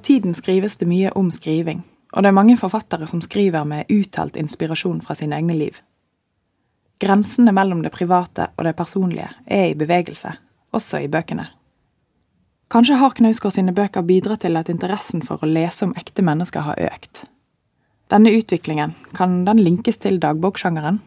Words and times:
For 0.00 0.04
tiden 0.04 0.32
skrives 0.34 0.78
det 0.80 0.86
mye 0.88 1.10
om 1.12 1.26
skriving, 1.28 1.82
og 2.16 2.22
det 2.22 2.30
er 2.30 2.32
mange 2.32 2.54
forfattere 2.56 3.04
som 3.10 3.20
skriver 3.20 3.66
med 3.68 3.90
uttalt 3.92 4.38
inspirasjon 4.40 5.02
fra 5.04 5.12
sine 5.18 5.36
egne 5.36 5.52
liv. 5.52 5.74
Grensene 7.04 7.52
mellom 7.52 7.82
det 7.84 7.92
private 7.92 8.46
og 8.56 8.64
det 8.64 8.72
personlige 8.78 9.26
er 9.44 9.66
i 9.66 9.74
bevegelse, 9.76 10.32
også 10.72 11.02
i 11.04 11.10
bøkene. 11.12 11.44
Kanskje 12.72 12.96
har 12.96 13.12
Knausgård 13.18 13.52
sine 13.58 13.76
bøker 13.76 14.00
bidratt 14.08 14.40
til 14.46 14.56
at 14.56 14.72
interessen 14.72 15.20
for 15.20 15.44
å 15.44 15.52
lese 15.52 15.84
om 15.84 15.92
ekte 15.92 16.24
mennesker 16.24 16.64
har 16.64 16.80
økt. 16.80 17.26
Denne 18.08 18.32
utviklingen, 18.32 18.96
kan 19.12 19.42
den 19.44 19.60
linkes 19.60 20.00
til 20.00 20.16
dagboksjangeren? 20.16 21.02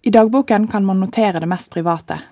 I 0.00 0.16
dagboken 0.16 0.64
kan 0.72 0.88
man 0.88 1.04
notere 1.04 1.44
det 1.44 1.52
mest 1.52 1.68
private, 1.76 2.22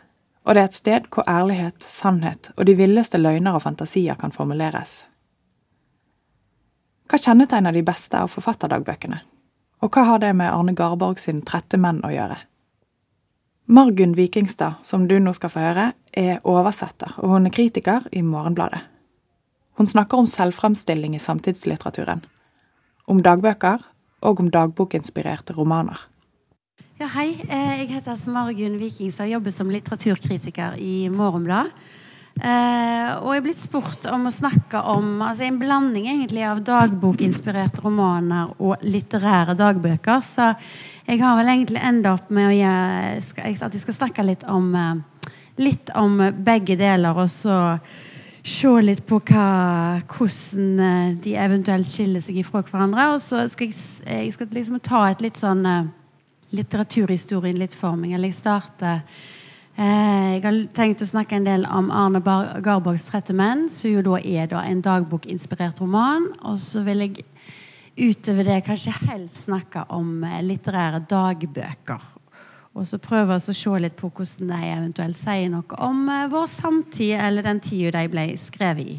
og 0.46 0.54
det 0.54 0.62
er 0.62 0.70
et 0.70 0.78
sted 0.78 1.06
hvor 1.10 1.26
ærlighet, 1.28 1.82
sannhet 1.82 2.52
og 2.56 2.66
de 2.68 2.76
villeste 2.78 3.18
løgner 3.18 3.58
og 3.58 3.64
fantasier 3.66 4.14
kan 4.18 4.34
formuleres. 4.34 5.00
Hva 7.10 7.18
kjennetegner 7.22 7.74
de 7.74 7.82
beste 7.86 8.18
av 8.18 8.30
forfatterdagbøkene, 8.30 9.18
og 9.82 9.90
hva 9.94 10.04
har 10.08 10.22
det 10.22 10.32
med 10.38 10.50
Arne 10.50 10.74
Garborg 10.74 11.20
sin 11.22 11.42
Trette 11.46 11.78
menn 11.78 12.00
å 12.06 12.12
gjøre? 12.14 12.38
Margunn 13.66 14.14
Vikingstad, 14.14 14.82
som 14.86 15.08
du 15.10 15.18
nå 15.18 15.32
skal 15.34 15.50
få 15.50 15.62
høre, 15.62 15.86
er 16.14 16.42
oversetter, 16.46 17.16
og 17.18 17.34
hun 17.34 17.48
er 17.48 17.54
kritiker 17.54 18.06
i 18.14 18.22
Morgenbladet. 18.22 18.84
Hun 19.76 19.86
snakker 19.90 20.22
om 20.22 20.28
selvfremstilling 20.30 21.16
i 21.18 21.22
samtidslitteraturen, 21.22 22.22
om 23.10 23.22
dagbøker 23.22 23.82
og 24.22 24.40
om 24.40 24.50
dagbokinspirerte 24.54 25.58
romaner. 25.58 25.98
Ja, 26.96 27.10
hei. 27.12 27.34
Eh, 27.44 27.82
jeg 27.82 27.90
heter 27.90 28.16
Margunn 28.32 28.78
Vikingstad 28.80 29.26
og 29.26 29.34
jobber 29.34 29.52
som 29.52 29.68
litteraturkritiker 29.68 30.78
i 30.80 31.10
Morgenbladet. 31.12 31.74
Eh, 32.40 33.10
og 33.20 33.34
jeg 33.34 33.40
er 33.42 33.42
blitt 33.44 33.60
spurt 33.60 34.06
om 34.08 34.24
å 34.24 34.32
snakke 34.32 34.80
om 34.94 35.20
altså 35.20 35.44
en 35.44 35.58
blanding 35.60 36.06
egentlig 36.08 36.46
av 36.48 36.62
dagbokinspirerte 36.64 37.84
romaner 37.84 38.54
og 38.56 38.80
litterære 38.80 39.52
dagbøker. 39.60 40.24
Så 40.24 40.46
jeg 41.04 41.20
har 41.20 41.36
vel 41.36 41.50
egentlig 41.52 41.82
enda 41.84 42.14
opp 42.16 42.32
med 42.32 42.54
gjøre, 42.56 43.60
at 43.68 43.76
jeg 43.76 43.84
skal 43.84 43.98
snakke 43.98 44.24
litt 44.24 44.48
om, 44.48 44.72
eh, 44.74 45.28
litt 45.60 45.92
om 46.00 46.16
begge 46.48 46.78
deler. 46.80 47.12
Og 47.12 47.28
så 47.28 47.78
se 48.40 48.72
litt 48.80 49.04
på 49.04 49.20
hva, 49.20 50.00
hvordan 50.00 51.20
de 51.20 51.36
eventuelt 51.44 51.92
skiller 51.92 52.24
seg 52.24 52.40
ifra 52.40 52.64
hverandre. 52.64 53.12
Og 53.12 53.20
så 53.20 53.44
skal 53.52 53.68
jeg, 53.68 53.84
jeg 54.00 54.32
skal 54.32 54.48
liksom 54.48 54.80
ta 54.80 55.04
et 55.10 55.20
litt 55.20 55.36
sånn 55.36 55.92
litteraturhistorien 56.54 57.58
litt 57.58 57.74
for 57.74 57.96
meg. 57.98 58.14
Eller 58.16 58.30
jeg 58.30 58.40
starter 58.40 59.00
eh, 59.76 60.36
Jeg 60.36 60.42
har 60.44 60.60
tenkt 60.76 61.02
å 61.02 61.08
snakke 61.08 61.38
en 61.38 61.46
del 61.48 61.66
om 61.66 61.90
Arne 61.90 62.20
Garborgs 62.22 63.08
'Trette 63.08 63.34
menn', 63.34 63.68
som 63.72 63.90
jo 63.90 64.02
da 64.02 64.20
er 64.20 64.46
da 64.52 64.62
en 64.62 64.82
dagbokinspirert 64.82 65.80
roman. 65.80 66.28
Og 66.44 66.58
så 66.60 66.84
vil 66.86 67.06
jeg 67.06 67.24
utover 67.96 68.44
det 68.44 68.64
kanskje 68.66 68.94
helst 69.06 69.46
snakke 69.46 69.86
om 69.96 70.22
eh, 70.24 70.42
litterære 70.44 71.02
dagbøker. 71.08 72.12
Og 72.76 72.84
så 72.84 72.98
prøve 73.00 73.38
å 73.38 73.40
se 73.40 73.78
litt 73.80 73.96
på 73.96 74.10
hvordan 74.12 74.50
de 74.52 74.72
eventuelt 74.74 75.16
sier 75.16 75.48
noe 75.48 75.78
om 75.80 76.04
eh, 76.12 76.26
vår 76.28 76.50
samtid, 76.52 77.16
eller 77.16 77.46
den 77.46 77.62
tida 77.64 77.96
de 77.96 78.12
ble 78.12 78.28
skrevet 78.40 78.92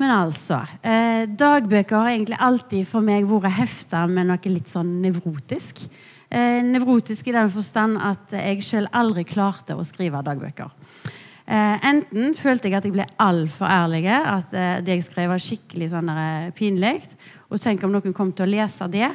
Men 0.00 0.14
altså 0.14 0.62
eh, 0.80 1.26
Dagbøker 1.28 1.98
har 2.00 2.14
egentlig 2.14 2.38
alltid 2.40 2.88
for 2.88 3.04
meg 3.04 3.28
vært 3.28 3.58
hefta 3.58 4.06
med 4.08 4.30
noe 4.30 4.52
litt 4.52 4.70
sånn 4.70 4.96
nevrotisk. 5.04 5.84
Eh, 6.30 6.60
nevrotisk 6.62 7.26
i 7.26 7.34
den 7.34 7.50
forstand 7.50 7.98
at 7.98 8.30
jeg 8.38 8.62
sjøl 8.62 8.86
aldri 8.94 9.24
klarte 9.26 9.74
å 9.74 9.82
skrive 9.86 10.22
dagbøker. 10.22 10.70
Eh, 11.50 11.86
enten 11.90 12.36
følte 12.38 12.70
jeg 12.70 12.78
at 12.78 12.84
jeg 12.86 12.94
ble 12.94 13.06
altfor 13.18 13.66
ærlig, 13.66 14.04
at 14.06 14.52
eh, 14.54 14.76
det 14.86 15.00
jeg 15.00 15.06
skrev, 15.08 15.32
var 15.32 15.42
skikkelig 15.42 15.88
sånn 15.90 16.12
eh, 16.14 16.52
pinlig. 16.54 17.00
Og 17.50 17.58
tenk 17.58 17.82
om 17.82 17.90
noen 17.90 18.14
kom 18.14 18.30
til 18.30 18.46
å 18.46 18.52
lese 18.52 18.86
det. 18.92 19.08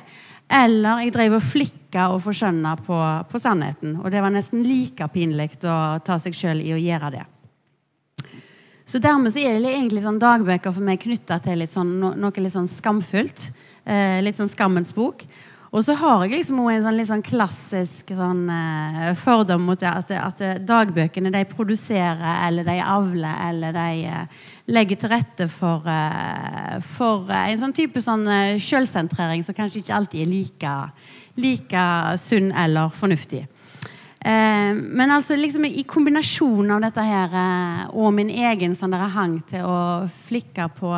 Eller 0.52 1.06
jeg 1.06 1.14
drev 1.16 1.38
og 1.38 1.46
flikka 1.48 2.10
og 2.12 2.20
forskjønna 2.26 2.76
på, 2.84 2.98
på, 3.32 3.40
sannheten. 3.40 3.96
Og 4.04 4.12
det 4.12 4.20
var 4.22 4.36
nesten 4.36 4.66
like 4.68 5.08
pinlig 5.14 5.54
å 5.64 5.78
ta 6.04 6.20
seg 6.20 6.36
sjøl 6.36 6.60
i 6.66 6.76
å 6.76 6.82
gjøre 6.82 7.14
det. 7.16 7.24
Så 8.86 9.00
dermed 9.02 9.34
så 9.34 9.40
er 9.42 9.64
det 9.64 9.72
egentlig 9.72 10.04
sånn 10.04 10.20
dagbøker 10.22 10.76
for 10.76 10.86
meg 10.86 11.00
knytta 11.02 11.40
til 11.42 11.64
litt 11.64 11.72
sånn, 11.72 11.96
noe 12.04 12.44
litt 12.44 12.54
sånn 12.54 12.70
skamfullt. 12.70 13.48
Eh, 13.86 14.20
litt 14.26 14.38
sånn 14.38 14.52
skammens 14.52 14.92
bok. 14.94 15.24
Og 15.76 15.84
så 15.84 15.92
har 16.00 16.22
jeg 16.24 16.38
liksom 16.38 16.62
en 16.64 16.84
sånn, 16.86 16.96
litt 16.96 17.10
sånn 17.10 17.24
klassisk 17.26 18.14
sånn, 18.16 18.46
uh, 18.48 19.10
fordom 19.20 19.66
mot 19.68 19.80
det 19.80 19.90
at, 19.90 20.14
at, 20.16 20.44
dagbøkene 20.64 21.34
de 21.34 21.42
produserer, 21.50 22.22
eller 22.48 22.64
de 22.64 22.78
avler, 22.80 23.42
eller 23.50 23.76
de 23.76 24.06
uh, 24.08 24.46
legger 24.72 25.02
til 25.02 25.12
rette 25.12 25.50
for, 25.52 25.84
uh, 25.84 26.78
for 26.96 27.28
en 27.36 27.60
sånn 27.60 27.76
type 27.76 28.00
sånn 28.00 28.24
selvsentrering 28.64 29.44
som 29.44 29.58
kanskje 29.58 29.84
ikke 29.84 29.98
alltid 30.00 30.24
er 30.24 30.32
like, 30.32 30.78
like 31.44 31.86
sunn 32.24 32.54
eller 32.56 32.96
fornuftig. 32.96 33.44
men 34.26 35.12
altså 35.12 35.36
liksom 35.38 35.68
i 35.68 35.84
kombinasjon 35.86 36.72
av 36.72 36.82
dette 36.82 37.04
her 37.06 37.36
og 37.94 38.14
min 38.16 38.32
egen 38.34 38.74
sånn 38.76 38.94
hang 38.94 39.36
til 39.46 39.62
å 39.62 40.08
flikke 40.26 40.66
på 40.80 40.94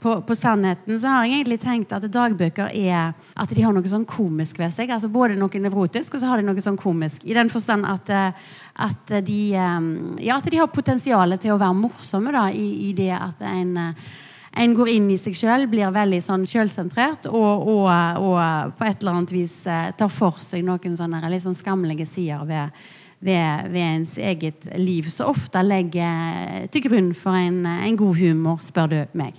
på, 0.00 0.20
på, 0.22 0.34
sannheten 0.36 1.00
så 1.00 1.10
har 1.10 1.26
jeg 1.26 1.38
egentlig 1.38 1.58
tenkt 1.62 1.92
at 1.94 2.06
dagbøker 2.12 2.70
er 2.70 3.12
at 3.38 3.50
de 3.54 3.64
har 3.64 3.74
noe 3.74 3.90
sånn 3.90 4.06
komisk 4.08 4.60
ved 4.60 4.74
seg. 4.74 4.92
altså 4.94 5.10
Både 5.12 5.36
noe 5.38 5.62
nevrotisk 5.62 6.14
og 6.14 6.22
så 6.22 6.30
har 6.30 6.40
de 6.40 6.46
noe 6.46 6.62
sånn 6.62 6.78
komisk. 6.78 7.26
I 7.26 7.36
den 7.36 7.50
forstand 7.52 7.86
at, 7.88 8.10
eh, 8.10 8.54
at, 8.86 9.12
de, 9.26 9.42
eh, 9.58 9.90
ja, 10.24 10.38
at 10.38 10.48
de 10.48 10.60
har 10.60 10.70
potensial 10.72 11.36
til 11.38 11.54
å 11.54 11.60
være 11.60 11.78
morsomme 11.78 12.34
da, 12.34 12.48
i, 12.50 12.88
i 12.88 12.92
det 12.96 13.12
at 13.16 13.42
en, 13.50 13.76
eh, 13.82 14.16
en 14.62 14.74
går 14.74 14.92
inn 14.94 15.10
i 15.14 15.18
seg 15.20 15.36
sjøl, 15.38 15.66
blir 15.70 15.92
veldig 15.94 16.22
sånn 16.24 16.46
sjølsentrert 16.48 17.28
og, 17.30 17.68
og, 17.68 17.90
og, 18.22 18.72
på 18.78 18.88
et 18.88 19.02
eller 19.02 19.18
annet 19.18 19.34
vis 19.34 19.60
tar 19.64 20.10
for 20.10 20.40
seg 20.42 20.64
noen 20.66 20.96
sånne 20.98 21.30
litt 21.30 21.44
sånn 21.44 21.58
skammelige 21.58 22.08
sider 22.08 22.42
ved, 22.48 22.82
ved, 23.20 23.70
ved, 23.70 23.84
ens 23.84 24.16
eget 24.18 24.66
liv, 24.78 25.10
som 25.14 25.30
ofte 25.30 25.62
legger 25.62 26.66
til 26.74 26.86
grunn 26.88 27.14
for 27.14 27.38
en, 27.38 27.64
en 27.66 27.98
god 27.98 28.18
humor, 28.18 28.62
spør 28.64 28.94
du 28.94 29.00
meg. 29.18 29.38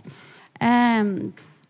Eh, 0.60 1.14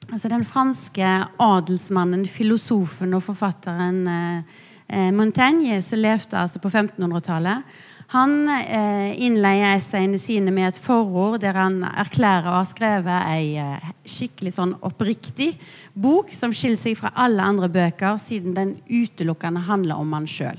altså 0.10 0.32
den 0.32 0.46
franske 0.48 1.12
adelsmannen, 1.40 2.26
filosofen 2.28 3.14
og 3.14 3.24
forfatteren 3.28 4.02
eh, 4.08 4.58
eh 4.90 5.12
Montaigne, 5.14 5.82
som 5.86 6.02
levde 6.02 6.38
altså 6.38 6.60
på 6.60 6.70
1500-tallet, 6.70 7.64
han 8.10 8.48
eh, 8.50 9.12
innleier 9.22 9.76
essayene 9.76 10.18
sine 10.18 10.50
med 10.50 10.72
et 10.72 10.80
forord 10.82 11.44
der 11.44 11.54
han 11.54 11.84
erklærer 11.86 12.48
å 12.50 12.56
ha 12.58 12.64
skrevet 12.66 13.28
ei 13.30 13.52
eh, 13.62 13.92
skikkelig 14.02 14.56
sånn 14.56 14.72
oppriktig 14.82 15.52
bok 15.94 16.34
som 16.34 16.50
skiller 16.50 16.80
seg 16.80 16.98
fra 16.98 17.12
alle 17.14 17.46
andre 17.46 17.70
bøker, 17.70 18.18
siden 18.18 18.56
den 18.58 18.72
utelukkende 18.90 19.62
handler 19.68 20.02
om 20.02 20.18
han 20.18 20.26
sjøl. 20.26 20.58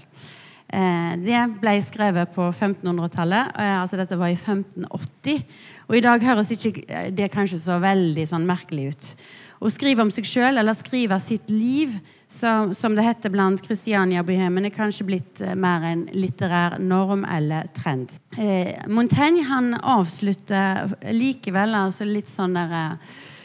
Eh, 0.71 1.13
det 1.25 1.41
ble 1.59 1.75
skrevet 1.83 2.31
på 2.37 2.47
1500-tallet. 2.53 3.51
Eh, 3.59 3.77
altså 3.81 3.99
dette 3.99 4.19
var 4.21 4.31
i 4.31 4.39
1580. 4.39 5.43
Og 5.91 5.99
i 5.99 6.05
dag 6.05 6.23
høres 6.23 6.53
ikke 6.55 6.85
eh, 6.87 7.11
det 7.11 7.33
kanskje 7.35 7.59
så 7.59 7.81
veldig 7.83 8.29
sånn 8.31 8.47
merkelig 8.49 8.93
ut. 8.93 9.13
Å 9.61 9.69
skrive 9.75 10.07
om 10.07 10.13
seg 10.15 10.25
sjøl 10.25 10.61
eller 10.61 10.77
skrive 10.79 11.19
sitt 11.21 11.51
liv, 11.53 11.99
som, 12.31 12.71
som 12.79 12.95
det 12.95 13.03
heter 13.05 13.33
blant 13.35 13.59
Kristiania-bohemen, 13.65 14.69
er 14.69 14.73
kanskje 14.73 15.05
blitt 15.09 15.43
mer 15.59 15.83
en 15.89 16.05
litterær 16.15 16.79
norm 16.79 17.27
eller 17.27 17.67
trend. 17.75 18.15
Eh, 18.39 18.79
Montaigne 18.87 19.43
han 19.51 19.75
avslutter 19.75 20.95
likevel 21.11 21.75
altså 21.75 22.07
litt 22.07 22.31
sånn 22.31 22.55
der 22.55 22.95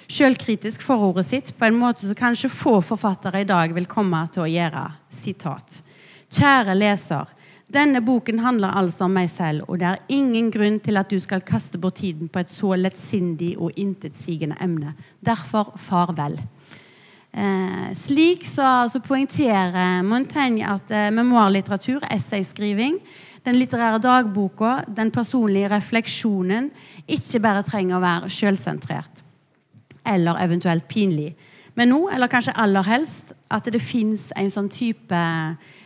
sjølkritisk 0.06 0.86
forordet 0.86 1.26
sitt 1.26 1.50
på 1.58 1.66
en 1.66 1.80
måte 1.82 2.06
som 2.06 2.18
kanskje 2.20 2.54
få 2.54 2.78
forfattere 2.86 3.42
i 3.42 3.50
dag 3.50 3.74
vil 3.74 3.90
komme 3.90 4.22
til 4.30 4.46
å 4.46 4.52
gjøre. 4.54 4.86
Sitat. 5.10 5.82
Kjære 6.30 6.78
leser. 6.78 7.34
Denne 7.74 8.02
boken 8.06 8.40
handler 8.44 8.76
altså 8.78 9.08
om 9.08 9.16
meg 9.18 9.30
selv, 9.34 9.66
og 9.68 9.80
det 9.82 9.88
er 9.90 10.04
ingen 10.14 10.52
grunn 10.54 10.78
til 10.86 11.00
at 11.02 11.10
du 11.10 11.18
skal 11.20 11.42
kaste 11.46 11.80
bort 11.82 11.98
tiden 11.98 12.30
på 12.30 12.44
et 12.44 12.52
så 12.52 12.76
lettsindig 12.78 13.56
og 13.58 13.74
intetsigende 13.82 14.58
emne. 14.62 14.94
Derfor 15.26 15.74
farvel. 15.82 16.38
Eh, 17.36 17.90
slik 17.98 18.46
så 18.48 18.88
så, 18.88 19.02
poengterer 19.04 20.04
Montaigne 20.04 20.70
at 20.76 20.92
eh, 20.92 21.12
memoarlitteratur, 21.12 22.06
essayskriving, 22.12 23.00
den 23.46 23.58
litterære 23.60 24.00
dagboka, 24.00 24.86
den 24.88 25.12
personlige 25.12 25.70
refleksjonen 25.74 26.70
ikke 27.08 27.42
bare 27.44 27.66
trenger 27.66 27.98
å 27.98 28.06
være 28.06 28.32
sjølsentrert 28.32 29.22
eller 30.06 30.38
eventuelt 30.44 30.86
pinlig, 30.88 31.32
men 31.76 31.92
nå, 31.92 32.06
eller 32.14 32.32
kanskje 32.32 32.56
aller 32.56 32.88
helst, 32.88 33.34
at 33.52 33.68
det 33.72 33.82
fins 33.84 34.30
en 34.40 34.52
sånn 34.52 34.70
type 34.72 35.22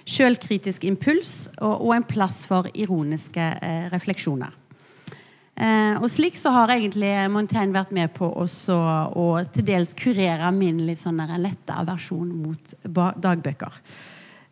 sjølkritisk 0.09 0.85
impuls 0.89 1.47
og, 1.59 1.75
og, 1.75 1.93
en 1.95 2.05
plass 2.07 2.43
for 2.49 2.69
ironiske 2.73 3.45
eh, 3.61 3.87
refleksjoner. 3.93 4.53
Eh, 5.59 5.97
og 5.99 6.07
slik 6.11 6.37
så 6.39 6.53
har 6.55 6.71
egentlig 6.71 7.11
Montaigne 7.33 7.75
vært 7.75 7.91
med 7.95 8.13
på 8.15 8.29
også, 8.29 8.77
å 9.19 9.25
til 9.51 9.65
dels 9.67 9.91
kurere 9.97 10.53
min 10.55 10.85
litt 10.87 11.01
sånn 11.01 11.19
lette 11.41 11.75
aversjon 11.81 12.31
mot 12.31 12.77
dagbøker. 12.85 13.81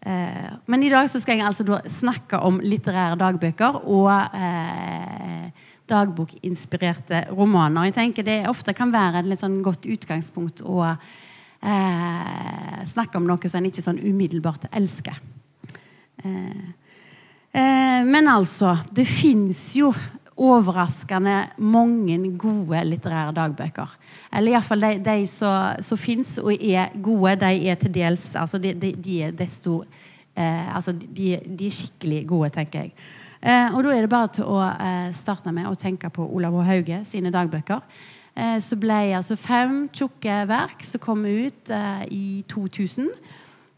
Eh, 0.07 0.49
men 0.67 0.83
i 0.83 0.91
dag 0.91 1.07
så 1.09 1.21
skal 1.23 1.39
jeg 1.39 1.47
altså 1.47 1.79
snakke 1.89 2.41
om 2.43 2.59
litterære 2.63 3.17
dagbøker 3.19 3.79
og 3.85 4.11
eh, 4.11 5.47
dagbokinspirerte 5.87 7.27
romaner. 7.31 7.87
Jeg 7.87 7.95
tenker 7.95 8.27
Det 8.27 8.41
ofte 8.49 8.75
kan 8.75 8.91
være 8.93 9.21
et 9.21 9.31
litt 9.31 9.41
sånn 9.41 9.61
godt 9.65 9.87
utgangspunkt 9.87 10.61
å 10.61 10.83
eh, 11.61 12.83
snakke 12.87 13.19
om 13.19 13.27
noe 13.27 13.49
som 13.49 13.61
en 13.61 13.69
ikke 13.71 13.85
sånn 13.85 14.01
umiddelbart 14.03 14.69
elsker. 14.71 15.19
Eh, 16.23 16.63
eh, 17.51 18.01
men 18.07 18.31
altså, 18.31 18.77
det 18.91 19.07
fins 19.09 19.69
jo 19.77 19.91
overraskende 20.37 21.47
mange 21.65 22.17
gode 22.37 22.83
litterære 22.85 23.33
dagbøker. 23.33 23.93
Eller 24.37 24.53
iallfall 24.53 24.85
de, 24.85 24.91
de 25.05 25.15
som, 25.31 25.79
som 25.81 25.97
fins 25.97 26.35
og 26.43 26.53
er 26.53 26.93
gode, 27.01 27.39
de 27.41 27.71
er 27.71 27.79
til 27.81 27.93
dels 27.95 28.29
altså 28.37 28.61
de, 28.61 28.75
de, 28.77 28.93
de 29.01 29.21
er 29.25 29.33
desto 29.37 29.79
eh, 30.37 30.75
altså 30.75 30.93
de, 30.93 31.33
er 31.33 31.73
skikkelig 31.73 32.21
gode, 32.29 32.51
tenker 32.53 32.85
jeg. 32.85 32.93
Eh, 33.41 33.73
og 33.73 33.83
da 33.85 33.93
er 33.93 34.05
det 34.05 34.11
bare 34.11 34.29
til 34.37 34.49
å 34.49 34.61
eh, 34.67 35.09
starte 35.17 35.53
med 35.53 35.69
å 35.69 35.77
tenke 35.77 36.09
på 36.13 36.25
Olav 36.25 36.55
H. 36.61 36.67
Hauge 36.69 37.01
sine 37.09 37.33
dagbøker. 37.33 37.81
Eh, 38.37 38.57
så 38.61 38.77
ble 38.77 38.99
altså 39.17 39.37
fem 39.39 39.87
tjukke 39.89 40.43
verk 40.49 40.85
som 40.85 41.01
kom 41.01 41.25
ut 41.25 41.71
eh, 41.73 42.03
i 42.13 42.25
2000 42.49 43.09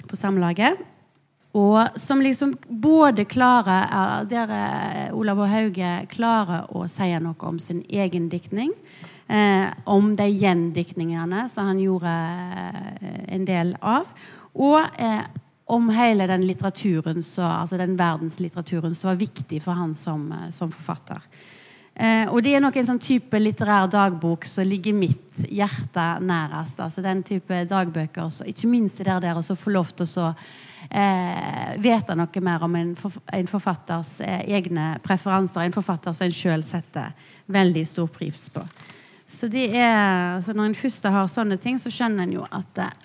på 0.09 0.19
Samlaget. 0.19 0.81
Og 1.57 1.97
som 1.97 2.19
liksom 2.21 2.53
både 2.67 3.25
klarer 3.25 3.87
eh, 3.87 4.27
Der 4.29 4.51
Olav 5.17 5.39
og 5.45 5.49
Hauge 5.49 5.93
klarer 6.11 6.67
å 6.75 6.83
si 6.91 7.07
noe 7.23 7.47
om 7.47 7.59
sin 7.63 7.85
egen 7.89 8.27
diktning. 8.29 8.75
Eh, 9.29 9.67
om 9.85 10.15
de 10.17 10.25
gjendiktningene 10.25 11.45
som 11.53 11.69
han 11.69 11.79
gjorde 11.79 12.13
en 13.29 13.43
del 13.45 13.75
av. 13.79 14.09
Og 14.57 14.81
eh, 14.97 15.21
om 15.69 15.89
hele 15.93 16.25
den 16.27 16.47
litteraturen, 16.49 17.21
så, 17.23 17.45
altså 17.45 17.77
den 17.77 17.93
verdenslitteraturen 17.99 18.95
som 18.97 19.11
var 19.11 19.19
viktig 19.21 19.61
for 19.61 19.77
han 19.77 19.93
som, 19.93 20.31
eh, 20.33 20.49
som 20.55 20.71
forfatter. 20.73 21.21
Eh, 21.99 22.29
og 22.31 22.39
det 22.45 22.53
er 22.55 22.61
nok 22.63 22.77
en 22.79 22.87
sånn 22.87 23.01
type 23.03 23.39
litterær 23.41 23.89
dagbok 23.91 24.45
som 24.47 24.63
ligger 24.63 24.95
mitt 24.95 25.41
hjerte 25.51 26.05
nærest. 26.23 26.79
altså 26.79 27.03
Den 27.03 27.23
type 27.27 27.65
dagbøker. 27.67 28.29
Så 28.31 28.47
ikke 28.47 28.69
minst 28.71 29.01
det 29.03 29.09
der, 29.09 29.35
å 29.35 29.55
få 29.55 29.73
lov 29.75 29.91
til 29.91 30.07
å 30.23 30.29
eh, 30.87 31.75
vite 31.83 32.15
noe 32.15 32.45
mer 32.45 32.63
om 32.63 32.77
en 32.79 32.95
forfatters 33.51 34.21
eh, 34.23 34.45
egne 34.47 34.93
preferanser. 35.03 35.65
En 35.65 35.75
forfatter 35.75 36.15
som 36.15 36.29
en 36.29 36.37
sjøl 36.39 36.63
setter 36.63 37.11
veldig 37.51 37.85
stor 37.87 38.07
pris 38.07 38.47
på. 38.53 38.63
Så 39.29 39.51
det 39.51 39.67
er, 39.75 40.39
så 40.41 40.55
Når 40.55 40.71
en 40.71 40.79
først 40.79 41.03
har 41.03 41.27
sånne 41.27 41.59
ting, 41.61 41.77
så 41.77 41.91
skjønner 41.91 42.23
en 42.23 42.39
jo 42.39 42.47
at 42.47 42.79
eh, 42.79 42.95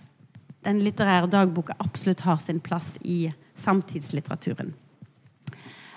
den 0.64 0.80
litterære 0.86 1.28
dagboka 1.28 1.74
absolutt 1.82 2.22
har 2.24 2.38
sin 2.38 2.62
plass 2.62 2.94
i 3.02 3.26
samtidslitteraturen. 3.58 4.72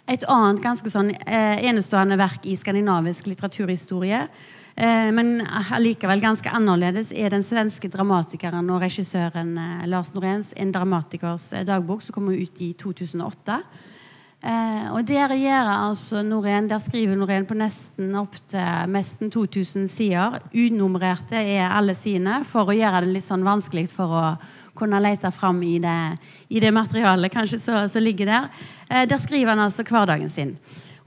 Et 0.07 0.23
annet 0.31 0.61
ganske 0.63 0.91
sånn 0.91 1.11
eh, 1.15 1.57
enestående 1.67 2.15
verk 2.19 2.45
i 2.47 2.55
skandinavisk 2.55 3.27
litteraturhistorie, 3.27 4.21
eh, 4.75 5.09
men 5.11 5.41
allikevel 5.47 6.23
ganske 6.23 6.53
annerledes, 6.53 7.11
er 7.11 7.33
den 7.33 7.43
svenske 7.43 7.91
dramatikeren 7.91 8.71
og 8.71 8.85
regissøren 8.85 9.57
eh, 9.59 9.83
Lars 9.91 10.13
Noréns 10.15 10.53
'En 10.55 10.71
dramatikers 10.71 11.51
dagbok', 11.67 12.03
som 12.03 12.13
kom 12.13 12.29
ut 12.31 12.61
i 12.63 12.73
2008. 12.73 13.61
Eh, 14.37 14.91
og 14.93 15.07
der 15.07 15.33
altså 15.33 16.21
Norén, 16.21 16.69
der 16.69 16.77
skriver 16.77 17.15
Norén 17.15 17.45
på 17.45 17.55
nesten 17.57 18.15
opp 18.15 18.35
til 18.47 18.87
nesten 18.87 19.31
2000 19.31 19.87
sider. 19.89 20.39
Unummererte 20.53 21.35
er 21.35 21.69
alle 21.69 21.95
sine, 21.95 22.43
for 22.45 22.69
å 22.69 22.75
gjøre 22.75 23.01
det 23.05 23.13
litt 23.13 23.25
sånn 23.25 23.43
vanskelig 23.43 23.89
for 23.89 24.07
å 24.07 24.37
kunne 24.77 25.01
lete 25.01 25.31
fram 25.33 25.61
i 25.65 25.77
det, 25.81 25.99
i 26.49 26.61
det 26.63 26.71
materialet 26.73 27.33
kanskje 27.33 27.59
som 27.59 28.03
ligger 28.03 28.29
der. 28.29 28.49
Eh, 28.89 29.07
der 29.09 29.17
skriver 29.17 29.55
han 29.55 29.65
altså 29.65 29.83
hverdagen 29.83 30.29
sin. 30.29 30.57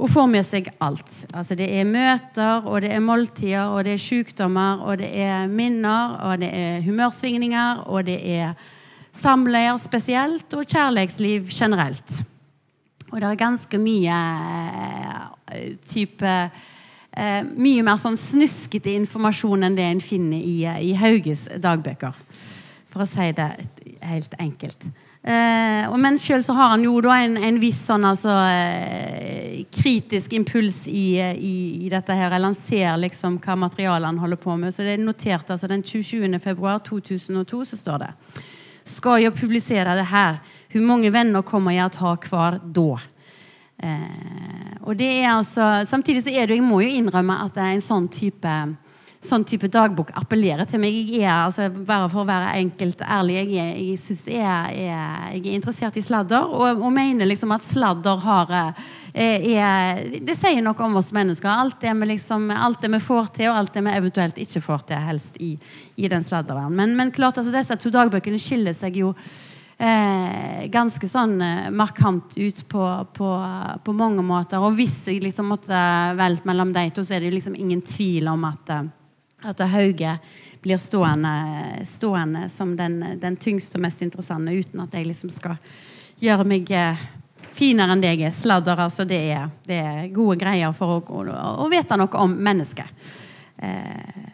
Og 0.00 0.08
får 0.08 0.26
med 0.32 0.46
seg 0.48 0.70
alt. 0.80 1.10
Altså 1.34 1.54
Det 1.54 1.68
er 1.68 1.84
møter, 1.84 2.64
og 2.64 2.80
det 2.80 2.92
er 2.92 3.04
måltider, 3.04 3.68
og 3.68 3.84
det 3.84 3.92
er 3.92 4.00
sykdommer, 4.00 4.80
og 4.80 4.98
det 4.98 5.10
er 5.12 5.46
minner, 5.46 6.16
og 6.24 6.40
det 6.40 6.48
er 6.52 6.80
humørsvingninger, 6.82 7.84
og 7.86 8.06
det 8.06 8.18
er 8.24 8.54
samleier 9.12 9.76
spesielt, 9.76 10.54
og 10.54 10.64
kjærlighetsliv 10.64 11.50
generelt. 11.52 12.22
Og 13.10 13.20
det 13.20 13.28
er 13.28 13.34
ganske 13.34 13.78
mye 13.78 14.16
eh, 15.52 15.76
type 15.90 16.30
eh, 16.30 17.42
Mye 17.42 17.82
mer 17.82 17.98
sånn 17.98 18.16
snuskete 18.16 18.94
informasjon 18.94 19.66
enn 19.66 19.76
det 19.76 19.84
en 19.84 20.00
finner 20.00 20.38
i, 20.38 20.62
i 20.62 20.94
Hauges 20.94 21.48
dagbøker 21.60 22.14
for 22.90 23.04
å 23.04 23.08
si 23.08 23.30
det 23.36 23.48
helt 24.02 24.34
enkelt. 24.38 24.84
Eh, 25.22 25.96
men 26.00 26.16
sjøl 26.16 26.40
så 26.44 26.54
har 26.56 26.70
han 26.72 26.84
jo 26.86 26.94
da 27.04 27.18
en, 27.20 27.36
en 27.36 27.58
viss 27.60 27.82
sånn 27.90 28.06
altså 28.08 28.32
eh, 28.48 29.66
kritisk 29.68 30.32
impuls 30.32 30.86
i, 30.88 31.20
i, 31.20 31.56
i, 31.84 31.90
dette 31.92 32.16
her. 32.16 32.38
Han 32.40 32.56
ser 32.56 32.96
liksom 33.02 33.36
hva 33.44 33.58
materialet 33.66 34.08
han 34.08 34.20
holder 34.22 34.40
på 34.40 34.56
med. 34.56 34.72
Så 34.72 34.86
det 34.86 34.96
er 34.96 35.04
notert 35.04 35.52
altså 35.52 35.68
den 35.68 35.84
27. 35.84 36.24
februar 36.40 36.80
2002 36.86 37.64
så 37.68 37.80
står 37.82 38.06
det 38.06 38.10
Skal 38.88 39.26
jeg 39.26 39.36
publisere 39.36 39.98
det 39.98 40.08
her? 40.08 40.40
Hvor 40.72 40.86
mange 40.88 41.12
venner 41.12 41.44
kommer 41.44 41.76
jeg 41.76 41.90
å 41.90 42.04
ha 42.06 42.16
hver 42.24 42.60
da? 42.64 42.90
Eh, 43.80 44.72
og 44.80 44.96
det 44.96 45.10
er 45.20 45.34
altså 45.34 45.82
Samtidig 45.88 46.20
så 46.24 46.32
er 46.32 46.48
det 46.48 46.58
Jeg 46.58 46.64
må 46.64 46.82
jo 46.84 46.90
innrømme 46.98 47.38
at 47.44 47.54
det 47.54 47.62
er 47.64 47.76
en 47.76 47.84
sånn 47.84 48.08
type 48.12 48.56
sånn 49.20 49.42
type 49.44 49.68
dagbok 49.68 50.14
appellerer 50.16 50.64
til 50.68 50.80
meg. 50.80 50.94
Jeg 51.12 51.26
er, 51.26 51.44
altså, 51.44 51.66
bare 51.68 52.08
for 52.08 52.22
å 52.22 52.28
være 52.28 52.54
enkelt 52.62 53.02
ærlig, 53.04 53.36
jeg 53.36 53.50
jeg 53.90 53.98
synes 54.00 54.22
jeg 54.32 54.40
er, 54.40 54.78
jeg 55.34 55.42
er 55.42 55.58
interessert 55.58 55.98
i 56.00 56.04
sladder. 56.04 56.48
Og, 56.48 56.80
og 56.80 56.94
mener 56.94 57.28
liksom 57.28 57.52
at 57.52 57.66
sladder 57.66 58.16
har 58.24 58.54
eh, 59.12 60.00
Det 60.24 60.36
sier 60.38 60.64
noe 60.64 60.86
om 60.86 60.96
oss 61.02 61.12
mennesker. 61.12 61.50
Alt 61.52 61.82
det, 61.84 61.92
vi 62.00 62.10
liksom, 62.14 62.48
alt 62.54 62.80
det 62.80 62.92
vi 62.96 63.02
får 63.10 63.30
til, 63.36 63.50
og 63.50 63.60
alt 63.60 63.76
det 63.76 63.84
vi 63.84 63.94
eventuelt 64.00 64.40
ikke 64.40 64.64
får 64.64 64.88
til, 64.88 65.06
helst 65.10 65.36
i, 65.40 65.52
i 66.00 66.08
den 66.08 66.24
sladderverdenen. 66.24 66.76
Men, 66.80 66.96
men 66.96 67.14
klart, 67.14 67.38
altså, 67.38 67.52
disse 67.52 67.76
to 67.76 67.92
dagbøkene 67.92 68.40
skiller 68.40 68.76
seg 68.76 69.02
jo 69.04 69.14
Eh, 69.80 70.66
ganske 70.68 71.08
sånn 71.08 71.38
eh, 71.40 71.68
markant 71.72 72.34
ut 72.36 72.58
på, 72.68 72.82
på, 73.16 73.28
på, 73.80 73.92
mange 73.96 74.20
måter. 74.20 74.60
Og 74.60 74.74
hvis 74.76 74.98
jeg 75.08 75.22
liksom 75.24 75.48
måtte 75.54 75.78
velge 76.18 76.44
mellom 76.44 76.74
de 76.74 76.82
to, 76.92 77.00
så 77.00 77.16
er 77.16 77.22
det 77.22 77.30
jo 77.30 77.36
liksom 77.38 77.56
ingen 77.56 77.80
tvil 77.88 78.28
om 78.28 78.44
at 78.44 78.74
eh, 78.74 78.90
at 79.46 79.62
Hauge 79.72 80.16
blir 80.60 80.80
stående, 80.80 81.32
stående 81.88 82.48
som 82.52 82.74
den, 82.76 82.98
den, 83.20 83.36
tyngste 83.40 83.78
og 83.78 83.86
mest 83.86 84.02
interessante, 84.04 84.52
uten 84.52 84.82
at 84.84 84.94
jeg 84.94 85.08
liksom 85.08 85.32
skal 85.32 85.56
gjøre 86.20 86.44
meg 86.48 86.72
eh, 86.76 87.00
finere 87.56 87.94
enn 87.94 88.02
det 88.02 88.12
jeg 88.14 88.26
er. 88.28 88.36
Sladder, 88.36 88.84
altså. 88.84 89.06
Det 89.08 89.20
er, 89.32 89.48
det 89.66 89.80
er 89.80 90.10
gode 90.14 90.36
greier 90.40 90.74
for 90.76 90.98
å, 90.98 91.22
å, 91.22 91.46
å 91.64 91.70
vite 91.72 91.96
noe 91.96 92.24
om 92.24 92.36
mennesket. 92.36 93.08
Eh, 93.56 94.28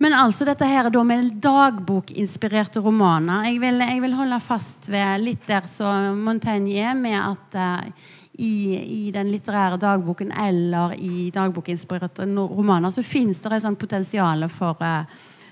men 0.00 0.14
altså 0.16 0.46
dette 0.48 0.64
her 0.64 0.88
da 0.88 1.02
med 1.04 1.34
dagbokinspirerte 1.44 2.80
romaner. 2.80 3.50
Jeg 3.50 3.58
vil, 3.60 3.82
jeg 3.84 4.00
vil, 4.00 4.14
holde 4.16 4.38
fast 4.40 4.88
ved 4.88 5.20
litt 5.26 5.42
der 5.44 5.66
som 5.68 6.22
Montaigne 6.24 6.72
er, 6.72 6.94
med 6.96 7.18
at 7.20 7.58
uh, 7.60 8.06
i, 8.40 8.54
i, 8.80 9.10
den 9.14 9.30
litterære 9.32 9.78
dagboken 9.80 10.32
eller 10.32 10.94
i 10.96 11.28
dagbokinspirerte 11.34 12.24
romaner, 12.24 12.92
så 12.94 13.04
fins 13.04 13.42
det 13.42 13.52
et 13.56 13.64
sånt 13.66 13.80
potensial 13.80 14.48
for, 14.52 14.80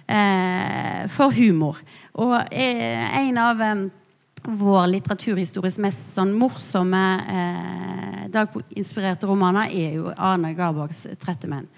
eh, 0.07 1.05
for 1.13 1.37
humor. 1.37 1.81
Og 2.19 2.35
eh, 2.51 3.21
en 3.21 3.39
av 3.45 3.63
eh, 3.63 3.87
vår 4.49 4.89
litteraturhistorisk 4.95 5.81
mest 5.85 6.17
sånn 6.17 6.35
morsomme 6.39 7.05
eh, 7.29 8.27
dagbokinspirerte 8.33 9.29
romaner 9.29 9.73
er 9.73 9.97
jo 10.01 10.13
Arne 10.17 10.55
Garborgs 10.57 11.07
'Trettemenn'. 11.19 11.69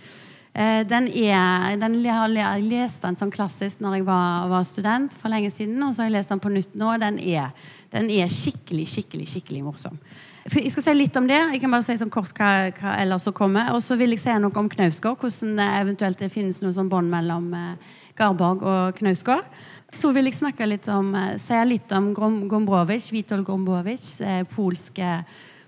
Eh, 0.51 0.83
den 0.83 1.07
er, 1.15 1.77
den 1.79 2.01
jeg 2.03 2.65
lest 2.67 3.05
den 3.05 3.15
sånn 3.19 3.31
klassisk 3.31 3.79
når 3.81 4.01
jeg 4.01 4.07
var, 4.09 4.49
var, 4.51 4.65
student 4.67 5.15
for 5.15 5.31
lenge 5.31 5.51
siden. 5.55 5.79
Og 5.87 5.95
så 5.95 6.03
har 6.03 6.11
jeg 6.11 6.17
lest 6.19 6.33
den 6.35 6.43
på 6.43 6.51
nytt 6.51 6.75
nå. 6.75 6.91
Den 6.99 7.21
er, 7.23 7.53
den 7.95 8.11
er 8.11 8.33
skikkelig, 8.35 8.89
skikkelig, 8.91 9.29
skikkelig 9.31 9.63
morsom. 9.69 10.01
Jeg 10.49 10.73
skal 10.73 10.85
si 10.87 10.93
litt 10.97 11.17
om 11.21 11.27
det. 11.29 11.37
Jeg 11.53 11.61
kan 11.61 11.73
bare 11.75 11.85
si 11.85 11.99
sånn 12.01 12.13
kort 12.13 12.33
hva, 12.39 12.71
hva 12.79 12.95
ellers 13.03 13.27
som 13.27 13.35
kommer. 13.37 13.75
Og 13.77 13.83
så 13.85 13.99
vil 14.01 14.15
jeg 14.15 14.23
si 14.23 14.37
noe 14.41 14.57
om 14.57 14.71
Knausgård. 14.73 15.19
Hvordan 15.21 15.61
det 15.61 15.67
eventuelt 15.83 16.23
det 16.23 16.31
finnes 16.33 16.63
noe 16.63 16.73
sånn 16.73 16.89
bånd 16.89 17.13
mellom 17.13 17.51
eh, 17.57 17.99
Garborg 18.17 18.65
og 18.65 18.97
Knausgård. 18.97 19.45
Så 19.93 20.15
vil 20.17 20.31
jeg 20.31 20.39
snakke 20.39 20.69
litt 20.69 20.89
om, 20.89 21.13
eh, 21.19 21.37
si 21.43 21.61
litt 21.69 21.93
om 21.93 22.11
Gombrowicz, 22.17 23.11
Witold 23.13 23.45
Gombrowicz, 23.45 24.21
eh, 24.25 24.43
polske 24.49 25.13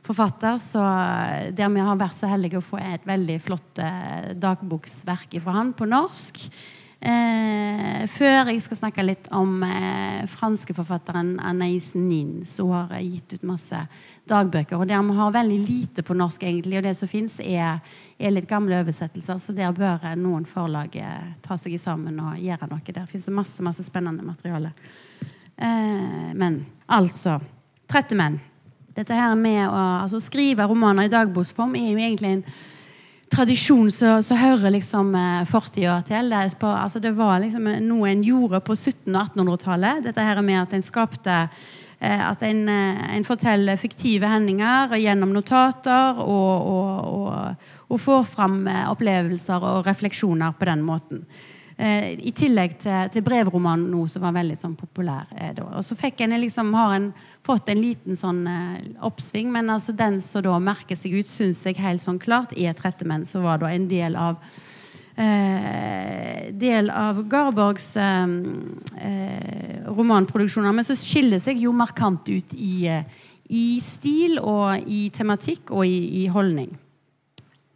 forfatter. 0.08 0.56
Så, 0.58 0.82
der 1.52 1.68
vi 1.68 1.84
har 1.84 2.00
vært 2.00 2.16
så 2.16 2.32
heldige 2.32 2.62
å 2.62 2.64
få 2.64 2.80
et 2.80 3.04
veldig 3.06 3.40
flott 3.44 3.82
dagboksverk 4.40 5.36
fra 5.44 5.60
han 5.60 5.76
på 5.76 5.86
norsk. 5.86 6.40
Eh, 7.02 8.04
før 8.06 8.52
jeg 8.52 8.60
skal 8.62 8.78
snakke 8.78 9.02
litt 9.02 9.24
om 9.34 9.56
eh, 9.66 10.22
franske 10.30 10.74
forfatteren 10.76 11.32
Anais 11.42 11.88
Nin, 11.98 12.44
som 12.46 12.70
har 12.70 12.92
gitt 13.02 13.34
ut 13.34 13.46
masse 13.48 13.80
dagbøker. 14.30 14.78
Og 14.78 14.86
der 14.86 15.02
vi 15.02 15.16
har 15.16 15.32
veldig 15.34 15.56
lite 15.66 16.04
på 16.06 16.14
norsk, 16.14 16.44
egentlig. 16.46 16.78
Og 16.78 16.86
det 16.86 16.94
som 16.98 17.10
fins, 17.10 17.40
er, 17.42 17.80
er, 18.18 18.30
litt 18.30 18.46
gamle 18.50 18.78
oversettelser. 18.84 19.40
Så 19.42 19.54
der 19.56 19.74
bør 19.74 20.12
noen 20.20 20.46
forlag 20.46 20.94
eh, 20.94 21.32
ta 21.42 21.58
seg 21.58 21.74
sammen 21.82 22.20
og 22.22 22.38
gjøre 22.38 22.70
noe. 22.70 22.84
Der 22.86 23.10
fins 23.10 23.26
det 23.26 23.34
masse, 23.34 23.66
masse 23.66 23.86
spennende 23.88 24.22
materiale. 24.22 24.70
Eh, 25.56 26.30
men 26.38 26.62
altså 26.86 27.40
Trettemenn. 27.90 28.38
Dette 28.94 29.16
her 29.16 29.34
med 29.36 29.64
å 29.66 29.82
altså, 30.04 30.20
skrive 30.22 30.68
romaner 30.70 31.08
i 31.08 31.12
dagboksform 31.12 31.74
er 31.80 31.90
jo 31.90 31.98
egentlig 31.98 32.36
en 32.36 32.46
tradisjon 33.32 33.90
som 33.90 34.38
hører 34.38 34.74
liksom 34.74 35.14
eh, 35.16 35.44
fortida 35.48 35.98
til. 36.06 36.32
Det, 36.32 36.58
på, 36.60 36.68
altså 36.68 37.00
det 37.02 37.14
var 37.16 37.40
liksom 37.42 37.68
noe 37.86 38.10
en 38.10 38.24
gjorde 38.26 38.60
på 38.64 38.76
1700- 38.76 39.14
og 39.16 39.36
1800-tallet. 39.36 40.02
Dette 40.08 40.26
her 40.26 40.42
med 40.44 40.60
at 40.62 40.76
en 40.76 40.84
skapte 40.84 41.38
eh, 42.00 42.20
At 42.26 42.42
en, 42.46 42.68
eh, 42.68 43.16
en, 43.16 43.24
forteller 43.24 43.80
fiktive 43.80 44.28
hendinger 44.28 44.96
gjennom 45.00 45.32
notater 45.32 46.20
og, 46.20 46.68
og, 46.74 46.92
og, 47.14 47.72
og 47.88 48.00
får 48.00 48.28
fram 48.34 48.66
eh, 48.66 48.84
opplevelser 48.90 49.68
og 49.72 49.86
refleksjoner 49.86 50.58
på 50.58 50.68
den 50.68 50.84
måten. 50.86 51.26
Eh, 51.82 52.12
I 52.28 52.30
tillegg 52.36 52.76
til, 52.82 53.08
til 53.10 53.24
brevromanen 53.26 53.88
nå, 53.90 54.04
som 54.10 54.22
var 54.22 54.36
veldig 54.36 54.54
sånn, 54.60 54.76
populær. 54.78 55.26
Eh, 55.34 55.56
og 55.64 55.80
så 55.82 55.96
fikk 55.98 56.20
en 56.22 56.36
liksom, 56.38 56.70
har 56.78 56.94
en 56.94 57.08
fått 57.42 57.72
en 57.72 57.80
liten 57.82 58.18
sånn 58.18 58.44
eh, 58.46 58.84
oppsving, 59.02 59.50
men 59.50 59.72
altså, 59.72 59.94
den 59.98 60.20
som 60.22 60.44
da 60.46 60.60
merker 60.62 60.98
seg 60.98 61.16
ut, 61.18 61.30
syns 61.30 61.64
jeg 61.66 61.80
helt 61.82 62.04
sånn 62.04 62.20
klart 62.22 62.54
er 62.54 62.76
'Trettemenn', 62.78 63.26
som 63.26 63.42
var 63.42 63.58
da 63.64 63.72
en 63.72 63.88
del 63.90 64.14
av 64.14 64.38
eh, 65.16 66.52
del 66.54 66.92
av 66.94 67.24
Garborgs 67.26 67.96
eh, 67.96 68.36
eh, 69.02 69.82
romanproduksjoner. 69.88 70.76
Men 70.76 70.86
så 70.86 70.94
skiller 70.94 71.42
seg 71.42 71.66
jo 71.66 71.74
markant 71.74 72.30
ut 72.30 72.54
i, 72.54 72.86
i 73.50 73.66
stil 73.82 74.38
og 74.38 74.86
i 74.86 75.08
tematikk 75.10 75.74
og 75.74 75.82
i, 75.88 76.22
i 76.22 76.28
holdning 76.30 76.76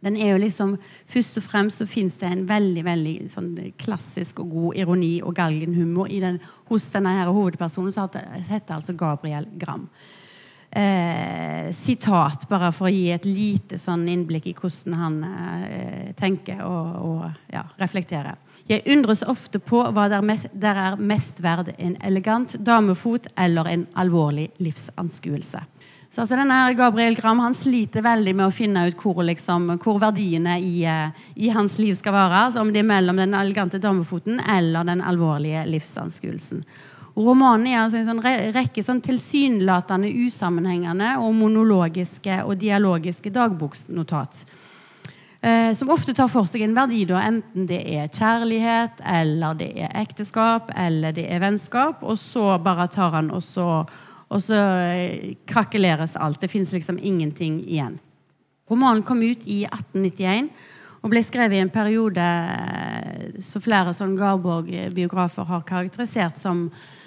den 0.05 0.15
er 0.15 0.35
jo 0.35 0.41
liksom, 0.41 0.75
Først 1.09 1.39
og 1.39 1.45
fremst 1.47 1.81
så 1.81 1.87
fins 1.89 2.19
det 2.21 2.29
en 2.29 2.45
veldig 2.49 2.83
veldig 2.85 3.15
sånn 3.33 3.49
klassisk 3.81 4.43
og 4.43 4.51
god 4.53 4.77
ironi 4.83 5.15
og 5.23 5.33
galgenhumor 5.37 6.11
den, 6.21 6.39
hos 6.69 6.89
denne 6.93 7.15
her 7.17 7.31
hovedpersonen, 7.33 7.91
som 7.91 8.09
heter 8.49 8.77
altså 8.77 8.93
Gabriel 8.97 9.47
Gram. 9.57 9.87
Eh, 10.67 11.71
sitat, 11.73 12.43
bare 12.49 12.73
for 12.75 12.89
å 12.89 12.91
gi 12.91 13.07
et 13.15 13.25
lite 13.25 13.79
sånn 13.79 14.03
innblikk 14.11 14.49
i 14.51 14.53
hvordan 14.57 14.97
han 14.99 15.15
eh, 15.23 16.09
tenker 16.19 16.59
og, 16.67 16.89
og 17.07 17.53
ja, 17.53 17.63
reflekterer. 17.79 18.35
Jeg 18.67 18.83
undres 18.91 19.23
ofte 19.23 19.61
på 19.63 19.79
hva 19.95 20.09
der, 20.11 20.25
mest, 20.27 20.49
der 20.51 20.75
er 20.75 20.99
mest 20.99 21.39
verd, 21.41 21.71
en 21.79 21.95
elegant 22.03 22.57
damefot 22.59 23.29
eller 23.39 23.69
en 23.71 23.87
alvorlig 23.95 24.49
livsanskuelse. 24.59 25.63
Så 26.17 26.23
altså 26.23 26.37
denne 26.39 26.73
Gabriel 26.73 27.13
Gram 27.13 27.37
han 27.43 27.53
sliter 27.53 28.01
veldig 28.01 28.31
med 28.39 28.47
å 28.47 28.53
finne 28.55 28.87
ut 28.89 28.97
hvor, 28.97 29.19
liksom, 29.21 29.67
hvor 29.77 29.99
verdiene 30.01 30.55
i, 30.57 30.79
eh, 30.89 31.11
i, 31.37 31.51
hans 31.53 31.75
liv 31.77 31.93
skal 31.93 32.15
være. 32.15 32.39
Altså 32.47 32.63
om 32.63 32.71
det 32.73 32.79
er 32.81 32.87
mellom 32.89 33.19
den 33.21 33.35
elegante 33.37 33.77
damefoten 33.77 34.39
eller 34.41 34.87
den 34.89 35.03
alvorlige 35.05 35.61
livsanskuelsen. 35.69 36.63
Romanen 37.13 37.67
er 37.69 37.83
altså 37.83 37.99
en 37.99 38.07
sånn 38.09 38.23
rekke 38.55 38.81
sånn 38.81 39.03
tilsynelatende 39.05 40.09
usammenhengende 40.25 41.11
og 41.21 41.37
monologiske 41.37 42.39
og 42.47 42.57
dialogiske 42.65 43.29
dagboksnotat. 43.37 44.41
Eh, 45.45 45.69
som 45.77 45.93
ofte 45.93 46.17
tar 46.17 46.33
for 46.33 46.49
seg 46.49 46.65
en 46.65 46.73
verdi, 46.79 47.03
da, 47.05 47.21
enten 47.29 47.69
det 47.69 47.83
er 47.93 48.09
kjærlighet, 48.09 49.05
eller 49.05 49.61
det 49.61 49.69
er 49.85 49.93
ekteskap, 50.01 50.73
eller 50.73 51.13
det 51.13 51.29
er 51.29 51.45
vennskap. 51.45 52.01
Og 52.01 52.17
så 52.17 52.55
bare 52.57 52.89
tar 52.89 53.13
han 53.19 53.29
og 53.29 53.45
så 53.45 53.69
og 54.27 54.43
så 54.43 54.57
eh, 54.91 55.35
krakeleres 55.47 56.17
alt. 56.19 56.41
Det 56.41 56.51
fins 56.51 56.73
liksom 56.75 56.99
ingenting 56.99 57.61
igjen. 57.63 57.99
Romanen 58.67 59.05
kom 59.07 59.21
ut 59.23 59.45
i 59.47 59.63
1891 59.69 60.49
og 61.03 61.11
ble 61.13 61.21
skrevet 61.23 61.55
i 61.55 61.63
en 61.63 61.71
periode 61.71 62.23
eh, 62.23 63.37
som 63.43 63.63
flere 63.63 63.93
sånn 63.95 64.17
Garborg-biografer 64.19 65.47
har 65.47 65.63
karakterisert 65.67 66.39
som, 66.39 66.65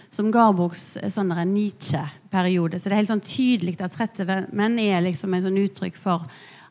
som 0.09 0.31
Garborgs 0.33 0.95
eh, 0.97 1.21
Nietzsche-periode. 1.45 2.81
Så 2.81 2.89
det 2.89 2.97
er 2.97 3.03
helt 3.03 3.12
sånn 3.12 3.27
tydelig 3.27 3.77
at 3.81 3.93
'Trette 3.93 4.25
menn' 4.53 4.81
er 4.81 5.05
liksom 5.05 5.35
en 5.35 5.45
sånn 5.49 5.61
uttrykk 5.61 6.00
for 6.00 6.25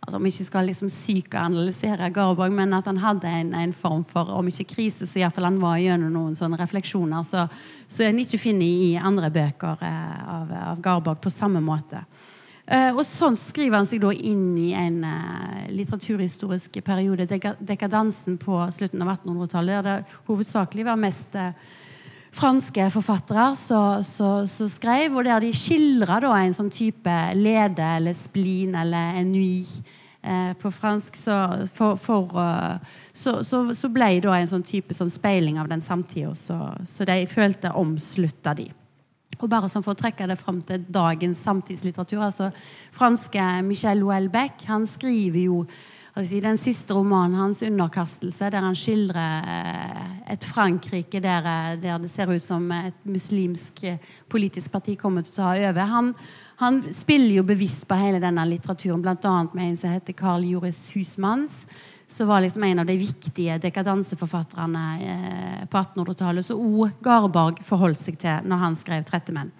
at 0.10 0.18
om 0.18 0.26
ikke 0.28 0.46
skal 0.48 0.68
liksom 0.70 0.90
psykoanalysere 0.92 2.10
Garborg, 2.14 2.54
men 2.56 2.74
at 2.78 2.90
han 2.90 3.00
hadde 3.02 3.30
en, 3.30 3.54
en, 3.56 3.74
form 3.74 4.04
for 4.08 4.32
om 4.36 4.50
ikke 4.50 4.68
krise, 4.74 5.08
så 5.08 5.22
iallfall 5.22 5.48
han 5.48 5.62
var 5.62 5.78
gjennom 5.82 6.12
noen 6.14 6.36
sånne 6.38 6.60
refleksjoner 6.60 7.26
så, 7.28 7.46
så 7.88 8.08
en 8.08 8.20
ikke 8.22 8.42
finner 8.42 8.66
i 8.66 8.92
andre 8.98 9.32
bøker 9.34 9.86
eh, 9.86 10.20
av, 10.36 10.54
av, 10.74 10.84
Garborg 10.84 11.22
på 11.24 11.34
samme 11.34 11.62
måte. 11.64 12.04
Eh, 12.70 12.92
og 12.94 13.02
sånn 13.08 13.38
skriver 13.40 13.80
han 13.80 13.90
seg 13.90 14.04
da 14.04 14.12
inn 14.14 14.54
i 14.62 14.72
en 14.78 15.04
eh, 15.08 15.70
litteraturhistorisk 15.74 16.82
periode, 16.86 17.26
dekadansen 17.60 18.38
på 18.42 18.62
slutten 18.76 19.06
av 19.06 19.16
1800-tallet, 19.16 19.78
der 19.80 20.04
det 20.04 20.20
hovedsakelig 20.28 20.86
var 20.86 21.00
mest 21.02 21.38
eh, 21.40 21.56
franske 22.36 22.90
forfattere 22.94 23.48
som 23.58 24.70
skrev, 24.70 25.16
og 25.16 25.26
der 25.26 25.42
de 25.44 25.54
skildra 25.56 26.20
en 26.38 26.54
sånn 26.56 26.70
type 26.74 27.16
lede 27.38 27.86
eller 27.98 28.18
splin 28.18 28.76
eller 28.78 29.18
ennui 29.24 29.66
på 30.60 30.72
fransk. 30.72 31.16
Så, 31.16 31.36
for, 31.74 31.96
for, 31.96 32.34
uh, 32.36 32.78
så, 33.14 33.40
så, 33.44 33.62
så, 33.76 33.90
ble 33.94 34.18
det 34.20 34.34
en 34.36 34.52
sånn 34.52 34.66
type 34.68 34.94
sånn 34.94 35.12
speiling 35.14 35.60
av 35.62 35.70
den 35.72 35.82
samtida, 35.82 36.34
så, 36.36 36.60
så, 36.88 37.08
de 37.08 37.24
følte 37.30 37.72
omslutta 37.72 38.54
de. 38.58 38.70
Og 39.40 39.48
bare 39.48 39.70
sånn 39.72 39.86
For 39.86 39.94
å 39.94 40.00
trekke 40.00 40.28
det 40.28 40.40
fram 40.40 40.60
til 40.66 40.84
dagens 40.92 41.40
samtidslitteratur 41.46 42.24
altså 42.26 42.50
Franske 42.92 43.44
Michel 43.64 44.02
Houellebecq 44.04 44.66
han 44.68 44.88
skriver 44.90 45.40
jo 45.46 45.62
si, 46.26 46.40
den 46.42 46.58
siste 46.58 46.94
romanen 46.94 47.38
hans, 47.38 47.62
'Underkastelse', 47.62 48.52
der 48.52 48.62
han 48.62 48.76
skildrer 48.76 49.44
eh, 49.46 50.34
et 50.34 50.46
Frankrike 50.46 51.22
der, 51.22 51.46
eh, 51.46 51.82
der, 51.82 52.00
det 52.00 52.12
ser 52.12 52.32
ut 52.32 52.42
som 52.42 52.72
et 52.72 53.06
muslimsk 53.06 53.84
eh, 53.84 53.98
politisk 54.30 54.72
parti 54.72 54.98
kommer 54.98 55.22
til 55.22 55.34
å 55.34 55.36
ta 55.36 55.70
over. 55.70 55.86
Han, 55.86 56.14
han 56.58 56.82
spiller 56.94 57.40
jo 57.40 57.44
bevisst 57.44 57.88
på 57.88 57.96
hele 57.96 58.20
denne 58.20 58.46
litteraturen, 58.46 59.02
bl.a. 59.02 59.44
med 59.54 59.70
en 59.70 59.78
som 59.78 59.94
heter 59.94 60.14
Carl 60.14 60.44
Joris 60.44 60.92
Husmanns. 60.96 61.66
Som 62.10 62.28
var 62.28 62.42
liksom 62.42 62.64
en 62.64 62.80
av 62.80 62.86
de 62.90 62.98
viktige 62.98 63.60
dekadanseforfatterne 63.62 64.86
på 65.70 65.78
1800-tallet. 65.78 66.46
Så 66.46 66.56
O. 66.58 66.88
Garborg 67.06 67.62
forholdt 67.62 68.02
seg 68.02 68.18
til 68.18 68.48
når 68.50 68.64
han 68.64 68.76
skrev 68.76 69.04
'Trettemenn'. 69.06 69.52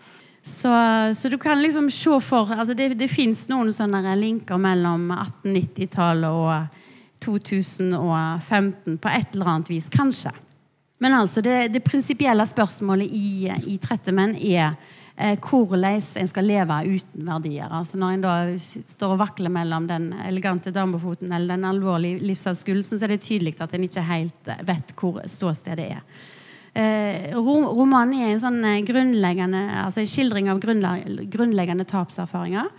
Så, 0.44 0.72
så, 1.16 1.30
du 1.30 1.38
kan 1.38 1.62
liksom 1.62 1.90
se 1.92 2.20
for 2.24 2.52
altså 2.54 2.74
Det, 2.74 2.94
det 2.98 3.10
fins 3.12 3.44
noen 3.52 3.72
sånne 3.76 4.16
linker 4.16 4.58
mellom 4.58 5.10
1890-tallet 5.12 6.30
og 6.30 6.86
2015 7.20 8.96
på 8.98 9.12
et 9.12 9.36
eller 9.36 9.52
annet 9.54 9.70
vis, 9.70 9.90
kanskje. 9.92 10.32
Men 11.00 11.16
altså, 11.16 11.42
det, 11.42 11.74
det 11.74 11.84
prinsipielle 11.84 12.46
spørsmålet 12.48 13.12
i, 13.12 13.52
i 13.72 13.78
Trettemenn 13.84 14.36
er 14.36 14.74
eh, 15.16 15.36
hvordan 15.40 16.00
en 16.00 16.32
skal 16.32 16.48
leve 16.48 16.80
uten 16.88 17.28
verdier. 17.28 17.68
Altså 17.72 18.00
Når 18.00 18.16
en 18.16 18.26
da 18.26 18.34
står 18.60 19.16
og 19.16 19.22
vakler 19.22 19.54
mellom 19.54 19.88
den 19.88 20.12
elegante 20.26 20.74
damefoten 20.76 21.32
eller 21.32 21.56
den 21.56 21.68
alvorlige 21.68 22.24
livsanskuelsen, 22.24 23.00
så 23.00 23.08
er 23.08 23.16
det 23.16 23.24
tydelig 23.28 23.56
at 23.60 23.76
en 23.76 23.88
ikke 23.88 24.08
helt 24.08 24.54
vet 24.68 24.96
hvor 25.00 25.22
ståstedet 25.28 25.88
er. 26.00 26.04
Eh, 26.80 27.34
romanen 27.36 28.16
er 28.22 28.32
en 28.32 28.42
sånn 28.42 28.62
eh, 28.64 28.80
grunnleggende 28.88 29.66
altså 29.84 30.04
en 30.04 30.10
skildring 30.10 30.50
av 30.52 30.62
grunnleggende 30.62 31.86
tapserfaringer. 31.90 32.70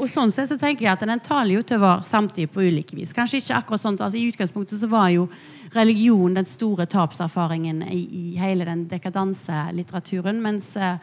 Og 0.00 0.08
sånn 0.08 0.30
sett 0.32 0.48
så 0.48 0.56
tenker 0.56 0.86
jeg 0.86 0.92
at 0.94 1.02
Den 1.04 1.20
taler 1.20 1.58
jo 1.58 1.64
til 1.66 1.80
vår 1.82 2.04
samtid 2.08 2.52
på 2.54 2.62
ulike 2.62 2.96
vis. 2.96 3.12
Kanskje 3.12 3.42
ikke 3.42 3.58
akkurat 3.58 3.82
sånt, 3.82 4.00
altså 4.00 4.16
I 4.16 4.28
utgangspunktet 4.30 4.80
så 4.80 4.88
var 4.88 5.10
jo 5.12 5.26
religion 5.74 6.38
den 6.38 6.48
store 6.48 6.86
tapserfaringen 6.88 7.82
i, 7.90 8.00
i 8.06 8.24
hele 8.40 8.64
den 8.68 8.86
dekadanselitteraturen. 8.88 10.40
Mens 10.40 10.72
eh, 10.78 10.96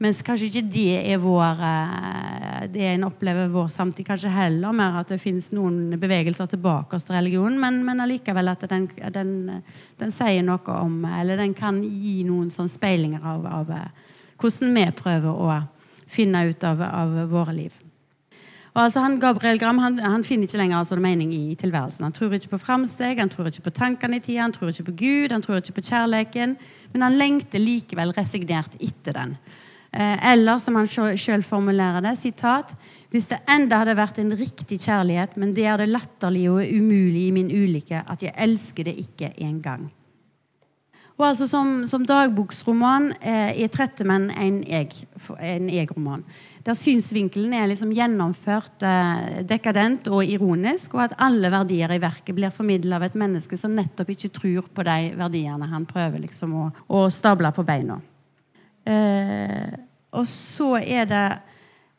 mens 0.00 0.22
kanskje 0.24 0.48
ikke 0.48 0.68
det 0.72 0.92
er 1.12 1.18
vår 1.20 1.60
eh, 1.66 2.62
det 2.72 2.86
en 2.94 3.04
opplever 3.08 3.50
vår 3.52 3.68
samtid. 3.72 4.06
Kanskje 4.08 4.32
heller 4.32 4.72
mer 4.76 5.00
at 5.00 5.12
det 5.12 5.20
finnes 5.20 5.50
noen 5.52 5.98
bevegelser 6.00 6.48
tilbake 6.50 7.00
til 7.00 7.16
religionen. 7.16 7.58
Men, 7.60 7.82
men 7.84 8.00
allikevel 8.04 8.52
at 8.52 8.64
den, 8.70 8.88
den, 9.12 9.34
den, 10.00 10.14
sier 10.14 10.44
noe 10.46 10.78
om 10.80 11.04
Eller 11.08 11.40
den 11.40 11.54
kan 11.56 11.82
gi 11.84 12.20
noen 12.28 12.48
sånn 12.52 12.72
speilinger 12.72 13.24
av, 13.24 13.46
av 13.60 13.76
eh, 13.76 14.16
hvordan 14.40 14.74
vi 14.76 14.88
prøver 14.96 15.30
å 15.46 15.60
finne 16.10 16.46
ut 16.48 16.64
av, 16.66 16.80
av 16.82 17.16
våre 17.30 17.54
liv. 17.54 17.78
Og 18.70 18.84
altså 18.84 19.02
han, 19.02 19.18
Gabriel 19.20 19.58
Gram 19.58 19.80
han, 19.82 19.98
han 19.98 20.24
finner 20.24 20.46
ikke 20.46 20.60
lenger 20.60 20.78
altså 20.78 20.96
mening 21.02 21.32
i 21.34 21.56
tilværelsen. 21.58 22.06
Han 22.06 22.14
tror 22.14 22.36
ikke 22.36 22.52
på 22.52 22.60
framsteg, 22.62 23.18
han 23.18 23.30
tror 23.30 23.50
ikke 23.50 23.66
på 23.66 23.72
tankene 23.74 24.20
i 24.20 24.22
tida, 24.22 24.44
han 24.44 24.54
tror 24.54 24.70
ikke 24.70 24.86
på 24.92 24.98
Gud, 25.00 25.34
han 25.34 25.42
tror 25.42 25.58
ikke 25.58 25.80
på 25.80 25.88
kjærligheten. 25.90 26.54
Men 26.94 27.04
han 27.04 27.18
lengter 27.18 27.62
likevel 27.62 28.14
resignert 28.16 28.76
etter 28.78 29.18
den. 29.18 29.34
Eh, 29.90 30.32
eller 30.32 30.60
som 30.62 30.76
han 30.78 30.86
sjøl 30.86 31.42
formulerer 31.42 32.04
det, 32.04 32.12
sitat 32.14 32.76
Hvis 33.10 33.26
det 33.26 33.40
enda 33.50 33.80
hadde 33.80 33.96
vært 33.98 34.20
en 34.22 34.30
riktig 34.38 34.78
kjærlighet, 34.84 35.34
men 35.34 35.50
det 35.54 35.64
er 35.66 35.80
det 35.80 35.88
latterlige 35.90 36.52
og 36.52 36.62
umulig 36.62 37.24
i 37.26 37.32
min 37.34 37.50
ulykke 37.50 38.04
at 38.06 38.22
jeg 38.22 38.36
elsker 38.38 38.86
det 38.86 38.94
ikke 39.02 39.32
engang. 39.42 39.88
Og 41.18 41.26
altså 41.26 41.46
Som, 41.50 41.86
som 41.86 42.06
dagboksroman 42.06 43.10
eh, 43.20 43.62
er 43.64 43.68
'Trettemenn' 43.68 44.30
en 44.38 44.62
jeg-roman. 45.68 46.24
Jeg 46.24 46.64
der 46.64 46.74
synsvinkelen 46.74 47.52
er 47.52 47.66
liksom 47.66 47.92
gjennomført 47.92 48.82
eh, 48.82 49.42
dekadent 49.48 50.08
og 50.08 50.24
ironisk, 50.24 50.94
og 50.94 51.04
at 51.04 51.16
alle 51.18 51.50
verdier 51.50 51.92
i 51.92 52.00
verket 52.00 52.34
blir 52.36 52.52
formidla 52.52 52.96
av 52.96 53.02
et 53.02 53.14
menneske 53.14 53.56
som 53.56 53.74
nettopp 53.74 54.10
ikke 54.10 54.28
tror 54.28 54.68
på 54.74 54.84
de 54.84 55.12
verdiene 55.16 55.68
han 55.68 55.86
prøver 55.88 56.20
liksom 56.20 56.54
å, 56.54 56.70
å 56.88 57.08
stable 57.10 57.52
på 57.52 57.64
beina. 57.64 58.00
Eh, 58.90 59.70
og 60.18 60.26
så 60.26 60.72
er 60.80 61.06
det 61.06 61.26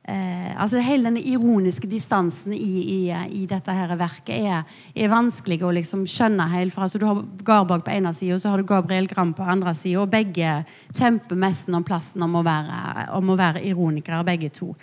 eh, 0.10 0.52
altså 0.60 0.82
Hele 0.84 1.08
den 1.08 1.20
ironiske 1.22 1.88
distansen 1.88 2.54
i, 2.54 2.82
i, 2.82 3.00
i 3.42 3.46
dette 3.48 3.76
her 3.76 3.94
verket 4.00 4.34
er, 4.36 4.66
er, 4.96 5.12
vanskelig 5.12 5.62
å 5.64 5.72
liksom 5.76 6.04
skjønne 6.10 6.50
helt. 6.52 6.76
For 6.76 6.86
altså, 6.86 7.00
du 7.00 7.08
har 7.08 7.22
Garborg 7.48 7.86
på 7.86 7.94
ene 7.96 8.12
sida 8.18 8.36
og 8.36 8.44
så 8.44 8.52
har 8.52 8.62
du 8.62 8.68
Gabriel 8.68 9.08
Gram 9.12 9.32
på 9.38 9.48
andre 9.48 9.76
sida. 9.78 10.02
Og 10.04 10.12
begge 10.12 10.62
kjemper 10.92 11.40
mest 11.40 11.72
om 11.72 11.88
plassen 11.88 12.28
om 12.28 12.36
å 12.40 12.46
være, 12.46 13.08
om 13.18 13.32
å 13.32 13.40
være 13.40 13.64
ironikere, 13.72 14.26
begge 14.28 14.52
to. 14.58 14.74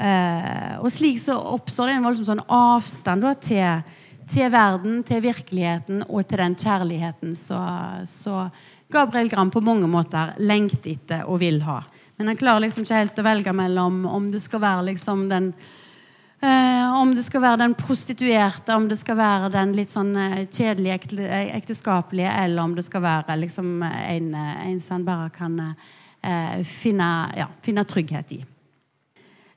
Eh, 0.00 0.76
og 0.80 0.88
slik 0.92 1.18
så 1.20 1.36
oppstår 1.36 1.90
det 1.90 1.98
en 1.98 2.06
voldsom 2.06 2.30
sånn 2.30 2.46
avstand 2.56 3.26
da, 3.26 3.34
til, 3.36 3.96
til, 4.30 4.46
verden, 4.52 5.02
til 5.04 5.24
virkeligheten 5.26 6.06
og 6.06 6.22
til 6.28 6.40
den 6.40 6.56
kjærligheten 6.56 7.34
så 7.36 8.44
Gabriel 8.92 9.28
Gram 9.32 9.50
på 9.50 9.62
mange 9.64 9.88
måter 9.90 10.34
lengter 10.38 10.94
etter 10.94 11.28
og 11.28 11.40
vil 11.42 11.62
ha. 11.66 11.80
Men 12.18 12.32
han 12.32 12.40
klarer 12.40 12.66
liksom 12.66 12.84
ikke 12.84 12.98
helt 12.98 13.20
å 13.20 13.24
velge 13.24 13.52
mellom 13.56 14.02
om 14.10 14.26
det 14.32 14.42
skal 14.44 14.60
være 14.60 14.90
liksom 14.92 15.28
den 15.30 15.54
Uh, 16.40 16.94
Om 16.96 17.10
det 17.12 17.26
skal 17.26 17.42
være 17.42 17.58
den 17.60 17.74
prostituerte, 17.76 18.72
om 18.72 18.86
det 18.88 18.96
skal 18.96 19.18
være 19.18 19.50
den 19.52 19.74
litt 19.76 19.90
sånn 19.92 20.14
uh, 20.16 20.38
kjedelige 20.48 20.94
ekte, 20.96 21.26
ekteskapelige, 21.58 22.30
eller 22.32 22.62
om 22.64 22.72
det 22.78 22.86
skal 22.86 23.02
være 23.04 23.36
liksom 23.42 23.82
en, 23.84 24.30
eh, 24.32 24.62
en 24.70 24.78
som 24.80 24.94
han 24.94 25.04
bare 25.04 25.26
kan 25.34 25.58
uh, 25.60 26.62
finne, 26.64 27.10
ja, 27.36 27.44
finne, 27.60 27.84
trygghet 27.84 28.32
i. 28.38 28.40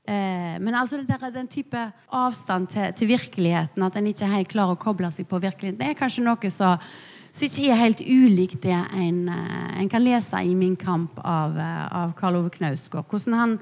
Men 0.03 0.75
altså 0.75 0.97
der, 1.07 1.21
den 1.31 1.47
type 1.47 1.79
avstand 2.11 2.67
til, 2.73 2.89
til, 2.91 3.07
virkeligheten, 3.07 3.85
at 3.85 3.95
en 3.95 4.09
ikke 4.09 4.27
helt 4.27 4.49
klarer 4.51 4.75
å 4.75 4.81
koble 4.81 5.07
seg 5.15 5.29
på 5.29 5.39
virkeligheten, 5.39 5.79
det 5.79 5.93
er 5.93 5.95
kanskje 5.95 6.25
noe 6.25 6.49
så 6.51 6.73
som 7.33 7.47
ikke 7.47 7.71
er 7.71 7.79
helt 7.79 8.01
ulikt 8.05 8.61
det 8.61 8.77
en, 8.77 9.23
eh, 9.29 9.79
en, 9.81 9.89
kan 9.89 10.03
lese 10.03 10.37
i 10.37 10.53
'Min 10.53 10.77
kamp' 10.77 11.17
av, 11.17 11.57
eh, 11.57 11.95
av 11.95 12.13
Karl 12.13 12.35
Ove 12.35 12.49
Knausgård. 12.49 13.05
Hvordan 13.09 13.33
han 13.33 13.59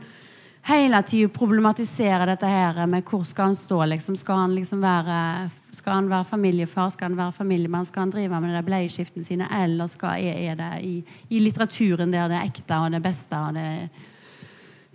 hele 0.61 1.01
tida 1.03 1.29
problematiserer 1.33 2.25
dette 2.29 2.49
her 2.49 2.85
med 2.89 3.05
hvor 3.07 3.23
skal 3.25 3.51
han 3.51 3.55
stå. 3.55 3.79
Liksom. 3.85 4.15
Skal, 4.15 4.43
han 4.43 4.55
liksom 4.55 4.81
være, 4.81 5.49
skal 5.71 5.93
han 5.93 6.09
være 6.09 6.27
familiefar, 6.29 6.91
skal 6.93 7.09
han 7.09 7.17
være 7.17 7.31
familiemann, 7.31 7.85
skal 7.85 8.05
han 8.05 8.13
drive 8.13 8.41
med 8.41 8.55
de 8.55 8.63
bleieskiftene 8.67 9.25
sine, 9.25 9.47
eller 9.63 9.87
skal, 9.87 10.21
er, 10.21 10.55
det 10.55 10.71
i, 10.85 11.03
i, 11.29 11.39
litteraturen 11.39 12.13
der 12.13 12.29
det 12.29 12.37
er 12.37 12.51
ekte 12.51 12.77
og 12.77 12.91
det 12.91 13.01
beste 13.03 13.37
og 13.37 13.57
det, 13.57 13.89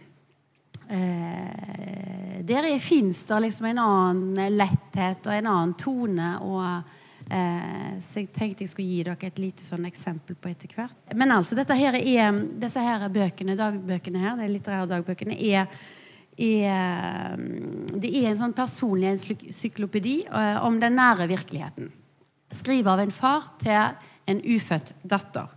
Eh, 0.88 2.42
der 2.42 2.80
fins 2.80 3.26
det 3.30 3.40
liksom 3.46 3.66
en 3.70 3.84
annen 3.84 4.58
letthet 4.58 5.28
og 5.28 5.34
en 5.38 5.48
annen 5.54 5.74
tone. 5.78 6.38
og 6.42 6.82
så 7.28 8.20
jeg 8.22 8.30
tenkte 8.36 8.66
jeg 8.66 8.72
skulle 8.72 8.90
gi 8.90 9.04
dere 9.08 9.30
et 9.30 9.42
lite 9.42 9.64
sånn 9.66 9.88
eksempel 9.88 10.36
på 10.40 10.52
etter 10.52 10.72
hvert. 10.76 10.96
Men 11.16 11.32
altså, 11.36 11.56
dette 11.58 11.78
her 11.78 11.96
er, 11.98 12.40
disse 12.62 12.84
her 12.84 13.08
bøkene, 13.14 13.58
dagbøkene 13.60 14.24
her, 14.24 14.38
de 14.40 14.50
litterære 14.52 14.90
dagbøkene, 14.92 15.38
er, 15.40 15.68
er, 16.38 17.36
det 17.96 18.12
er 18.12 18.30
en 18.32 18.40
sånn 18.42 18.56
personlig 18.58 19.14
encyklopedi 19.14 20.20
eh, 20.28 20.58
om 20.66 20.80
den 20.82 20.98
nære 21.00 21.30
virkeligheten. 21.32 21.92
skriver 22.54 22.92
av 22.92 23.00
en 23.02 23.12
far 23.12 23.48
til 23.62 23.96
en 24.30 24.42
ufødt 24.46 24.94
datter. 25.04 25.48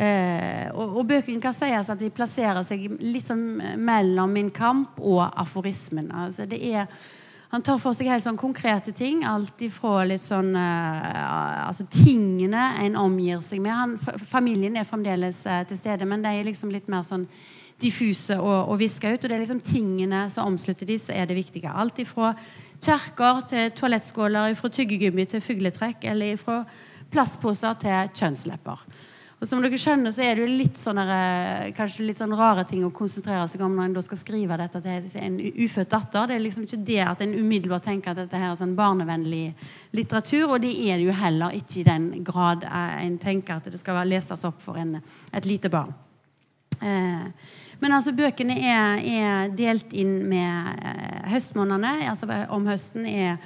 Eh, 0.00 0.70
og, 0.72 1.00
og 1.00 1.08
bøkene 1.10 1.42
kan 1.42 1.54
sies 1.56 1.90
at 1.92 2.00
de 2.00 2.08
plasserer 2.14 2.62
seg 2.64 2.86
litt 3.02 3.26
sånn 3.26 3.60
mellom 3.82 4.32
Min 4.32 4.52
kamp 4.54 5.00
og 5.02 5.26
aforismen. 5.28 6.08
Altså, 6.14 6.46
det 6.48 6.60
er 6.70 6.86
han 7.50 7.64
tar 7.66 7.80
for 7.82 7.96
seg 7.98 8.06
helt 8.06 8.22
sånn 8.22 8.38
konkrete 8.38 8.92
ting. 8.94 9.24
Alt 9.26 9.58
ifra 9.66 10.04
litt 10.06 10.22
sånn 10.22 10.52
uh, 10.54 11.66
Altså 11.66 11.82
tingene 11.90 12.68
en 12.84 12.98
omgir 13.00 13.40
seg 13.42 13.62
med. 13.64 13.74
Han, 13.74 13.96
familien 14.30 14.78
er 14.78 14.86
fremdeles 14.86 15.42
uh, 15.50 15.64
til 15.66 15.80
stede, 15.80 16.06
men 16.06 16.22
de 16.22 16.30
er 16.30 16.46
liksom 16.46 16.70
litt 16.70 16.86
mer 16.90 17.02
sånn 17.06 17.26
diffuse 17.80 18.36
og, 18.38 18.70
og 18.70 18.78
viska 18.78 19.10
ut. 19.10 19.18
Og 19.18 19.26
det 19.26 19.34
er 19.34 19.42
liksom 19.42 19.64
tingene 19.66 20.28
som 20.30 20.52
omslutter 20.52 20.86
de, 20.86 20.98
så 21.02 21.16
er 21.16 21.26
det 21.26 21.40
viktige. 21.40 21.74
Alt 21.74 21.98
ifra 22.04 22.36
kjerker 22.78 23.42
til 23.50 23.74
toalettskåler, 23.80 24.54
ifra 24.54 24.70
tyggegummi 24.70 25.26
til 25.32 25.42
fugletrekk, 25.42 26.06
eller 26.12 26.36
ifra 26.36 26.62
plastposer 27.10 27.74
til 27.82 28.14
kjønnslepper. 28.14 28.86
Og 29.40 29.48
som 29.48 29.62
dere 29.64 29.78
skjønner, 29.80 30.12
så 30.12 30.20
er 30.20 30.36
det 30.36 30.42
jo 30.44 30.56
litt 30.58 30.76
sånne, 30.76 31.04
eh, 31.08 31.70
kanskje 31.72 32.04
litt 32.04 32.18
sånn 32.18 32.36
rare 32.36 32.66
ting 32.68 32.82
å 32.84 32.92
konsentrere 32.92 33.46
seg 33.48 33.62
om 33.64 33.72
når 33.72 33.86
en 33.86 33.94
da 33.96 34.02
skal 34.04 34.18
skrive 34.20 34.58
dette 34.60 34.82
til 34.84 35.16
en 35.16 35.38
ufødt 35.40 35.88
datter. 35.94 36.26
Det 36.28 36.36
er 36.36 36.44
liksom 36.44 36.66
ikke 36.66 36.84
det 36.84 36.98
at 37.00 37.22
en 37.24 37.32
umiddelbart 37.32 37.86
tenker 37.88 38.10
at 38.10 38.20
dette 38.20 38.36
her 38.36 38.52
er 38.52 38.58
sånn 38.60 38.76
barnevennlig 38.76 39.54
litteratur. 39.96 40.44
Og 40.50 40.60
det 40.60 40.74
er 40.76 41.00
det 41.00 41.08
jo 41.08 41.16
heller 41.16 41.56
ikke 41.56 41.80
i 41.80 41.86
den 41.88 42.10
grad 42.22 42.68
eh, 42.68 43.06
en 43.06 43.16
tenker 43.18 43.56
at 43.56 43.72
det 43.72 43.80
skal 43.80 44.04
leses 44.04 44.44
opp 44.44 44.60
for 44.60 44.76
en, 44.76 44.98
et 45.32 45.48
lite 45.48 45.72
barn. 45.72 45.96
Eh, 46.82 47.24
men 47.80 47.96
altså 47.96 48.12
bøkene 48.12 48.58
er, 48.60 49.00
er 49.00 49.56
delt 49.56 49.96
inn 49.96 50.18
med 50.28 50.84
eh, 50.84 51.32
høstmånedene. 51.32 52.10
altså 52.12 52.28
Om 52.52 52.68
høsten 52.68 53.08
er 53.08 53.40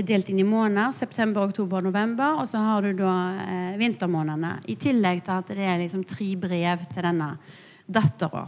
delt 0.00 0.30
inn 0.32 0.40
i 0.40 0.46
måneder. 0.48 0.94
September, 0.96 1.44
oktober, 1.44 1.84
november. 1.84 2.40
Og 2.40 2.48
så 2.48 2.62
har 2.64 2.82
du 2.82 2.94
da 2.96 3.12
eh, 3.44 3.74
vintermånedene. 3.80 4.54
I 4.72 4.78
tillegg 4.80 5.20
til 5.26 5.36
at 5.36 5.52
det 5.52 5.66
er 5.68 5.82
liksom 5.82 6.06
tre 6.08 6.30
brev 6.40 6.86
til 6.88 7.08
denne 7.08 7.28
dattera. 7.84 8.46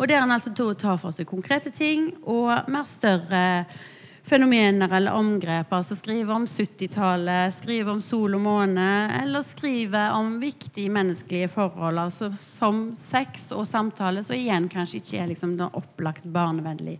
Og 0.00 0.08
der 0.08 0.20
han 0.20 0.32
altså 0.32 0.52
tar 0.74 1.00
for 1.00 1.12
seg 1.12 1.28
konkrete 1.28 1.72
ting 1.72 2.10
og 2.24 2.68
mer 2.72 2.84
større 2.88 3.42
fenomener 4.30 4.92
eller 4.96 5.16
omgrep. 5.16 5.72
Altså 5.72 5.96
skriver 5.96 6.34
om 6.34 6.46
70-tallet, 6.48 7.56
skriver 7.56 7.92
om 7.92 8.00
sol 8.04 8.36
og 8.36 8.44
måne, 8.44 8.90
eller 9.22 9.44
skriver 9.44 10.14
om 10.16 10.38
viktige 10.40 10.92
menneskelige 10.92 11.50
forhold, 11.52 11.98
altså 12.04 12.30
som 12.36 12.90
sex 12.96 13.50
og 13.56 13.66
samtale, 13.68 14.24
som 14.24 14.36
igjen 14.36 14.68
kanskje 14.72 15.00
ikke 15.00 15.20
er 15.20 15.30
liksom 15.32 15.56
opplagt 15.72 16.28
barnevennlig 16.28 16.98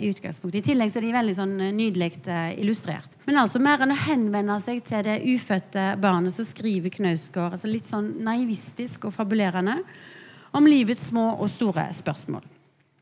i 0.00 0.10
utgangspunktet. 0.10 0.60
I 0.60 0.72
tillegg 0.72 0.92
så 0.92 1.00
er 1.00 1.06
de 1.06 1.14
veldig 1.16 1.36
sånn 1.38 1.54
eh, 1.60 1.72
nydelig 1.76 2.10
eh, 2.26 2.50
illustrert. 2.62 3.16
Men 3.28 3.40
altså 3.42 3.62
mer 3.62 3.84
enn 3.84 3.94
å 3.94 4.00
henvende 4.06 4.58
seg 4.64 4.82
til 4.86 5.06
det 5.06 5.20
ufødte 5.24 5.86
barnet, 6.02 6.36
så 6.36 6.46
skriver 6.46 6.94
Knausgård 6.94 7.56
altså 7.56 7.70
litt 7.70 7.88
sånn 7.90 8.12
naivistisk 8.26 9.08
og 9.08 9.16
fabulerende. 9.16 9.80
om 10.56 10.66
livets 10.66 11.08
små 11.10 11.34
og 11.36 11.50
store 11.50 11.90
spørsmål. 11.92 12.44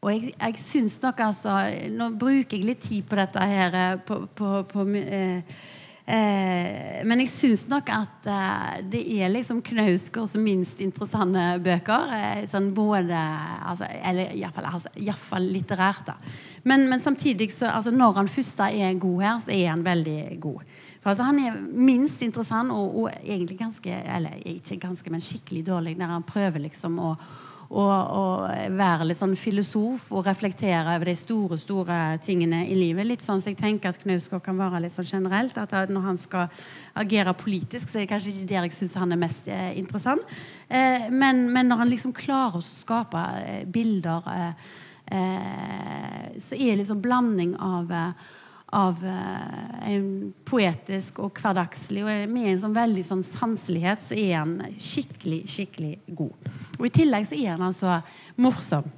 Og 0.04 0.10
jeg, 0.12 0.34
jeg 0.34 0.60
syns 0.60 0.98
nok 1.02 1.20
altså 1.24 1.54
Nå 1.92 2.10
bruker 2.20 2.58
jeg 2.58 2.66
litt 2.66 2.82
tid 2.84 3.06
på 3.08 3.16
dette 3.16 3.40
her 3.40 3.78
eh, 3.80 3.96
på, 4.04 4.20
på, 4.36 4.50
på 4.68 4.86
eh, 5.00 5.58
eh, 6.06 7.02
Men 7.04 7.22
jeg 7.22 7.32
syns 7.32 7.66
nok 7.70 7.90
at 7.92 8.28
eh, 8.30 8.78
det 8.92 9.02
er 9.18 9.32
liksom 9.32 9.62
Knausgårds 9.64 10.36
minst 10.40 10.80
interessante 10.84 11.44
bøker. 11.64 12.14
Eh, 12.18 12.46
sånn 12.50 12.72
både 12.76 13.18
altså, 13.18 13.88
Eller 14.00 14.34
iallfall 14.36 14.70
altså, 14.70 15.42
litterært, 15.42 16.06
da. 16.08 16.16
Men, 16.64 16.88
men 16.88 17.00
samtidig, 17.00 17.52
så, 17.52 17.68
altså, 17.72 17.92
når 17.92 18.20
han 18.22 18.32
først 18.32 18.64
er 18.70 18.98
god 19.00 19.22
her, 19.22 19.38
så 19.44 19.54
er 19.54 19.70
han 19.72 19.84
veldig 19.84 20.18
god. 20.40 20.74
For 21.04 21.12
altså, 21.12 21.28
Han 21.28 21.40
er 21.42 21.56
minst 21.60 22.22
interessant 22.24 22.72
og, 22.72 23.00
og, 23.02 23.10
egentlig 23.22 23.58
ganske 23.60 24.02
Eller 24.16 24.40
ikke 24.48 24.80
ganske, 24.80 25.10
men 25.12 25.24
skikkelig 25.24 25.66
dårlig 25.66 25.98
når 26.00 26.16
han 26.16 26.24
prøver 26.24 26.64
liksom 26.64 26.96
å, 26.98 27.14
å, 27.70 27.84
og 27.84 28.74
være 28.76 29.08
litt 29.08 29.18
sånn 29.18 29.36
filosof 29.38 30.10
og 30.14 30.26
reflektere 30.26 30.96
over 30.96 31.08
de 31.10 31.16
store 31.18 31.58
store 31.60 31.98
tingene 32.24 32.64
i 32.66 32.76
livet. 32.78 33.06
Litt 33.08 33.24
sånn 33.24 33.40
som 33.40 33.44
så 33.44 33.52
jeg 33.52 33.60
tenker 33.60 33.92
at 33.92 34.00
Knausgård 34.00 34.42
kan 34.44 34.56
være 34.56 34.80
litt 34.84 34.94
sånn 34.94 35.08
generelt. 35.08 35.58
at 35.58 35.90
Når 35.92 36.06
han 36.06 36.18
skal 36.20 36.48
agere 36.96 37.34
politisk, 37.36 37.88
så 37.88 37.98
er 37.98 38.04
det 38.04 38.12
kanskje 38.12 38.32
ikke 38.32 38.48
der 38.52 38.68
jeg 38.68 38.76
syns 38.78 38.96
han 39.00 39.12
er 39.12 39.20
mest 39.20 39.48
eh, 39.52 39.74
interessant. 39.78 40.24
Eh, 40.68 41.10
men, 41.10 41.44
men, 41.52 41.68
når 41.68 41.82
han 41.82 41.92
liksom 41.92 42.14
klarer 42.16 42.60
å 42.60 42.64
skape 42.64 43.24
eh, 43.42 43.66
bilder, 43.68 44.30
eh, 44.32 44.72
eh, 45.18 46.40
så 46.40 46.56
er 46.56 46.72
det 46.72 46.80
liksom 46.84 47.04
blanding 47.04 47.54
av 47.60 47.92
av 48.74 49.00
uh, 49.06 49.88
en 49.88 50.06
poetisk 50.46 51.20
og 51.22 51.38
hverdagslig. 51.40 52.04
Og 52.04 52.30
med 52.32 52.50
en 52.50 52.60
sånn 52.64 52.76
veldig 52.76 53.04
sånn 53.06 53.24
sanselighet 53.26 54.02
så 54.02 54.18
er 54.18 54.36
han 54.40 54.56
skikkelig, 54.82 55.42
skikkelig 55.50 55.94
god. 56.18 56.52
Og 56.78 56.88
i 56.88 56.94
tillegg 56.94 57.28
så 57.30 57.38
er 57.38 57.54
han 57.54 57.66
altså 57.68 57.98
morsom, 58.42 58.88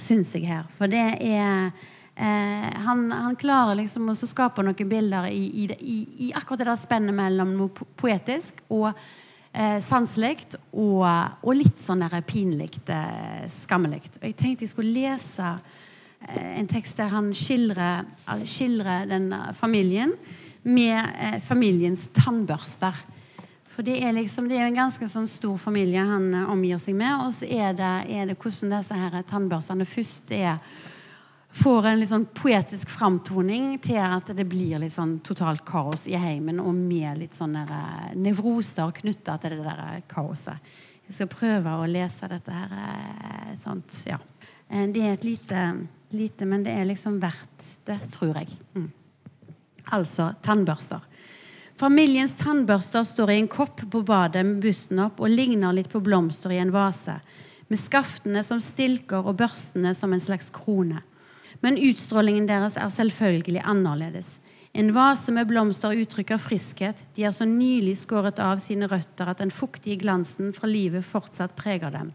syns 0.00 0.32
jeg 0.36 0.48
her. 0.48 0.64
For 0.78 0.90
det 0.90 1.04
er 1.20 1.68
eh, 2.16 2.70
han, 2.86 3.04
han, 3.12 3.36
klarer 3.40 3.76
liksom 3.82 4.08
å 4.08 4.16
skape 4.16 4.64
noen 4.64 4.88
bilder 4.88 5.28
i, 5.28 5.66
i, 5.66 5.98
i, 6.28 6.32
akkurat 6.32 6.64
det 6.64 6.70
der 6.70 6.80
spennet 6.80 7.16
mellom 7.16 7.52
noe 7.58 7.90
poetisk 8.00 8.64
og 8.72 8.88
eh, 8.92 9.78
sanselig 9.84 10.48
og, 10.72 11.04
og, 11.04 11.54
litt 11.58 11.80
sånn 11.84 12.04
pinlig 12.26 12.72
eh, 12.88 13.48
skammelig. 13.52 14.04
Og 14.16 14.28
jeg 14.30 14.38
tenkte 14.40 14.64
jeg 14.64 14.72
skulle 14.72 14.96
lese 14.96 15.56
Eh, 15.56 15.81
en 16.30 16.68
tekst 16.70 16.96
der 17.00 17.10
han 17.12 17.32
skildrer, 17.36 18.06
skildrer 18.46 19.08
den 19.10 19.30
familien 19.58 20.14
med 20.62 21.08
eh, 21.18 21.40
familiens 21.40 22.08
tannbørster. 22.14 22.94
For 23.72 23.84
det 23.86 23.98
er 24.04 24.12
liksom, 24.12 24.48
det 24.50 24.58
er 24.60 24.68
en 24.68 24.82
ganske 24.82 25.06
sånn 25.08 25.28
stor 25.30 25.56
familie 25.60 26.04
han 26.06 26.32
eh, 26.34 26.50
omgir 26.52 26.80
seg 26.82 26.96
med. 26.98 27.26
Og 27.26 27.34
så 27.36 27.48
er 27.48 27.76
det, 27.78 27.92
er 28.12 28.30
det 28.30 28.38
hvordan 28.38 28.76
disse 28.76 28.98
her 28.98 29.18
tannbørstene 29.28 29.88
først 29.88 30.34
er, 30.36 30.60
får 31.52 31.88
en 31.88 31.98
litt 32.00 32.12
sånn 32.12 32.28
poetisk 32.32 32.92
framtoning 32.92 33.74
til 33.84 34.00
at 34.00 34.30
det 34.36 34.46
blir 34.48 34.80
litt 34.80 34.94
sånn 34.94 35.18
totalt 35.24 35.66
kaos 35.68 36.06
i 36.08 36.16
heimen, 36.16 36.62
og 36.62 36.72
med 36.72 37.20
litt 37.20 37.36
sånne 37.36 37.66
nevroser 38.16 38.94
knytta 39.02 39.36
til 39.42 39.58
det 39.58 39.66
der 39.66 40.00
kaoset. 40.08 40.72
Jeg 41.02 41.18
skal 41.18 41.28
prøve 41.28 41.74
å 41.76 41.88
lese 41.90 42.28
dette 42.30 42.54
her. 42.54 43.50
Sånt, 43.60 43.98
ja. 44.08 44.16
Det 44.70 45.02
er 45.02 45.12
et 45.12 45.26
lite 45.26 45.64
lite, 46.16 46.46
men 46.48 46.64
det 46.64 46.74
er 46.76 46.88
liksom 46.88 47.20
verdt 47.22 47.70
det, 47.88 47.98
tror 48.14 48.36
jeg. 48.40 48.50
Mm. 48.74 48.90
Altså 49.92 50.32
tannbørster. 50.44 51.02
Familiens 51.78 52.36
tannbørster 52.38 53.04
står 53.06 53.32
i 53.32 53.38
en 53.40 53.48
kopp 53.50 53.80
på 53.90 54.02
badet 54.06 54.44
med 54.46 54.60
busten 54.62 55.00
opp 55.02 55.22
og 55.22 55.32
ligner 55.32 55.74
litt 55.74 55.90
på 55.90 56.02
blomster 56.04 56.52
i 56.54 56.60
en 56.62 56.70
vase, 56.74 57.16
med 57.72 57.80
skaftene 57.80 58.42
som 58.44 58.60
stilker 58.62 59.24
og 59.24 59.38
børstene 59.40 59.94
som 59.96 60.12
en 60.12 60.22
slags 60.22 60.52
krone. 60.54 61.00
Men 61.64 61.78
utstrålingen 61.80 62.46
deres 62.46 62.76
er 62.76 62.92
selvfølgelig 62.92 63.64
annerledes. 63.64 64.36
En 64.72 64.92
vase 64.96 65.32
med 65.32 65.48
blomster 65.50 65.92
uttrykker 66.00 66.40
friskhet. 66.40 67.02
De 67.16 67.26
er 67.28 67.34
så 67.34 67.44
nylig 67.48 67.98
skåret 68.00 68.38
av 68.40 68.60
sine 68.62 68.88
røtter 68.88 69.28
at 69.28 69.42
den 69.42 69.52
fuktige 69.52 70.00
glansen 70.00 70.52
fra 70.56 70.70
livet 70.70 71.04
fortsatt 71.04 71.56
preger 71.58 71.92
dem. 71.92 72.12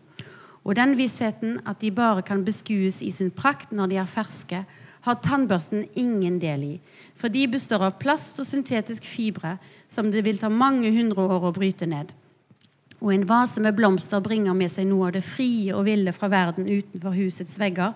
Og 0.67 0.75
den 0.75 0.97
vissheten 0.99 1.61
at 1.65 1.79
de 1.79 1.93
bare 1.95 2.25
kan 2.27 2.43
beskues 2.45 2.99
i 3.01 3.13
sin 3.15 3.31
prakt 3.31 3.71
når 3.71 3.93
de 3.93 3.99
er 4.01 4.11
ferske, 4.11 4.65
har 5.07 5.21
tannbørsten 5.23 5.85
ingen 5.95 6.35
del 6.43 6.63
i, 6.67 6.75
for 7.15 7.31
de 7.31 7.45
består 7.47 7.85
av 7.87 7.95
plast 8.01 8.41
og 8.43 8.47
syntetisk 8.49 9.05
fibre 9.07 9.55
som 9.87 10.11
det 10.11 10.25
vil 10.25 10.41
ta 10.41 10.49
mange 10.51 10.91
hundre 10.91 11.23
år 11.23 11.47
å 11.47 11.53
bryte 11.55 11.87
ned. 11.87 12.11
Og 12.97 13.13
en 13.13 13.27
vase 13.29 13.61
med 13.61 13.77
blomster 13.77 14.19
bringer 14.25 14.57
med 14.57 14.73
seg 14.73 14.89
noe 14.89 15.07
av 15.07 15.15
det 15.15 15.23
frie 15.23 15.71
og 15.71 15.85
ville 15.87 16.11
fra 16.11 16.27
verden 16.33 16.67
utenfor 16.67 17.13
husets 17.15 17.59
vegger, 17.61 17.93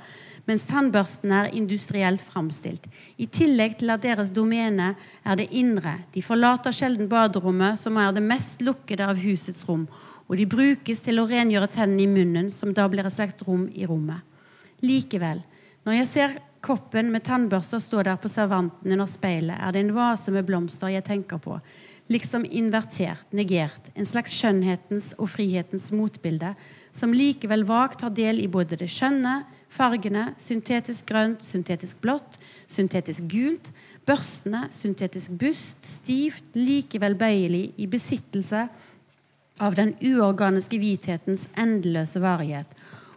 mens 0.48 0.68
tannbørsten 0.70 1.34
er 1.36 1.52
industrielt 1.58 2.22
framstilt. 2.24 2.86
I 3.18 3.28
tillegg 3.28 3.80
til 3.82 3.92
at 3.94 4.06
deres 4.06 4.32
domene 4.34 4.94
er 5.26 5.42
det 5.42 5.50
indre. 5.58 5.98
De 6.14 6.24
forlater 6.24 6.74
sjelden 6.74 7.10
baderommet, 7.12 7.82
som 7.82 7.98
er 7.98 8.14
det 8.14 8.24
mest 8.26 8.62
lukkede 8.64 9.10
av 9.10 9.20
husets 9.22 9.68
rom, 9.68 9.88
og 10.32 10.38
de 10.40 10.48
brukes 10.48 11.02
til 11.04 11.20
å 11.20 11.28
rengjøre 11.28 11.68
tennene 11.74 12.06
i 12.06 12.08
munnen, 12.08 12.48
som 12.56 12.72
da 12.72 12.86
blir 12.88 13.04
et 13.04 13.12
slags 13.12 13.44
rom 13.44 13.66
i 13.76 13.84
rommet. 13.84 14.24
Likevel, 14.80 15.42
når 15.84 15.98
jeg 15.98 16.08
ser 16.08 16.38
koppen 16.64 17.10
med 17.12 17.26
tannbørster 17.28 17.82
stå 17.84 18.06
der 18.08 18.20
på 18.22 18.32
servanten 18.32 18.94
under 18.96 19.10
speilet, 19.12 19.60
er 19.60 19.76
det 19.76 19.82
en 19.84 19.96
vase 19.98 20.32
med 20.32 20.48
blomster 20.48 20.94
jeg 20.94 21.04
tenker 21.04 21.42
på, 21.44 21.58
liksom 22.12 22.46
invertert, 22.48 23.28
negert, 23.36 23.92
en 23.92 24.08
slags 24.08 24.32
skjønnhetens 24.38 25.12
og 25.18 25.34
frihetens 25.34 25.90
motbilde, 25.92 26.54
som 26.96 27.12
likevel 27.12 27.66
vagt 27.68 28.06
har 28.06 28.16
del 28.16 28.40
i 28.40 28.48
både 28.52 28.80
det 28.80 28.88
skjønne, 28.92 29.42
fargene, 29.72 30.30
syntetisk 30.40 31.12
grønt, 31.12 31.44
syntetisk 31.44 32.00
blått, 32.04 32.40
syntetisk 32.72 33.28
gult, 33.32 33.72
børstene, 34.08 34.66
syntetisk 34.76 35.36
bust, 35.40 35.84
stivt, 35.84 36.56
likevel 36.56 37.20
bøyelig, 37.20 37.74
i 37.76 37.88
besittelse 37.92 38.70
av 39.60 39.76
den 39.76 39.94
uorganiske 40.00 40.80
hvithetens 40.80 41.48
endeløse 41.60 42.22
varighet, 42.24 42.68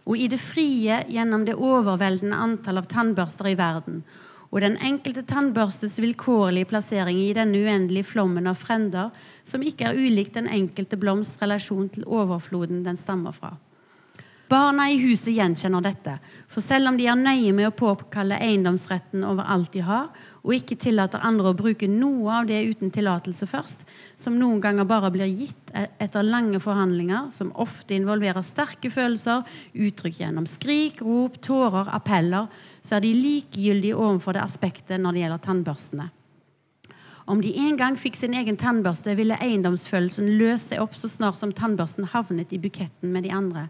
og 0.05 0.19
i 0.19 0.27
det 0.29 0.39
frie 0.41 1.01
gjennom 1.09 1.45
det 1.47 1.55
overveldende 1.57 2.37
antall 2.37 2.81
av 2.81 2.89
tannbørster 2.91 3.49
i 3.49 3.57
verden, 3.57 4.03
og 4.51 4.61
den 4.63 4.77
enkelte 4.77 5.25
tannbørstes 5.27 5.97
vilkårlige 5.99 6.69
plassering 6.69 7.17
i 7.19 7.33
denne 7.35 7.59
uendelige 7.65 8.07
flommen 8.13 8.47
av 8.47 8.59
frender, 8.61 9.09
som 9.43 9.63
ikke 9.65 9.89
er 9.89 9.97
ulikt 9.99 10.37
den 10.37 10.47
enkelte 10.47 10.99
blomsts 11.01 11.41
relasjon 11.41 11.89
til 11.91 12.05
overfloden 12.07 12.85
den 12.85 12.99
stammer 12.99 13.35
fra. 13.35 13.55
Barna 14.45 14.85
i 14.93 14.99
huset 15.01 15.33
gjenkjenner 15.33 15.81
dette, 15.81 16.19
for 16.47 16.61
selv 16.61 16.91
om 16.91 16.97
de 16.99 17.07
er 17.09 17.17
nøye 17.17 17.51
med 17.57 17.71
å 17.71 17.75
påkalle 17.75 18.37
eiendomsretten 18.45 19.25
over 19.25 19.47
alt 19.49 19.73
de 19.73 19.81
har, 19.83 20.11
og 20.45 20.53
ikke 20.53 20.77
tillater 20.77 21.23
andre 21.25 21.49
å 21.51 21.57
bruke 21.57 21.87
noe 21.89 22.39
av 22.39 22.49
det 22.49 22.59
uten 22.69 22.91
tillatelse 22.93 23.47
først, 23.49 23.81
som 24.21 24.37
noen 24.37 24.61
ganger 24.61 24.85
bare 24.85 25.09
blir 25.13 25.31
gitt 25.31 25.73
e- 25.73 25.87
etter 26.05 26.25
lange 26.25 26.61
forhandlinger, 26.61 27.31
som 27.33 27.49
ofte 27.61 27.97
involverer 27.97 28.45
sterke 28.45 28.91
følelser, 28.93 29.41
uttrykt 29.73 30.21
gjennom 30.21 30.45
skrik, 30.49 31.01
rop, 31.01 31.39
tårer, 31.41 31.89
appeller, 31.97 32.45
så 32.85 32.99
er 32.99 33.07
de 33.07 33.15
likegyldige 33.17 33.97
overfor 33.97 34.37
det 34.37 34.45
aspektet 34.45 35.01
når 35.01 35.17
det 35.17 35.25
gjelder 35.25 35.43
tannbørstene. 35.49 36.07
Om 37.25 37.41
de 37.41 37.55
en 37.57 37.77
gang 37.79 37.95
fikk 37.97 38.19
sin 38.19 38.35
egen 38.37 38.57
tannbørste, 38.61 39.15
ville 39.17 39.37
eiendomsfølelsen 39.41 40.35
løse 40.37 40.69
seg 40.69 40.81
opp 40.83 40.93
så 40.93 41.09
snart 41.09 41.39
som 41.39 41.53
tannbørsten 41.57 42.11
havnet 42.13 42.53
i 42.53 42.61
buketten 42.61 43.09
med 43.09 43.25
de 43.25 43.33
andre. 43.33 43.65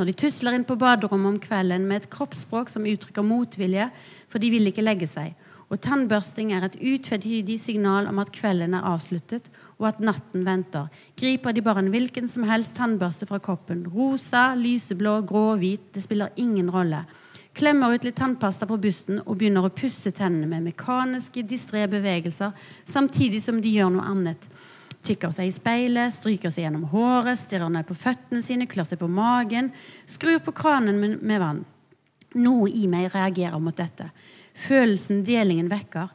Når 0.00 0.08
de 0.08 0.14
tusler 0.16 0.56
inn 0.56 0.64
på 0.64 0.78
baderommet 0.80 1.34
om 1.34 1.36
kvelden 1.40 1.84
med 1.88 2.02
et 2.02 2.08
kroppsspråk 2.12 2.72
som 2.72 2.88
uttrykker 2.88 3.24
motvilje, 3.24 3.90
for 4.32 4.40
de 4.40 4.48
vil 4.52 4.72
ikke 4.72 4.84
legge 4.84 5.08
seg, 5.08 5.36
og 5.66 5.80
tannbørsting 5.82 6.52
er 6.54 6.62
et 6.66 6.76
utvetydig 6.78 7.56
signal 7.58 8.06
om 8.06 8.20
at 8.22 8.30
kvelden 8.34 8.76
er 8.78 8.86
avsluttet, 8.86 9.48
og 9.80 9.88
at 9.90 10.00
natten 10.00 10.44
venter. 10.46 10.86
Griper 11.18 11.52
de 11.52 11.64
bare 11.64 11.82
en 11.82 11.90
hvilken 11.92 12.30
som 12.30 12.46
helst 12.48 12.76
tannbørste 12.78 13.26
fra 13.26 13.40
koppen, 13.42 13.84
rosa, 13.92 14.52
lyseblå, 14.56 15.18
grå, 15.26 15.48
hvit, 15.60 15.90
det 15.94 16.04
spiller 16.06 16.32
ingen 16.40 16.70
rolle. 16.70 17.02
Klemmer 17.56 17.94
ut 17.96 18.04
litt 18.04 18.18
tannpasta 18.18 18.68
på 18.68 18.76
busten 18.76 19.18
og 19.24 19.38
begynner 19.40 19.64
å 19.64 19.72
pusse 19.72 20.12
tennene 20.12 20.48
med 20.50 20.66
mekaniske, 20.68 21.44
distré 21.48 21.86
bevegelser, 21.88 22.52
samtidig 22.84 23.40
som 23.42 23.62
de 23.64 23.72
gjør 23.72 23.94
noe 23.94 24.04
annet. 24.12 24.42
Kikker 25.06 25.32
seg 25.32 25.48
i 25.48 25.54
speilet, 25.54 26.12
stryker 26.12 26.52
seg 26.52 26.66
gjennom 26.66 26.84
håret, 26.92 27.40
stirrer 27.40 27.72
ned 27.72 27.86
på 27.88 27.96
føttene 27.96 28.42
sine, 28.44 28.68
klør 28.68 28.90
seg 28.90 29.00
på 29.00 29.08
magen, 29.08 29.70
skrur 30.10 30.42
på 30.44 30.54
kranen 30.56 31.00
med, 31.00 31.40
vann. 31.40 31.62
Noe 32.36 32.68
i 32.68 32.84
meg 32.90 33.08
reagerer 33.14 33.62
mot 33.62 33.76
dette. 33.76 34.10
Følelsen 34.56 35.24
delingen 35.26 35.68
vekker, 35.68 36.08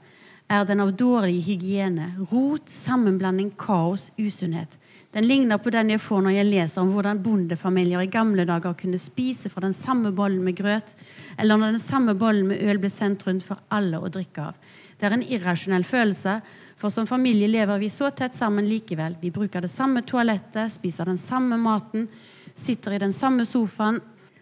er 0.51 0.65
den 0.67 0.81
av 0.83 0.91
dårlig 0.97 1.43
hygiene, 1.45 2.09
rot, 2.31 2.67
sammenblanding, 2.69 3.53
kaos, 3.59 4.09
usunnhet. 4.19 4.75
Den 5.11 5.27
ligner 5.27 5.59
på 5.59 5.71
den 5.71 5.91
jeg 5.91 5.99
får 5.99 6.21
når 6.23 6.35
jeg 6.37 6.47
leser 6.47 6.81
om 6.81 6.91
hvordan 6.95 7.19
bondefamilier 7.23 8.03
i 8.03 8.11
gamle 8.11 8.45
dager 8.47 8.75
kunne 8.79 8.99
spise 8.99 9.51
fra 9.51 9.63
den 9.65 9.75
samme 9.75 10.13
bollen 10.15 10.43
med 10.43 10.55
grøt, 10.55 10.93
eller 11.37 11.59
når 11.59 11.75
den 11.75 11.83
samme 11.83 12.15
bollen 12.19 12.47
med 12.47 12.63
øl 12.63 12.79
ble 12.79 12.91
sendt 12.91 13.25
rundt 13.27 13.43
for 13.47 13.59
alle 13.75 13.99
å 13.99 14.11
drikke 14.11 14.49
av. 14.51 14.59
Det 14.97 15.07
er 15.07 15.17
en 15.17 15.25
irrasjonell 15.27 15.83
følelse, 15.87 16.37
for 16.79 16.93
som 16.93 17.07
familie 17.07 17.51
lever 17.51 17.79
vi 17.81 17.91
så 17.93 18.09
tett 18.15 18.33
sammen 18.33 18.65
likevel. 18.69 19.19
Vi 19.21 19.33
bruker 19.35 19.61
det 19.61 19.71
samme 19.71 20.01
toalettet, 20.07 20.71
spiser 20.73 21.11
den 21.11 21.19
samme 21.21 21.59
maten, 21.59 22.07
sitter 22.55 22.95
i 22.95 23.01
den 23.03 23.13
samme 23.13 23.45
sofaen, 23.45 23.99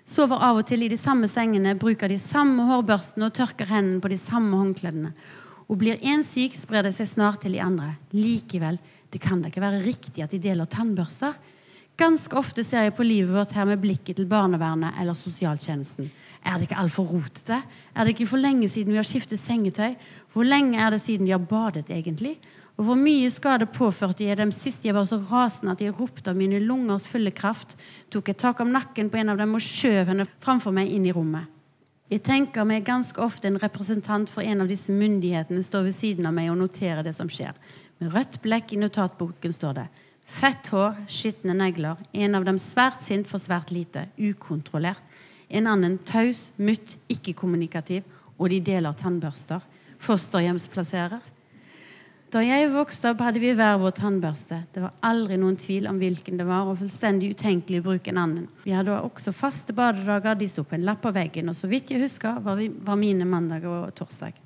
sover 0.09 0.41
av 0.41 0.59
og 0.59 0.65
til 0.69 0.83
i 0.85 0.89
de 0.89 0.97
samme 0.97 1.29
sengene, 1.29 1.75
bruker 1.77 2.09
de 2.09 2.17
samme 2.21 2.65
hårbørstene 2.69 3.29
og 3.29 3.35
tørker 3.37 3.69
hendene 3.69 4.01
på 4.01 4.09
de 4.11 4.17
samme 4.21 4.57
håndkledene. 4.57 5.13
Og 5.69 5.77
blir 5.77 6.01
én 6.01 6.23
syk, 6.25 6.55
sprer 6.57 6.87
det 6.87 6.95
seg 6.97 7.11
snart 7.11 7.43
til 7.43 7.53
de 7.53 7.61
andre. 7.61 7.93
Likevel, 8.15 8.79
det 9.13 9.21
kan 9.21 9.41
da 9.41 9.51
ikke 9.51 9.61
være 9.61 9.83
riktig 9.85 10.25
at 10.25 10.33
de 10.33 10.41
deler 10.41 10.69
tannbørster. 10.69 11.37
Ganske 11.99 12.37
ofte 12.39 12.63
ser 12.63 12.87
jeg 12.87 12.95
på 12.95 13.05
livet 13.05 13.33
vårt 13.35 13.53
her 13.53 13.67
med 13.67 13.81
blikket 13.83 14.17
til 14.17 14.29
barnevernet 14.29 14.97
eller 15.01 15.17
sosialtjenesten. 15.17 16.07
Er 16.47 16.55
det 16.57 16.69
ikke 16.69 16.79
altfor 16.79 17.09
rotete? 17.11 17.59
Er 17.93 18.07
det 18.07 18.15
ikke 18.15 18.29
for 18.31 18.41
lenge 18.41 18.69
siden 18.71 18.95
vi 18.95 19.01
har 19.01 19.07
skiftet 19.07 19.41
sengetøy? 19.41 19.97
Hvor 20.33 20.47
lenge 20.47 20.79
er 20.79 20.95
det 20.95 21.01
siden 21.03 21.27
vi 21.27 21.35
har 21.35 21.43
badet, 21.43 21.89
egentlig? 21.91 22.37
Og 22.79 22.85
hvor 22.87 22.95
mye 22.95 23.27
skade 23.27 23.67
påførte 23.67 24.23
jeg 24.23 24.39
dem 24.39 24.53
sist 24.55 24.85
jeg 24.87 24.95
var 24.95 25.03
så 25.09 25.17
rasende 25.27 25.73
at 25.75 25.81
jeg 25.83 25.97
ropte 25.97 26.31
av 26.31 26.37
mine 26.39 26.61
lungers 26.63 27.09
fulle 27.11 27.33
kraft, 27.35 27.75
tok 28.07 28.31
et 28.31 28.39
tak 28.39 28.61
om 28.63 28.71
nakken 28.71 29.09
på 29.11 29.19
en 29.19 29.33
av 29.33 29.39
dem 29.41 29.57
og 29.57 29.63
skjøv 29.63 30.13
henne 30.13 30.25
framfor 30.39 30.71
meg 30.75 30.93
inn 30.95 31.09
i 31.09 31.11
rommet. 31.15 31.49
Jeg 32.09 32.23
tenker 32.25 32.63
meg 32.65 32.87
ganske 32.87 33.19
ofte 33.21 33.49
en 33.51 33.59
representant 33.61 34.31
for 34.31 34.41
en 34.41 34.63
av 34.63 34.69
disse 34.71 34.95
myndighetene 34.95 35.61
står 35.61 35.89
ved 35.89 35.97
siden 35.97 36.25
av 36.25 36.33
meg 36.33 36.47
og 36.49 36.57
noterer 36.61 37.03
det 37.05 37.13
som 37.17 37.27
skjer. 37.29 37.51
Med 37.99 38.15
rødt 38.15 38.39
blekk 38.41 38.71
i 38.73 38.79
notatboken 38.79 39.53
står 39.53 39.75
det 39.81 39.89
Fett 40.29 40.69
hår, 40.71 41.03
skitne 41.09 41.55
negler. 41.57 41.99
En 42.13 42.37
av 42.37 42.45
dem 42.45 42.57
svært 42.61 43.01
sint 43.01 43.27
for 43.27 43.41
svært 43.41 43.73
lite. 43.73 44.05
Ukontrollert. 44.17 45.01
En 45.49 45.65
annen 45.67 45.97
taus, 46.05 46.51
mutt, 46.55 46.99
ikke-kommunikativ. 47.09 48.05
Og 48.37 48.53
de 48.53 48.59
deler 48.61 48.93
tannbørster. 48.93 49.65
Fosterhjemsplasserer. 50.05 51.38
Da 52.29 52.43
jeg 52.45 52.67
vokste 52.69 53.09
opp, 53.09 53.23
hadde 53.25 53.41
vi 53.41 53.55
hver 53.57 53.79
vår 53.81 53.95
tannbørste. 53.97 54.59
Det 54.69 54.83
var 54.83 54.91
aldri 55.07 55.39
noen 55.41 55.55
tvil 55.57 55.87
om 55.89 55.97
hvilken 55.97 56.37
det 56.37 56.45
var, 56.45 56.67
og 56.69 56.77
fullstendig 56.77 57.31
utenkelig 57.33 57.79
å 57.81 57.85
bruke 57.87 58.11
en 58.11 58.19
annen. 58.21 58.43
Vi 58.61 58.75
hadde 58.75 58.99
også 58.99 59.33
faste 59.33 59.73
badedager, 59.73 60.37
de 60.37 60.49
sto 60.51 60.61
på 60.61 60.77
en 60.77 60.85
lapp 60.85 61.01
på 61.01 61.13
veggen, 61.15 61.49
og 61.49 61.57
så 61.57 61.69
vidt 61.71 61.89
jeg 61.89 62.03
husker, 62.03 62.37
var, 62.45 62.59
vi, 62.61 62.69
var 62.69 63.01
mine 63.01 63.25
mandag 63.25 63.65
og 63.65 63.89
torsdag. 63.97 64.37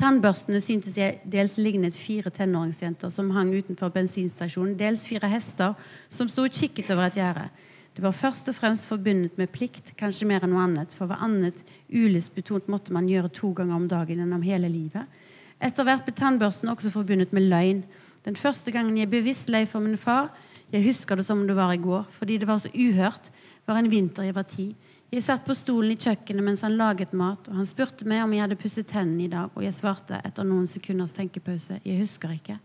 Tannbørstene 0.00 0.58
syntes 0.64 0.98
jeg 0.98 1.20
dels 1.30 1.54
lignet 1.60 1.94
fire 1.94 2.32
tenåringsjenter 2.34 3.12
som 3.14 3.30
hang 3.36 3.54
utenfor 3.54 3.92
bensinstasjonen, 3.94 4.74
dels 4.80 5.06
fire 5.06 5.30
hester 5.30 5.78
som 6.10 6.30
sto 6.30 6.48
og 6.48 6.58
kikket 6.58 6.90
over 6.90 7.06
et 7.06 7.20
gjerde. 7.20 7.46
Det 7.94 8.02
var 8.02 8.16
først 8.16 8.50
og 8.50 8.56
fremst 8.58 8.90
forbundet 8.90 9.38
med 9.38 9.50
plikt, 9.54 9.94
kanskje 9.98 10.26
mer 10.26 10.42
enn 10.42 10.56
noe 10.56 10.66
annet, 10.66 10.94
for 10.96 11.06
hva 11.10 11.20
annet 11.22 11.62
ulystbetont 11.86 12.70
måtte 12.72 12.94
man 12.96 13.06
gjøre 13.10 13.30
to 13.36 13.54
ganger 13.54 13.78
om 13.78 13.90
dagen 13.90 14.24
gjennom 14.24 14.42
hele 14.46 14.70
livet. 14.72 15.19
Etter 15.60 15.84
hvert 15.84 16.06
ble 16.06 16.14
tannbørsten 16.16 16.70
også 16.72 16.92
forbundet 16.94 17.34
med 17.36 17.48
løgn. 17.50 17.82
Den 18.24 18.36
første 18.36 18.72
gangen 18.72 18.96
jeg 18.96 19.10
bevisst 19.12 19.50
løy 19.52 19.66
for 19.68 19.84
min 19.84 19.98
far, 20.00 20.30
jeg 20.70 20.84
husker 20.86 21.18
det 21.18 21.24
som 21.26 21.40
om 21.40 21.48
det 21.48 21.56
var 21.56 21.72
i 21.74 21.82
går, 21.82 22.04
fordi 22.14 22.38
det 22.38 22.46
var 22.48 22.60
så 22.62 22.70
uhørt, 22.70 23.30
var 23.66 23.80
en 23.80 23.90
vinter 23.90 24.28
jeg 24.28 24.36
var 24.36 24.46
ti. 24.48 24.68
Jeg 25.10 25.24
satt 25.26 25.42
på 25.42 25.56
stolen 25.58 25.90
i 25.90 25.98
kjøkkenet 25.98 26.46
mens 26.46 26.60
han 26.62 26.76
laget 26.78 27.12
mat, 27.18 27.48
og 27.50 27.56
han 27.58 27.66
spurte 27.66 28.06
meg 28.06 28.22
om 28.22 28.32
jeg 28.32 28.44
hadde 28.44 28.58
pusset 28.60 28.86
tennene 28.86 29.24
i 29.24 29.32
dag, 29.32 29.50
og 29.50 29.64
jeg 29.64 29.74
svarte 29.74 30.20
etter 30.22 30.46
noen 30.46 30.68
sekunders 30.70 31.14
tenkepause 31.16 31.80
jeg 31.82 31.98
husker 31.98 32.36
ikke. 32.36 32.60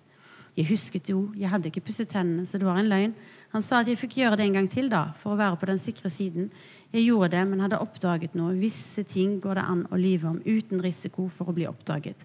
Jeg 0.55 0.69
husket 0.69 1.09
jo, 1.09 1.31
jeg 1.35 1.49
hadde 1.51 1.67
ikke 1.71 1.83
pusset 1.89 2.07
tennene, 2.13 2.45
så 2.47 2.61
det 2.61 2.67
var 2.67 2.77
en 2.79 2.87
løgn. 2.91 3.15
Han 3.51 3.63
sa 3.65 3.81
at 3.81 3.89
jeg 3.89 3.99
fikk 3.99 4.19
gjøre 4.21 4.37
det 4.39 4.45
en 4.45 4.59
gang 4.59 4.69
til, 4.71 4.87
da, 4.91 5.09
for 5.19 5.33
å 5.33 5.39
være 5.39 5.57
på 5.59 5.67
den 5.67 5.81
sikre 5.81 6.11
siden. 6.13 6.47
Jeg 6.93 7.09
gjorde 7.09 7.33
det, 7.33 7.41
men 7.49 7.65
hadde 7.65 7.81
oppdaget 7.81 8.37
noe. 8.37 8.53
Visse 8.61 9.03
ting 9.09 9.39
går 9.43 9.57
det 9.59 9.65
an 9.65 9.83
å 9.89 9.99
lyve 9.99 10.29
om 10.29 10.39
uten 10.45 10.79
risiko 10.85 11.25
for 11.33 11.51
å 11.51 11.55
bli 11.57 11.65
oppdaget. 11.67 12.21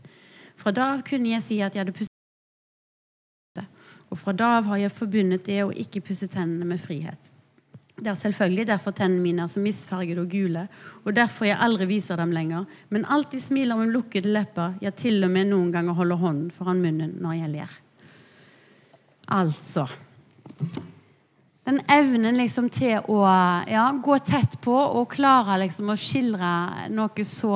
Fra 0.61 0.73
da 0.77 0.92
av 0.94 1.05
kunne 1.07 1.33
jeg 1.33 1.44
si 1.46 1.61
at 1.64 1.75
jeg 1.75 1.85
hadde 1.85 1.96
pusset 1.96 2.11
og 4.11 4.18
fra 4.18 4.35
da 4.35 4.57
av 4.59 4.66
har 4.73 4.81
jeg 4.83 4.94
forbundet 4.94 5.44
det 5.46 5.61
å 5.62 5.70
ikke 5.70 6.03
pusse 6.03 6.27
tennene 6.31 6.66
med 6.66 6.83
frihet. 6.83 7.31
Det 8.01 8.09
er 8.09 8.16
selvfølgelig 8.16 8.66
derfor 8.70 8.94
tennene 8.96 9.23
mine 9.23 9.44
er 9.44 9.51
så 9.53 9.61
misfargede 9.62 10.23
og 10.23 10.33
gule, 10.33 10.64
og 11.05 11.14
derfor 11.14 11.46
jeg 11.46 11.61
aldri 11.61 11.87
viser 11.90 12.18
dem 12.18 12.33
lenger, 12.33 12.64
men 12.88 13.05
alltid 13.05 13.44
smiler 13.44 13.79
med 13.79 13.92
lukkede 13.92 14.33
lepper, 14.33 14.79
ja, 14.81 14.90
til 14.90 15.20
og 15.27 15.31
med 15.31 15.51
noen 15.53 15.70
ganger 15.75 15.99
holder 15.99 16.23
hånden 16.23 16.49
foran 16.57 16.81
munnen 16.83 17.18
når 17.20 17.37
jeg 17.42 17.53
ler. 17.55 17.77
Altså 19.31 19.87
Den 21.68 21.83
evnen 21.92 22.40
liksom 22.40 22.70
til 22.73 23.05
å 23.12 23.20
ja, 23.68 23.85
gå 24.03 24.16
tett 24.27 24.57
på 24.64 24.75
og 24.75 25.12
klare 25.12 25.61
liksom 25.61 25.92
å 25.92 25.99
skildre 26.01 26.88
noe 26.90 27.27
så 27.29 27.53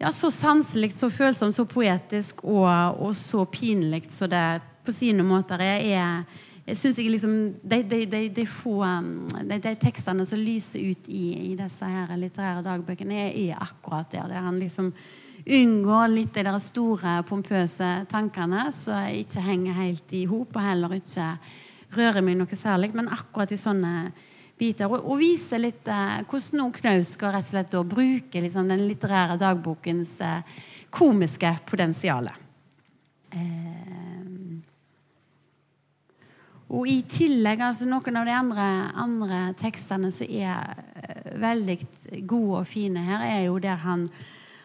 ja, 0.00 0.12
så 0.12 0.30
sanselig, 0.32 0.94
så 0.96 1.10
følsomt, 1.12 1.54
så 1.54 1.66
poetisk 1.68 2.44
og, 2.48 3.00
og 3.04 3.16
så 3.18 3.44
pinlig 3.44 4.06
så 4.12 4.28
det 4.30 4.62
på 4.84 4.94
sine 4.96 5.24
måter 5.26 5.60
er. 5.60 6.24
jeg 6.66 6.76
synes 6.76 6.98
jeg 6.98 7.10
liksom, 7.10 7.34
de, 7.62 7.82
de, 7.82 8.06
de, 8.06 8.28
de 8.28 8.46
få 8.46 8.80
um, 8.80 9.26
de, 9.44 9.74
tekstene 9.80 10.24
som 10.26 10.38
lyser 10.38 10.90
ut 10.90 11.08
i, 11.08 11.52
i 11.52 11.56
disse 11.58 11.84
her 11.84 12.16
litterære 12.16 12.62
dagbøkene, 12.64 13.14
er, 13.26 13.50
er 13.50 13.60
akkurat 13.60 14.12
der. 14.12 14.28
Der 14.28 14.46
han 14.46 14.58
liksom 14.58 14.92
unngår 15.46 16.08
litt 16.08 16.34
de 16.34 16.44
der 16.46 16.58
store, 16.58 17.20
pompøse 17.28 17.90
tankene 18.08 18.70
som 18.72 19.08
ikke 19.12 19.44
henger 19.44 19.80
helt 19.82 20.12
i 20.16 20.24
hop, 20.30 20.56
og 20.56 20.64
heller 20.64 20.96
ikke 20.96 21.34
rører 21.96 22.24
meg 22.24 22.38
noe 22.38 22.56
særlig. 22.56 22.94
Men 22.94 23.12
akkurat 23.12 23.52
i 23.52 23.60
sånne 23.60 24.12
biter. 24.60 24.90
Og, 24.90 25.08
og 25.08 25.20
vise 25.20 25.58
litt 25.60 25.88
eh, 25.88 26.20
hvordan 26.28 26.60
noen 26.60 27.06
skal 27.08 27.34
rett 27.34 27.48
og 27.48 27.54
slett 27.54 27.72
da 27.72 27.82
bruker 27.96 28.44
liksom, 28.44 28.68
den 28.70 28.86
litterære 28.88 29.38
dagbokens 29.40 30.18
eh, 30.24 30.60
komiske 30.92 31.56
potensial. 31.66 32.30
Eh, 33.30 33.80
og 36.70 36.86
i 36.86 37.00
tillegg, 37.10 37.62
altså 37.66 37.86
noen 37.90 38.18
av 38.20 38.28
de 38.28 38.34
andre, 38.34 38.66
andre 39.02 39.38
tekstene 39.58 40.12
som 40.14 40.28
er 40.30 40.84
eh, 41.02 41.32
veldig 41.42 41.78
gode 42.30 42.60
og 42.60 42.68
fine 42.70 43.02
her, 43.08 43.24
er 43.26 43.40
jo 43.48 43.58
der 43.62 43.80
han 43.82 44.06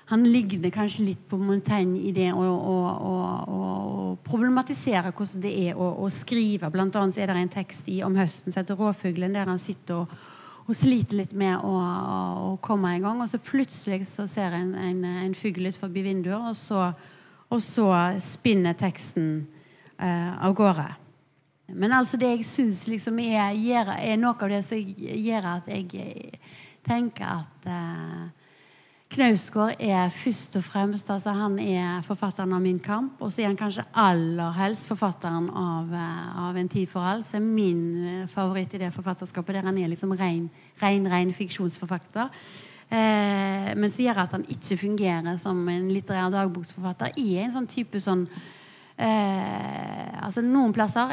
han 0.05 0.23
ligner 0.23 0.69
kanskje 0.69 1.07
litt 1.07 1.23
på 1.29 1.37
Montaigne 1.41 1.97
i 1.97 2.11
det 2.13 2.29
å, 2.33 2.43
å, 2.45 2.75
å, 3.09 3.13
å 3.49 4.09
problematisere 4.25 5.09
hvordan 5.09 5.41
det 5.41 5.53
er 5.65 5.79
å, 5.81 6.09
skrive. 6.13 6.69
Blant 6.69 6.95
annet 6.99 7.17
er 7.17 7.33
det 7.33 7.41
en 7.41 7.53
tekst 7.55 7.89
i, 7.89 8.03
om 8.05 8.17
høsten 8.17 8.53
som 8.53 8.61
heter 8.61 8.77
'Råfuglen', 8.77 9.33
der 9.33 9.49
han 9.49 9.61
sitter 9.61 10.03
og, 10.03 10.13
og 10.67 10.77
sliter 10.77 11.17
litt 11.17 11.33
med 11.33 11.57
å, 11.57 12.53
komme 12.61 12.93
i 12.95 13.01
gang. 13.01 13.21
Og 13.21 13.29
så 13.29 13.41
plutselig 13.41 14.05
så 14.11 14.27
ser 14.29 14.53
en 14.53 14.75
en, 14.75 15.03
en 15.05 15.35
fugl 15.35 15.65
ut 15.65 15.81
forbi 15.81 16.05
vinduet, 16.05 16.37
og 16.37 16.55
så, 16.55 16.91
og 17.49 17.61
så 17.61 17.89
spinner 18.21 18.77
teksten 18.77 19.47
eh, 19.97 20.31
av 20.37 20.53
gårde. 20.53 20.87
Men 21.73 21.97
altså 21.97 22.17
det 22.17 22.29
jeg 22.29 22.45
syns 22.45 22.85
liksom 22.87 23.19
er, 23.19 23.57
er, 23.57 24.17
noe 24.21 24.37
av 24.37 24.49
det 24.49 24.61
som 24.65 24.77
gjør 24.77 25.47
at 25.57 25.67
jeg 25.67 26.37
tenker 26.85 27.25
at 27.25 27.65
uh, 27.65 28.44
Knausgård 29.13 29.77
er 29.79 30.09
først 30.09 30.55
og 30.57 30.63
fremst 30.65 31.09
altså 31.13 31.29
Han 31.37 31.59
er 31.59 32.01
forfatteren 32.01 32.53
av 32.53 32.61
'Min 32.61 32.79
kamp', 32.79 33.21
og 33.21 33.31
så 33.31 33.41
er 33.41 33.45
han 33.45 33.57
kanskje 33.57 33.85
aller 33.93 34.51
helst 34.51 34.87
forfatteren 34.87 35.49
av, 35.49 35.93
uh, 35.93 36.49
av 36.49 36.57
'En 36.57 36.69
tid 36.69 36.87
for 36.87 36.99
all', 36.99 37.23
som 37.23 37.43
er 37.43 37.53
min 37.53 38.05
uh, 38.05 38.27
favoritt 38.27 38.73
i 38.73 38.77
det 38.77 38.93
forfatterskapet, 38.93 39.55
der 39.55 39.61
han 39.61 39.77
er 39.77 39.87
liksom 39.87 40.11
ren, 40.11 40.49
ren, 40.81 41.11
ren 41.11 41.33
fiksjonsforfatter. 41.33 42.29
Eh, 42.91 43.75
men 43.75 43.89
så 43.89 44.03
gjør 44.03 44.17
at 44.17 44.31
han 44.31 44.45
ikke 44.45 44.77
fungerer 44.77 45.37
som 45.37 45.69
en 45.69 45.89
litterær 45.89 46.29
dagboksforfatter 46.29 47.17
i 47.17 47.37
en 47.37 47.51
sånn 47.51 47.67
type 47.67 47.99
sånn 47.99 48.27
altså 48.95 50.41
Noen 50.41 50.71
plasser 50.71 51.09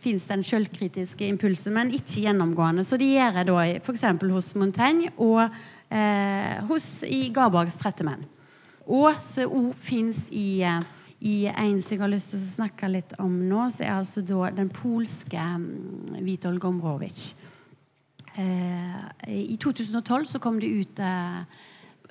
fins 0.00 0.26
den 0.30 0.44
sjølkritiske 0.46 1.26
impulsen, 1.26 1.74
men 1.74 1.90
ikke 1.90 2.22
gjennomgående. 2.28 2.84
Så 2.86 2.96
de 3.00 3.08
gjør 3.16 3.40
det 3.40 3.46
da 3.48 3.64
f.eks. 3.80 4.04
hos 4.30 4.54
Montaigne 4.54 5.10
og 5.16 5.40
eh, 5.42 5.56
hos, 6.68 6.88
i 7.06 7.28
Garborgs 7.34 7.76
Trettemenn. 7.78 8.24
Og 8.84 9.16
som 9.24 9.52
òg 9.52 9.72
fins 9.80 10.26
i, 10.30 10.62
eh, 10.62 10.82
i 11.20 11.46
en 11.48 11.80
som 11.80 11.94
jeg 11.94 12.00
har 12.02 12.12
lyst 12.12 12.30
til 12.34 12.40
å 12.40 12.54
snakke 12.56 12.90
litt 12.90 13.14
om 13.18 13.32
nå, 13.48 13.70
så 13.72 13.84
er 13.84 13.94
altså 13.96 14.20
da 14.20 14.50
den 14.50 14.68
polske 14.68 15.40
Witold 16.20 16.60
Gombrowicz. 16.60 17.34
Eh, 18.36 19.52
I 19.52 19.56
2012 19.56 20.26
så 20.26 20.38
kom 20.38 20.58
det 20.60 20.68
ut 20.68 20.98
eh, 20.98 21.40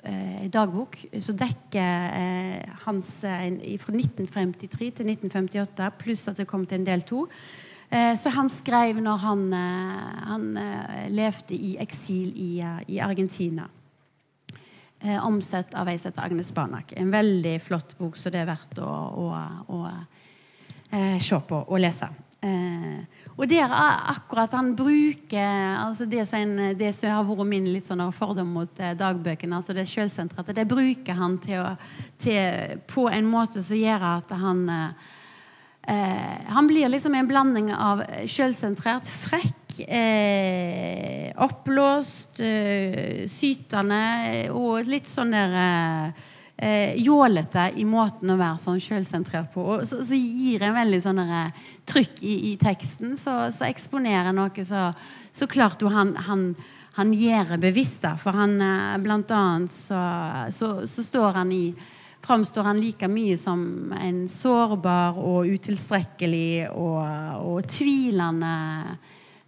eh 0.04 0.48
dagbok 0.48 0.96
som 1.20 1.36
dekker 1.36 2.10
eh, 2.12 2.68
hans 2.84 3.24
eh, 3.24 3.78
fra 3.78 3.92
1953 3.92 4.90
til 4.90 5.06
1958, 5.06 5.90
pluss 5.98 6.28
at 6.28 6.36
det 6.36 6.48
kom 6.48 6.66
til 6.66 6.80
en 6.80 6.86
del 6.86 7.02
to. 7.02 7.28
Eh, 7.94 8.16
så 8.16 8.28
han 8.28 8.48
skrev 8.50 8.98
når 9.02 9.16
han, 9.22 9.52
eh, 9.52 10.22
han 10.26 10.56
eh, 10.56 11.06
levde 11.14 11.54
i 11.54 11.76
eksil 11.78 12.32
i, 12.34 12.50
i 12.86 13.00
Argentina. 13.00 13.68
Omsett 15.20 15.74
av 15.76 15.88
ei 15.92 15.98
heter 15.98 16.22
Agnes 16.24 16.48
Banak. 16.56 16.94
En 16.96 17.10
veldig 17.12 17.58
flott 17.60 17.90
bok, 17.98 18.16
så 18.16 18.30
det 18.32 18.40
er 18.40 18.46
verdt 18.48 18.78
å, 18.80 18.88
å, 18.88 19.26
å, 19.68 19.80
å 19.84 21.00
se 21.20 21.40
på 21.44 21.58
og 21.60 21.82
lese. 21.82 22.08
og 23.36 23.44
der 23.48 23.68
akkurat 23.68 24.56
han 24.56 24.70
bruker 24.76 25.76
altså 25.76 26.06
det, 26.08 26.24
som, 26.24 26.56
det 26.78 26.94
som 26.96 27.12
har 27.12 27.28
vært 27.28 27.50
min 27.50 27.68
sånn 27.84 28.00
fordom 28.16 28.56
mot 28.56 28.80
dagbøkene, 28.80 29.60
altså 29.60 29.76
det 29.76 29.84
sjølsentrerte, 29.92 30.56
det 30.56 30.64
bruker 30.72 31.20
han 31.20 31.36
til, 31.36 31.68
til, 32.16 32.80
på 32.88 33.04
en 33.12 33.28
måte 33.28 33.60
som 33.60 33.76
gjør 33.76 34.08
at 34.14 34.32
han 34.40 34.64
Eh, 35.86 36.40
han 36.48 36.66
blir 36.66 36.88
liksom 36.88 37.14
en 37.14 37.28
blanding 37.28 37.72
av 37.74 38.02
sjølsentrert, 38.30 39.08
frekk, 39.08 39.80
eh, 39.88 41.32
oppblåst, 41.36 42.40
eh, 42.40 43.26
sytende 43.28 44.50
og 44.54 44.88
litt 44.88 45.10
sånn 45.10 45.34
der 45.34 45.58
eh, 45.60 46.22
eh, 46.56 46.94
jålete 47.02 47.70
i 47.76 47.84
måten 47.84 48.32
å 48.32 48.38
være 48.38 48.60
sånn 48.62 48.80
sjølsentrert 48.80 49.52
på. 49.54 49.64
Og 49.74 49.86
så, 49.88 50.00
så 50.06 50.16
gir 50.16 50.64
en 50.64 50.76
veldig 50.76 51.00
sånn 51.02 51.20
der 51.20 51.52
trykk 51.90 52.22
i, 52.22 52.36
i, 52.52 52.54
teksten. 52.60 53.16
Så, 53.20 53.34
så 53.52 53.68
eksponerer 53.68 54.32
noe 54.32 54.64
så, 54.64 54.88
så 55.32 55.50
klart 55.50 55.82
jo 55.82 55.92
han, 55.92 56.14
han, 56.28 56.52
han 56.96 57.12
gjør 57.12 57.58
bevisst. 57.60 58.02
Da, 58.06 58.14
for 58.20 58.36
han 58.40 58.56
eh, 58.62 58.96
blant 59.04 59.34
annet 59.34 59.74
så, 59.74 60.00
så, 60.54 60.76
så 60.88 61.04
står 61.04 61.42
han 61.42 61.52
i 61.52 61.66
framstår 62.24 62.62
han 62.62 62.80
like 62.80 63.08
mye 63.08 63.36
som 63.36 63.92
en 64.00 64.24
sårbar 64.28 65.18
og 65.20 65.48
utilstrekkelig 65.50 66.70
og, 66.72 67.02
og 67.44 67.68
tvilende 67.68 68.54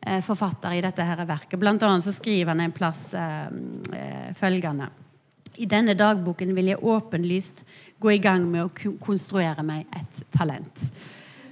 eh, 0.01 0.21
forfatter 0.25 0.77
i 0.77 0.83
dette 0.85 1.07
her 1.07 1.25
verket. 1.25 1.59
Blant 1.61 1.85
annet 1.87 2.05
så 2.05 2.13
skriver 2.13 2.53
han 2.53 2.65
en 2.67 2.77
plass 2.77 3.09
eh, 3.17 3.49
eh 3.97 4.31
følgende. 4.37 4.91
I 5.57 5.65
denne 5.65 5.95
dagboken 5.97 6.53
vil 6.53 6.75
jeg 6.75 6.85
åpenlyst 6.85 7.63
gå 7.99 8.13
i 8.13 8.21
gang 8.21 8.45
med 8.51 8.67
å 8.67 8.97
konstruere 9.01 9.65
meg 9.65 9.87
et 9.97 10.19
talent. 10.35 10.83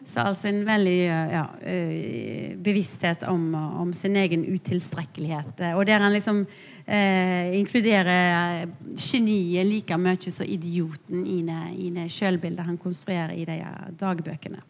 Så 0.04 0.20
altså 0.20 0.50
en 0.50 0.60
veldig 0.68 0.98
ja, 1.08 1.46
eh, 1.64 2.52
bevissthet 2.60 3.24
om, 3.30 3.54
om, 3.54 3.94
sin 3.96 4.16
egen 4.20 4.44
utilstrekkelighet. 4.44 5.64
Og 5.72 5.86
der 5.88 6.04
han 6.04 6.12
liksom 6.12 6.44
eh, 6.86 7.54
inkluderer 7.58 8.68
geniet 8.96 9.66
like 9.66 9.98
mye 9.98 10.30
som 10.30 10.46
idioten 10.46 11.26
i 11.26 11.40
det, 11.46 11.62
i 11.78 11.90
det 11.94 12.10
sjølbildet 12.12 12.66
han 12.66 12.78
konstruerer 12.78 13.34
i 13.36 13.44
de 13.48 13.58
dagbøkene. 14.00 14.62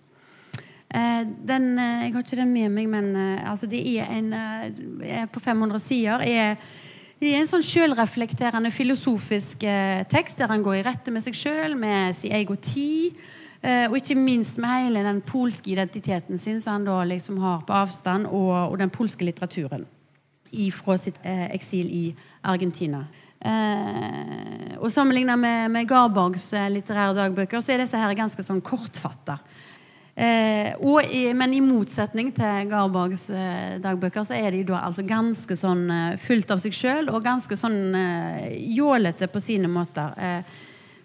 Eh, 0.95 1.23
den, 1.47 1.79
eh, 1.79 2.07
jeg 2.07 2.15
har 2.15 2.23
ikke 2.23 2.41
den 2.41 2.53
med 2.53 2.71
meg, 2.71 2.89
men 2.89 3.15
eh, 3.17 3.51
altså 3.51 3.67
det 3.67 3.83
er 3.99 4.11
en 4.15 4.33
er 4.33 5.27
på 5.33 5.41
500 5.41 5.81
sider. 5.81 6.23
er 6.23 6.57
det 7.21 7.31
er 7.31 7.41
en 7.41 7.49
sånn 7.49 7.63
sjølreflekterende 7.65 8.71
filosofisk 8.75 9.63
eh, 9.65 10.03
tekst 10.11 10.41
der 10.43 10.51
han 10.51 10.65
går 10.65 10.81
i 10.81 10.85
rette 10.85 11.15
med 11.15 11.25
seg 11.25 11.37
sjøl, 11.39 11.77
med 11.79 12.17
sin 12.19 12.35
egen 12.37 12.59
tid. 12.61 13.17
Eh, 13.65 13.87
og 13.89 13.97
ikke 13.97 14.19
minst 14.19 14.59
med 14.61 14.85
hele 14.85 15.05
den 15.07 15.23
polske 15.25 15.73
identiteten 15.73 16.39
sin 16.39 16.61
som 16.61 16.75
han 16.75 16.89
da 16.89 16.99
liksom 17.09 17.39
har 17.41 17.63
på 17.65 17.73
avstand, 17.73 18.27
og, 18.27 18.53
og 18.73 18.79
den 18.83 18.93
polske 18.93 19.25
litteraturen 19.25 19.87
fra 20.75 20.97
sitt 21.01 21.19
eh, 21.23 21.47
eksil 21.55 21.91
i 21.91 22.05
Argentina. 22.43 23.05
Eh, 23.45 24.77
og 24.81 24.93
Sammenlignet 24.93 25.39
med, 25.39 25.71
med 25.75 25.89
Garborgs 25.89 26.49
eh, 26.57 26.71
litterære 26.73 27.17
dagbøker 27.19 27.61
så 27.61 27.75
er 27.75 27.85
disse 27.85 28.01
her 28.01 28.17
ganske 28.17 28.45
sånn 28.47 28.63
kortfatta. 28.65 29.39
Eh, 30.15 30.71
i, 31.11 31.23
men 31.35 31.57
i 31.57 31.61
motsetning 31.61 32.29
til 32.37 32.69
Garborgs 32.71 33.27
eh, 33.35 33.81
dagbøker 33.83 34.25
så 34.25 34.37
er 34.39 34.55
de 34.55 34.63
da 34.69 34.85
altså 34.87 35.03
ganske 35.07 35.57
sånn 35.59 35.89
eh, 35.91 36.21
fullt 36.23 36.55
av 36.55 36.63
seg 36.63 36.77
sjøl 36.79 37.11
og 37.11 37.25
ganske 37.25 37.59
sånn 37.59 37.97
eh, 37.99 38.55
jålete 38.77 39.29
på 39.29 39.43
sine 39.43 39.69
måter. 39.69 40.15
Eh, 40.15 40.63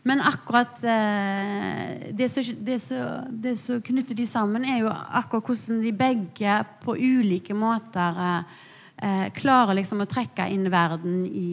men 0.08 0.22
akkurat 0.24 0.80
eh, 0.86 2.08
det 2.16 2.30
som 2.32 3.82
knytter 3.84 4.16
de 4.16 4.28
sammen, 4.30 4.64
er 4.64 4.86
jo 4.86 4.94
akkurat 4.94 5.50
hvordan 5.50 5.82
de 5.84 5.92
begge 6.06 6.60
på 6.86 6.96
ulike 6.96 7.58
måter 7.58 8.24
klarer 9.32 9.78
liksom 9.78 10.02
å 10.04 10.10
trekke 10.10 10.50
inn 10.52 10.66
verden 10.72 11.22
i, 11.24 11.52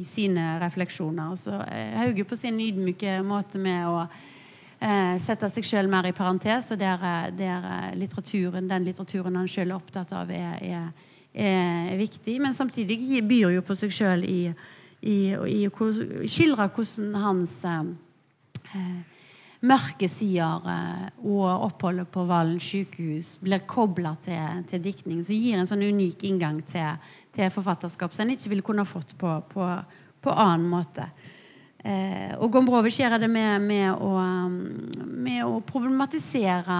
i 0.00 0.04
sine 0.08 0.56
refleksjoner. 0.58 1.30
Og 1.30 1.38
så 1.38 1.60
Hauge 1.94 2.24
på 2.26 2.38
sin 2.38 2.58
ydmyke 2.58 3.20
måte 3.22 3.60
med 3.62 3.86
å 3.86 4.00
eh, 4.80 5.18
sette 5.22 5.50
seg 5.52 5.66
sjøl 5.66 5.90
mer 5.90 6.08
i 6.08 6.14
parentes, 6.16 6.72
og 6.72 6.80
der, 6.80 7.02
eh, 7.02 7.28
der 7.36 7.68
eh, 7.72 7.92
litteraturen, 7.98 8.68
den 8.70 8.86
litteraturen 8.88 9.38
han 9.38 9.50
sjøl 9.50 9.72
er 9.72 9.78
opptatt 9.78 10.14
av, 10.16 10.30
er, 10.30 10.58
er, 10.62 10.88
er, 11.34 11.94
viktig. 11.98 12.38
Men 12.42 12.56
samtidig 12.56 13.22
byr 13.28 13.56
jo 13.56 13.64
på 13.66 13.76
seg 13.78 13.94
sjøl 13.94 14.24
i, 14.26 14.40
i, 15.02 15.18
i, 15.34 15.60
i 15.66 16.30
skildre 16.30 16.70
hvordan 16.74 17.14
hans 17.22 17.58
eh, 17.68 17.94
eh, 18.74 18.98
mørke 19.66 20.06
sider 20.10 20.66
eh, 20.70 21.06
og 21.26 21.46
oppholdet 21.66 22.10
på 22.14 22.24
Valen 22.28 22.60
sykehus 22.62 23.36
blir 23.42 23.64
kobla 23.66 24.14
til, 24.22 24.62
til, 24.70 24.82
diktning, 24.84 25.24
som 25.26 25.34
gir 25.34 25.58
en 25.58 25.66
sånn 25.68 25.82
unik 25.82 26.22
inngang 26.28 26.60
til, 26.68 26.94
til 27.34 27.50
forfatterskap 27.54 28.14
som 28.14 28.26
en 28.26 28.36
ikke 28.36 28.52
ville 28.52 28.66
kunne 28.66 28.86
fått 28.88 29.16
på, 29.18 29.34
på, 29.50 29.72
på 30.22 30.36
annen 30.36 30.68
måte. 30.70 31.08
Eh, 31.78 32.34
og 32.38 32.52
Gombrovic 32.54 33.00
gjør 33.00 33.18
det 33.18 33.30
med, 33.30 33.66
med, 33.66 33.90
å, 33.94 34.14
med 34.98 35.42
å, 35.46 35.58
problematisere 35.66 36.78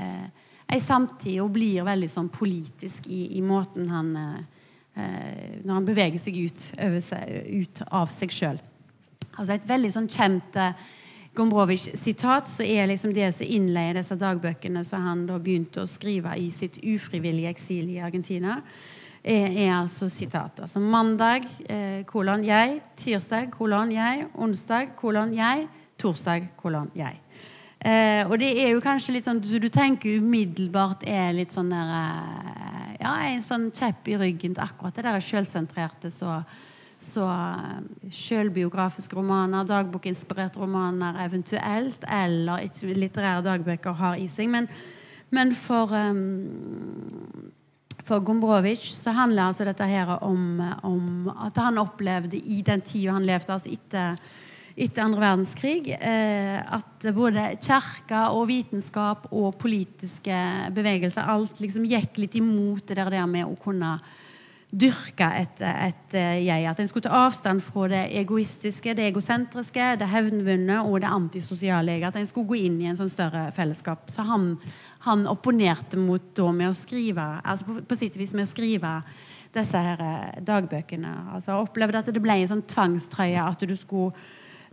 eh, 0.00 0.50
ei 0.74 0.80
samtid 0.80 1.40
og 1.44 1.52
blir 1.54 1.84
veldig 1.84 2.10
sånn 2.12 2.32
politisk 2.32 3.08
i, 3.12 3.36
i 3.38 3.44
måten 3.44 3.88
han 3.92 4.12
eh, 4.20 4.42
Når 4.94 5.72
han 5.74 5.86
beveger 5.88 6.20
seg 6.22 6.36
ut, 6.38 6.60
seg, 7.02 7.30
ut 7.50 7.80
av 7.90 8.12
seg 8.14 8.30
sjøl. 8.30 8.60
Altså 9.34 9.56
et 9.56 9.64
veldig 9.66 9.90
sånn 9.90 10.06
kjent 10.12 10.60
eh, 10.60 10.76
Gombrovic-sitat 11.34 12.48
så 12.50 12.62
er 12.62 12.86
liksom 12.86 13.14
det 13.14 13.32
som 13.34 13.48
innleier 13.50 13.98
disse 13.98 14.16
dagbøkene 14.18 14.84
som 14.86 15.02
han 15.02 15.24
da 15.26 15.38
begynte 15.42 15.82
å 15.82 15.90
skrive 15.90 16.36
i 16.38 16.50
sitt 16.54 16.78
ufrivillige 16.78 17.50
eksil 17.50 17.88
i 17.90 18.02
Argentina 18.02 18.60
er, 19.24 19.48
er 19.48 19.72
altså 19.80 20.08
sitat. 20.12 20.60
Altså 20.60 20.80
mandag, 20.80 21.48
eh, 21.68 22.04
kolon 22.06 22.44
jeg. 22.44 22.80
Tirsdag, 23.00 23.50
kolon 23.50 23.92
jeg. 23.92 24.26
Onsdag, 24.34 24.94
kolon 24.96 25.34
jeg. 25.34 25.66
Torsdag, 25.98 26.48
kolon 26.60 26.90
jeg. 26.94 27.18
Eh, 27.84 28.22
og 28.28 28.38
det 28.40 28.52
er 28.62 28.70
jo 28.72 28.80
kanskje 28.80 29.12
litt 29.12 29.26
sånn 29.26 29.42
du, 29.44 29.50
du 29.60 29.68
tenker 29.68 30.22
umiddelbart 30.22 31.02
er 31.04 31.34
litt 31.36 31.52
sånn 31.52 31.68
der 31.68 31.90
eh, 31.98 32.94
Ja, 33.02 33.10
en 33.28 33.42
sånn 33.44 33.66
kjepp 33.74 34.06
i 34.08 34.14
ryggen 34.16 34.54
til 34.56 34.64
akkurat 34.64 34.96
det 34.96 35.04
der 35.04 35.20
sjølsentrerte 35.20 36.08
så 36.14 36.38
så 37.04 37.28
eh, 37.30 38.10
sjølbiografiske 38.14 39.16
romaner, 39.18 39.66
dagbokinspirerte 39.68 40.62
romaner 40.62 41.20
eventuelt, 41.24 42.04
eller 42.08 42.66
ikke 42.68 42.96
litterære 42.96 43.44
dagbøker 43.46 44.00
har 44.00 44.20
i 44.20 44.28
seg. 44.32 44.50
Men, 44.52 44.68
men 45.34 45.52
for 45.58 45.92
um, 45.94 47.52
for 48.04 48.20
Gombrovic 48.24 48.84
så 48.92 49.14
handler 49.16 49.48
altså 49.48 49.64
dette 49.64 49.86
her 49.88 50.10
om, 50.24 50.60
om, 50.84 51.30
at 51.46 51.56
han 51.60 51.80
opplevde 51.80 52.36
i 52.36 52.60
den 52.64 52.82
tida 52.84 53.14
han 53.16 53.24
levde, 53.24 53.54
altså 53.54 53.72
etter, 53.72 54.18
etter 54.76 55.04
andre 55.06 55.22
verdenskrig, 55.22 55.94
eh, 55.96 56.58
at 56.60 57.08
både 57.16 57.46
kirka 57.64 58.26
og 58.36 58.48
vitenskap 58.50 59.30
og 59.32 59.56
politiske 59.60 60.36
bevegelser 60.76 61.32
alt 61.32 61.62
liksom 61.64 61.88
gikk 61.88 62.20
litt 62.20 62.36
imot 62.40 62.84
det 62.90 63.00
der 63.00 63.24
med 63.30 63.48
å 63.48 63.56
kunne 63.60 63.96
dyrke 64.74 65.26
et, 65.38 65.60
et, 65.62 66.16
jeg. 66.42 66.64
At 66.66 66.80
en 66.82 66.88
skulle 66.90 67.06
ta 67.06 67.20
avstand 67.26 67.62
fra 67.62 67.86
det 67.92 68.02
egoistiske, 68.18 68.96
det 68.98 69.06
egosentriske, 69.06 69.92
det 70.00 70.08
hevnvunne 70.10 70.80
og 70.82 70.98
det 71.04 71.12
antisosiale. 71.12 72.00
At 72.06 72.18
en 72.18 72.26
skulle 72.26 72.50
gå 72.50 72.58
inn 72.66 72.80
i 72.82 72.90
en 72.90 72.98
sånn 72.98 73.12
større 73.12 73.46
fellesskap. 73.54 74.10
Så 74.10 74.26
han 74.26 74.56
han 75.04 75.26
opponerte 75.28 75.98
mot 76.00 76.32
da 76.36 76.48
med 76.52 76.70
å 76.70 76.76
skrive 76.76 77.24
altså 77.44 77.66
på, 77.68 77.82
på 77.88 77.98
sitt 77.98 78.16
vis 78.16 78.32
med 78.36 78.46
å 78.46 78.50
skrive 78.50 78.92
disse 79.54 79.80
her 79.86 80.00
eh, 80.00 80.40
dagbøkene. 80.44 81.12
Altså 81.36 81.58
Opplevde 81.60 82.00
at 82.00 82.08
det 82.10 82.22
ble 82.24 82.38
en 82.40 82.50
sånn 82.54 82.64
tvangstrøye. 82.70 83.44
At 83.44 83.64
du 83.68 83.76
skulle 83.78 84.14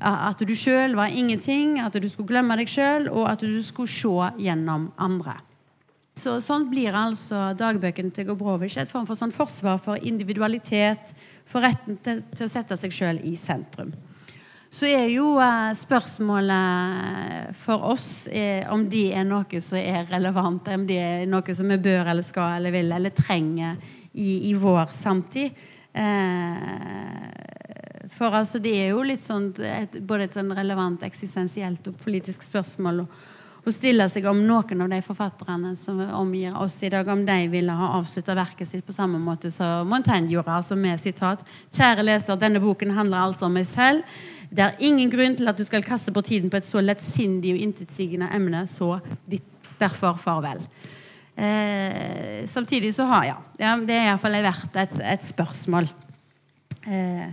at 0.01 0.39
du 0.41 0.55
sjøl 0.57 0.95
var 0.97 1.13
ingenting, 1.13 1.75
at 1.77 1.93
du 1.93 2.07
skulle 2.09 2.31
glemme 2.31 2.55
deg 2.57 2.71
sjøl, 2.73 3.03
og 3.11 3.27
at 3.29 3.43
du 3.45 3.59
skulle 3.61 3.91
se 3.91 4.31
gjennom 4.41 4.87
andre. 4.97 5.35
Så 6.17 6.38
Sånn 6.43 6.67
blir 6.71 6.95
altså 6.97 7.52
dagbøkene 7.58 8.12
til 8.12 8.28
Gobrovic 8.28 8.78
et 8.78 8.91
form 8.91 9.08
for 9.08 9.19
sånn 9.19 9.32
forsvar 9.36 9.80
for 9.82 10.02
individualitet, 10.02 11.13
for 11.47 11.63
retten 11.63 11.97
til, 12.04 12.24
til 12.36 12.47
å 12.47 12.52
sette 12.52 12.78
seg 12.80 12.95
sjøl 12.95 13.21
i 13.28 13.36
sentrum 13.39 13.93
så 14.71 14.88
er 14.88 15.10
jo 15.12 15.34
eh, 15.43 15.74
spørsmålet 15.76 17.55
for 17.59 17.84
oss 17.91 18.28
er, 18.32 18.70
om 18.72 18.86
det 18.89 19.09
er 19.20 19.26
noe 19.28 19.59
som 19.64 19.80
er 19.82 20.07
relevant, 20.07 20.70
om 20.72 20.86
det 20.88 20.99
er 20.99 21.26
noe 21.28 21.55
som 21.55 21.68
vi 21.74 21.78
bør 21.84 22.14
eller 22.14 22.24
skal 22.24 22.55
eller 22.55 22.72
vil 22.78 22.91
eller 22.95 23.12
trenger 23.16 23.76
i, 24.14 24.47
i 24.47 24.53
vår 24.55 24.93
samtid. 24.95 25.59
Eh, 25.91 27.28
for 28.16 28.32
altså, 28.32 28.62
det 28.64 28.72
er 28.80 28.93
jo 28.93 29.03
litt 29.03 29.20
sånn 29.20 29.51
et, 29.59 29.99
både 30.07 30.30
et 30.30 30.39
sånn 30.39 30.55
relevant 30.55 31.03
eksistensielt 31.03 31.91
og 31.91 31.99
politisk 31.99 32.47
spørsmål 32.47 33.03
å 33.62 33.72
stille 33.74 34.07
seg 34.09 34.26
om 34.30 34.39
noen 34.47 34.82
av 34.82 34.89
de 34.89 34.99
forfatterne 35.05 35.76
som 35.78 35.99
omgir 36.18 36.55
oss 36.57 36.80
i 36.84 36.89
dag, 36.89 37.07
om 37.14 37.22
de 37.26 37.38
ville 37.51 37.76
ha 37.78 37.91
avslutta 37.99 38.36
verket 38.38 38.70
sitt 38.70 38.86
på 38.86 38.95
samme 38.95 39.20
måte 39.22 39.51
som 39.53 39.89
Montaigne 39.89 40.32
gjorde, 40.34 40.55
altså 40.55 40.78
med 40.80 41.01
sitat 41.01 41.43
Kjære 41.70 42.05
leser, 42.07 42.39
denne 42.41 42.62
boken 42.64 42.95
handler 42.97 43.22
altså 43.28 43.45
om 43.47 43.53
meg 43.59 43.68
selv. 43.70 44.01
Det 44.51 44.66
er 44.66 44.82
ingen 44.84 45.12
grunn 45.14 45.38
til 45.38 45.47
at 45.47 45.59
du 45.59 45.64
skal 45.68 45.86
kaste 45.86 46.12
bort 46.12 46.28
tiden 46.32 46.49
på 46.51 46.57
et 46.59 46.68
så 46.68 46.82
lettsindig 46.84 47.53
og 47.53 47.62
intetsigende 47.68 48.32
emne, 48.34 48.66
så 48.68 48.97
derfor 49.80 50.18
farvel. 50.22 50.59
Eh, 51.36 52.47
samtidig 52.51 52.91
så 52.93 53.05
har 53.07 53.24
ja, 53.26 53.38
ja 53.57 53.78
Det 53.80 53.95
er 53.95 54.09
iallfall 54.09 54.36
verdt 54.43 54.76
et, 54.78 54.97
et 55.14 55.24
spørsmål. 55.26 55.88
Eh, 56.86 57.30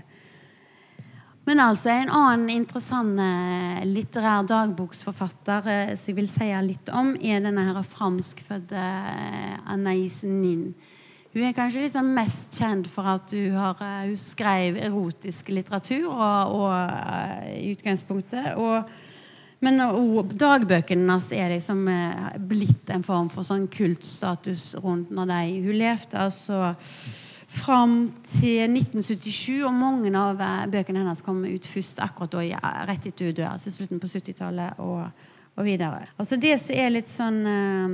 men 1.49 1.63
altså 1.65 1.89
en 1.95 2.11
annen 2.13 2.51
interessant 2.53 3.17
eh, 3.25 3.81
litterær 3.89 4.45
dagboksforfatter 4.51 5.69
eh, 5.73 5.93
som 5.97 6.11
jeg 6.11 6.17
vil 6.19 6.29
si 6.29 6.49
litt 6.67 6.91
om, 6.93 7.15
er 7.17 7.41
denne 7.41 7.63
her 7.71 7.79
franskfødte 7.89 8.77
eh, 8.77 9.55
Anaïs 9.73 10.21
Nin. 10.29 10.75
hun 11.33 11.47
er 11.49 11.55
kanskje 11.57 11.87
liksom 11.87 12.11
mest 12.13 12.53
kjent 12.53 12.91
for 12.93 13.09
at 13.15 13.33
hun, 13.33 13.57
har, 13.57 13.81
hun 13.81 14.19
skrev 14.21 14.77
erotisk 14.91 15.49
litteratur 15.55 16.11
og, 16.11 16.53
og, 16.59 16.75
i 17.55 17.73
utgangspunktet. 17.73 18.51
Og, 18.61 18.85
men 19.65 19.81
og, 19.87 20.35
dagbøkene 20.37 21.01
hennes 21.01 21.31
er 21.33 21.55
liksom 21.55 21.89
blitt 22.51 22.93
en 22.93 23.07
form 23.07 23.33
for 23.33 23.49
sånn 23.49 23.71
kultstatus 23.73 24.75
rundt 24.85 25.17
når 25.17 25.33
de, 25.33 25.41
hun 25.65 25.81
levde. 25.81 26.27
altså 26.29 26.75
fram 27.49 28.13
til 28.29 28.69
1977, 28.69 29.65
og 29.65 29.73
mange 29.73 30.13
av 30.21 30.37
bøkene 30.71 31.01
hennes 31.01 31.25
kom 31.25 31.41
ut 31.47 31.67
først 31.73 32.03
akkurat 32.05 32.37
da, 32.37 32.43
rett 32.89 33.09
etter 33.09 33.31
hun 33.31 33.35
døde, 33.39 33.49
altså 33.49 33.73
slutten 33.73 34.01
på 34.03 34.11
70-tallet 34.13 34.83
og, 34.85 35.09
og, 35.57 35.65
videre. 35.65 36.07
Altså 36.19 36.37
Det 36.37 36.59
som 36.61 36.77
er 36.77 36.93
litt 36.93 37.09
sånn 37.09 37.41
øh, 37.49 37.89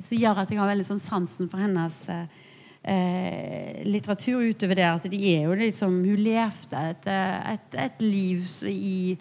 som 0.00 0.20
gjør 0.20 0.42
at 0.42 0.52
jeg 0.52 0.60
har 0.60 0.70
veldig 0.70 0.86
sånn 0.86 1.02
sansen 1.02 1.48
for 1.50 1.60
hennes 1.60 1.96
eh, 2.10 3.80
litteratur 3.88 4.44
utover 4.44 4.78
det 4.78 4.88
at 4.88 5.08
de 5.12 5.20
er 5.34 5.48
jo 5.48 5.56
liksom 5.58 5.98
Hun 6.04 6.20
levde 6.24 6.84
et, 6.92 7.08
et, 7.10 7.80
et 7.88 8.04
liv 8.04 8.44
i 8.70 9.16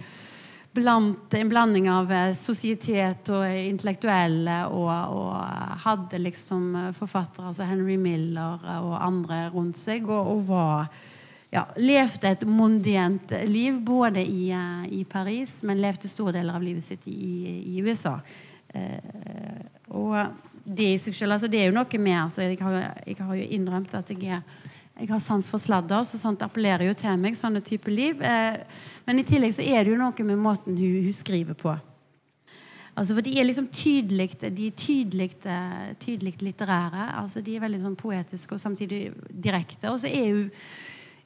blant, 0.76 1.34
en 1.34 1.50
blanding 1.50 1.90
av 1.92 2.12
eh, 2.12 2.34
sosietet 2.38 3.32
og 3.34 3.46
intellektuelle, 3.46 4.62
og, 4.72 4.90
og, 4.90 5.78
hadde 5.86 6.20
liksom 6.22 6.94
forfattere, 6.98 7.52
altså 7.52 7.68
Henry 7.70 7.96
Miller 7.98 8.66
og 8.82 8.98
andre 9.00 9.46
rundt 9.54 9.80
seg, 9.80 10.10
og, 10.10 10.28
og 10.34 10.44
var 10.50 10.92
ja, 11.50 11.64
levde 11.82 12.30
et 12.30 12.46
mondient 12.46 13.32
liv 13.50 13.80
både 13.82 14.22
i, 14.22 14.50
eh, 14.54 14.86
i, 15.00 15.04
Paris, 15.10 15.60
men 15.66 15.82
levde 15.82 16.10
store 16.10 16.38
deler 16.38 16.56
av 16.56 16.64
livet 16.64 16.86
sitt 16.86 17.08
i, 17.10 17.74
i 17.74 17.82
USA. 17.82 18.20
Eh, 18.74 19.66
og 19.90 20.18
det 20.64 20.92
i 20.94 21.00
seg 21.02 21.16
selv, 21.18 21.34
altså 21.34 21.50
det 21.50 21.64
er 21.64 21.72
jo 21.72 21.78
noe 21.80 22.02
med 22.02 22.18
altså 22.20 22.46
jeg, 22.46 22.60
har, 22.62 22.76
jeg, 23.08 23.18
har, 23.18 23.36
jo 23.40 23.48
innrømt 23.58 23.96
at 23.98 24.12
jeg, 24.14 24.38
er, 24.38 24.44
jeg 25.00 25.10
har 25.10 25.22
sans 25.24 25.48
for 25.48 25.62
sladder, 25.62 26.04
så 26.04 26.20
sånt 26.20 26.42
appellerer 26.44 26.90
jo 26.90 26.96
til 26.98 27.20
meg. 27.20 27.38
sånne 27.38 27.62
type 27.64 27.92
liv. 27.92 28.22
Eh, 28.22 28.60
men 29.06 29.20
i 29.20 29.24
tillegg 29.24 29.54
så 29.56 29.64
er 29.64 29.84
det 29.84 29.94
jo 29.94 30.00
noe 30.00 30.26
med 30.28 30.38
måten 30.38 30.76
hun, 30.78 31.04
hun 31.06 31.16
skriver 31.16 31.56
på. 31.56 31.76
Altså 33.00 33.16
For 33.16 33.24
de 33.24 33.38
er 33.40 33.48
liksom 33.48 33.70
tydelig, 33.72 34.34
de 34.42 34.72
tydelig 34.76 36.36
litterære. 36.44 37.06
altså 37.22 37.42
De 37.42 37.56
er 37.56 37.64
veldig 37.64 37.82
sånn 37.86 37.96
poetiske 37.96 38.56
og 38.56 38.60
samtidig 38.60 39.14
direkte. 39.32 39.88
Og 39.94 40.02
så 40.02 40.12
er 40.12 40.34
hun 40.34 40.50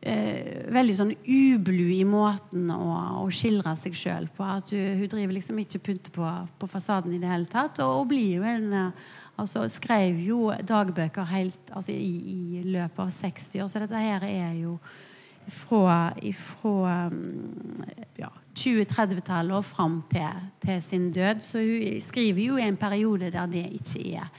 eh, 0.01 0.69
veldig 0.69 0.97
sånn 0.99 1.15
ublu 1.17 1.87
i 1.95 2.03
måten 2.05 2.69
å, 2.69 3.23
å 3.23 3.25
skildre 3.33 3.73
seg 3.79 3.97
sjøl 3.97 4.29
på. 4.37 4.45
At 4.45 4.69
hun, 4.75 5.01
hun, 5.01 5.09
driver 5.09 5.33
liksom 5.33 5.63
ikke 5.63 5.81
pynter 5.89 6.13
på, 6.13 6.29
på 6.61 6.69
fasaden 6.69 7.15
i 7.15 7.21
det 7.23 7.31
hele 7.31 7.49
tatt. 7.49 7.81
Og, 7.81 8.03
og 8.03 8.09
blir 8.13 8.37
jo 8.37 8.45
en 8.45 8.69
altså 9.37 9.65
skrev 9.71 10.19
jo 10.21 10.51
dagbøker 10.67 11.25
helt 11.31 11.73
altså, 11.73 11.91
i, 11.91 12.59
i, 12.59 12.61
løpet 12.65 12.99
av 12.99 13.11
60 13.11 13.49
år. 13.63 13.67
Så 13.71 13.81
dette 13.83 14.03
her 14.03 14.25
er 14.27 14.53
jo 14.59 14.77
fra, 15.49 16.13
fra 16.37 17.09
mm, 17.11 17.83
ja, 18.21 18.29
20-30-tallet 18.55 19.57
og 19.57 19.65
fram 19.65 20.01
til, 20.11 20.43
til, 20.63 20.83
sin 20.83 21.11
død. 21.11 21.41
Så 21.41 21.63
hun 21.63 22.01
skriver 22.01 22.43
jo 22.43 22.57
i 22.57 22.67
en 22.67 22.77
periode 22.77 23.31
der 23.33 23.49
det 23.49 23.65
ikke 23.79 24.05
er, 24.21 24.29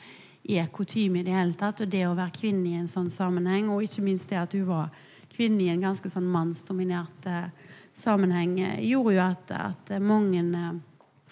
er 0.45 0.71
kutyme 0.73 1.21
i 1.21 1.27
det 1.27 1.35
hele 1.35 1.59
tatt. 1.59 1.85
Og 1.85 1.91
det 1.91 2.07
å 2.07 2.17
være 2.17 2.39
kvinne 2.39 2.71
i 2.71 2.79
en 2.79 2.91
sånn 2.91 3.11
sammenheng, 3.13 3.73
og 3.75 3.85
ikke 3.85 4.07
minst 4.07 4.31
det 4.31 4.41
at 4.41 4.57
hun 4.57 4.69
var 4.71 4.95
kvinne 5.35 5.67
i 5.67 5.73
en 5.73 5.83
ganske 5.83 6.09
sånn 6.11 6.27
mannsdominert 6.31 7.27
uh, 7.27 7.49
sammenheng, 7.99 8.55
gjorde 8.87 9.17
jo 9.17 9.23
at, 9.25 9.51
at 9.51 9.97
mange 9.99 10.45
uh, 10.55 10.77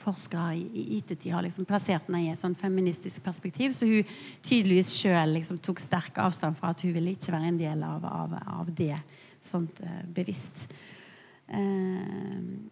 forskere 0.02 0.56
i 0.58 0.98
ettertid 0.98 1.32
har 1.34 1.44
liksom 1.46 1.66
plassert 1.68 2.08
henne 2.08 2.24
i 2.24 2.30
et 2.32 2.40
sånn 2.40 2.56
feministisk 2.58 3.22
perspektiv. 3.24 3.74
Så 3.76 3.88
hun 3.88 4.12
tydeligvis 4.44 4.94
sjøl 4.98 5.36
liksom 5.38 5.60
tok 5.62 5.82
sterk 5.82 6.20
avstand 6.22 6.58
fra 6.58 6.74
at 6.74 6.84
hun 6.84 6.94
ville 6.96 7.14
ikke 7.14 7.34
være 7.34 7.52
en 7.52 7.60
del 7.60 7.86
av, 7.86 8.04
av, 8.06 8.36
av 8.60 8.72
det 8.76 8.96
sånt 9.42 9.82
uh, 9.84 10.02
bevisst. 10.14 10.66
Uh, 11.52 12.70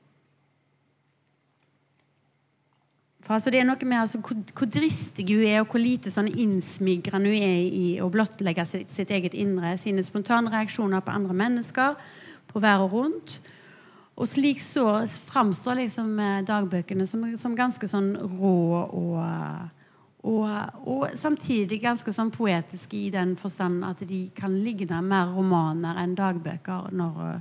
for 3.21 3.37
altså 3.37 3.53
Det 3.53 3.61
er 3.61 3.69
noe 3.69 3.87
med 3.87 4.01
altså, 4.01 4.19
hvor, 4.25 4.39
hvor, 4.57 4.67
dristig 4.67 5.29
hun 5.29 5.45
er, 5.47 5.61
og 5.61 5.71
hvor 5.71 5.83
lite 5.83 6.11
sånn 6.11 6.33
innsmigrende 6.33 7.31
hun 7.31 7.45
er 7.47 7.61
i 7.63 7.87
å 8.03 8.09
blottlegge 8.11 8.65
sitt, 8.67 8.91
sitt 8.91 9.13
eget 9.15 9.37
indre, 9.39 9.77
sine 9.79 10.03
spontane 10.03 10.51
reaksjoner 10.51 11.05
på 11.05 11.15
andre 11.15 11.37
mennesker, 11.45 11.99
på 12.51 12.63
være 12.65 12.89
rundt. 12.91 13.39
Og 14.21 14.29
slik 14.29 14.61
så 14.61 14.85
framstår 15.31 15.79
liksom 15.81 16.19
eh, 16.21 16.41
dagbøkene 16.45 17.07
som, 17.09 17.25
som 17.41 17.57
ganske 17.57 17.89
sånn 17.89 18.13
rå 18.21 18.57
og, 18.85 19.15
og, 20.29 20.45
og, 20.85 21.07
samtidig 21.17 21.81
ganske 21.81 22.13
sånn 22.13 22.33
poetiske 22.35 22.99
i 22.99 23.09
den 23.15 23.33
forstand 23.41 23.85
at 23.89 24.05
de 24.05 24.27
kan 24.37 24.59
ligne 24.61 25.01
mer 25.01 25.33
romaner 25.33 26.03
enn 26.03 26.13
dagbøker 26.19 26.93
når, 26.93 27.41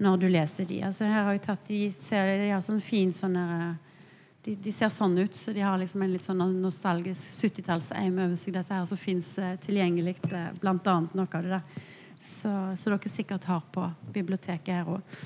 når 0.00 0.22
du 0.22 0.28
leser 0.32 0.68
de. 0.70 0.80
Altså 0.88 1.04
her 1.04 1.28
har 1.28 1.36
jeg 1.36 1.44
tatt, 1.44 1.66
De, 1.68 1.82
ser, 1.92 2.32
de 2.40 2.54
har 2.54 2.64
sånn 2.64 2.80
fin 2.80 3.12
sånn 3.12 3.36
de, 4.44 4.56
de, 4.60 4.72
ser 4.72 4.90
sånn 4.92 5.16
ut, 5.18 5.36
så 5.36 5.52
de 5.56 5.62
har 5.64 5.78
liksom 5.80 6.02
en 6.04 6.12
litt 6.12 6.24
sånn 6.24 6.42
nostalgisk 6.60 7.44
70-tallseim 7.44 8.18
over 8.18 8.36
seg. 8.36 8.52
Dette 8.56 8.76
her 8.76 8.84
som 8.88 9.00
fins 9.00 9.30
uh, 9.40 9.54
tilgjengelig, 9.64 10.18
blant 10.60 10.84
bl.a. 10.84 10.98
noe 11.16 11.28
av 11.30 11.46
det 11.46 11.54
der. 11.54 11.86
Så, 12.24 12.50
så 12.80 12.92
dere 12.92 13.12
sikkert 13.12 13.48
har 13.48 13.64
på 13.72 13.86
biblioteket 14.12 14.72
her 14.72 14.92
òg. 14.96 15.16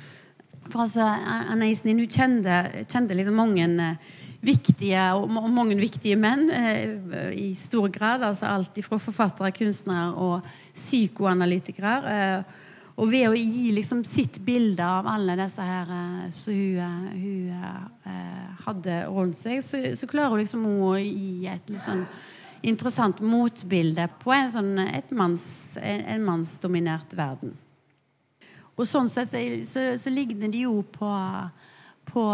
For 0.69 0.85
altså, 0.85 1.05
Anna 1.53 1.69
Iselin 1.69 2.03
hun 2.03 2.13
kjente, 2.13 2.85
kjente 2.91 3.17
liksom 3.17 3.39
mange 3.39 3.65
eh, 3.65 4.15
viktige 4.45 5.03
og 5.19 5.31
mange 5.33 5.77
viktige 5.81 6.19
menn 6.21 6.49
eh, 6.53 7.33
i 7.33 7.49
stor 7.59 7.89
grad. 7.93 8.25
altså 8.27 8.51
Alt 8.53 8.81
fra 8.85 9.01
forfattere, 9.01 9.53
kunstnere 9.57 10.15
og 10.15 10.49
psykoanalytikere. 10.75 11.95
Eh, 12.15 12.65
og 12.99 13.13
ved 13.13 13.29
å 13.29 13.37
gi 13.39 13.71
liksom 13.77 14.03
sitt 14.03 14.41
bilde 14.43 14.83
av 14.83 15.07
alle 15.07 15.37
disse 15.39 15.63
her 15.63 15.93
som 16.35 16.57
hun, 16.57 17.05
hun 17.15 18.57
hadde 18.65 18.97
rundt 19.07 19.39
seg, 19.39 19.61
så, 19.63 19.79
så, 19.95 20.09
klarer 20.11 20.35
hun 20.35 20.43
liksom 20.43 20.65
å 20.67 20.97
gi 20.99 21.47
et 21.47 21.71
litt 21.71 21.85
sånn 21.85 22.03
interessant 22.67 23.23
motbilde 23.23 24.09
på 24.19 24.35
en, 24.35 24.51
sånn, 24.51 24.83
manns, 25.15 25.47
mannsdominert 26.27 27.15
verden. 27.15 27.55
Og 28.79 28.87
sånn 28.87 29.11
sett 29.11 29.33
så, 29.67 29.83
så 29.99 30.11
ligner 30.13 30.51
de 30.53 30.63
jo 30.69 30.77
på, 30.95 31.11
på, 32.07 32.25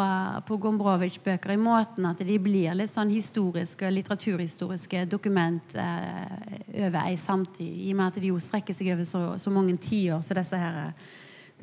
på 0.45 0.59
Gombrowicz-bøker 0.61 1.55
i 1.55 1.61
måten 1.61 2.05
at 2.11 2.21
de 2.21 2.37
blir 2.43 2.77
litt 2.77 2.93
sånn 2.93 3.13
historiske, 3.15 3.89
litteraturhistoriske 3.89 5.07
dokument 5.09 5.77
eh, 5.81 6.61
over 6.85 7.01
ei 7.07 7.17
samtid. 7.21 7.81
I 7.89 7.95
og 7.95 8.01
med 8.01 8.13
at 8.13 8.21
de 8.21 8.35
jo 8.35 8.43
strekker 8.43 8.77
seg 8.77 8.93
over 8.93 9.09
så, 9.09 9.25
så 9.41 9.55
mange 9.55 9.79
tiår 9.81 10.21
som 10.21 10.37
disse, 10.37 10.61
her, 10.61 10.93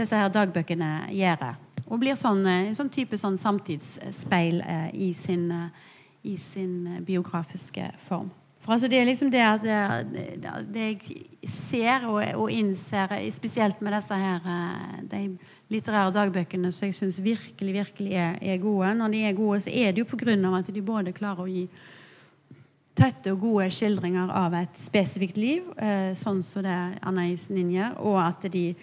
disse 0.01 0.17
her 0.17 0.34
dagbøkene 0.34 0.91
gjør. 1.13 1.51
Og 1.86 2.01
blir 2.01 2.17
sånn, 2.17 2.41
sånn 2.73 2.89
type 2.89 3.21
sånn 3.21 3.38
samtidsspeil 3.38 4.63
eh, 4.65 4.89
i, 4.97 5.13
sin, 5.13 5.45
i 6.25 6.39
sin 6.41 7.03
biografiske 7.05 7.93
form. 8.09 8.34
For 8.62 8.76
altså 8.76 8.88
Det 8.88 8.99
er 8.99 9.07
liksom 9.09 9.32
det 9.34 9.41
at 9.41 9.64
det, 9.64 10.51
det 10.74 10.84
jeg 10.86 11.49
ser 11.49 12.05
og, 12.05 12.22
og, 12.36 12.51
innser, 12.51 13.16
spesielt 13.34 13.82
med 13.82 13.95
disse 13.95 14.18
her 14.18 14.45
eh, 14.45 14.99
de 15.12 15.24
litterære 15.74 16.14
dagbøkene 16.14 16.72
som 16.72 16.86
jeg 16.86 16.97
syns 16.99 17.24
virkelig 17.24 17.74
virkelig 17.74 18.14
er, 18.14 18.38
er, 18.41 18.62
gode 18.62 18.93
Når 18.95 19.07
de 19.07 19.24
er 19.26 19.34
gode, 19.34 19.59
så 19.59 19.70
er 19.74 19.91
det 19.91 20.03
jo 20.03 20.05
pga. 20.05 20.57
at 20.57 20.74
de 20.76 20.82
både 20.82 21.14
klarer 21.14 21.41
å 21.41 21.47
gi 21.49 21.68
tette 22.95 23.32
og 23.32 23.39
gode 23.39 23.70
skildringer 23.72 24.30
av 24.30 24.53
et 24.53 24.78
spesifikt 24.78 25.38
liv, 25.38 25.64
eh, 25.78 26.12
sånn 26.14 26.43
som 26.43 26.64
det 26.64 26.99
Anais 27.01 27.49
Ninja, 27.49 27.93
og 27.97 28.20
at 28.20 28.51
de 28.51 28.76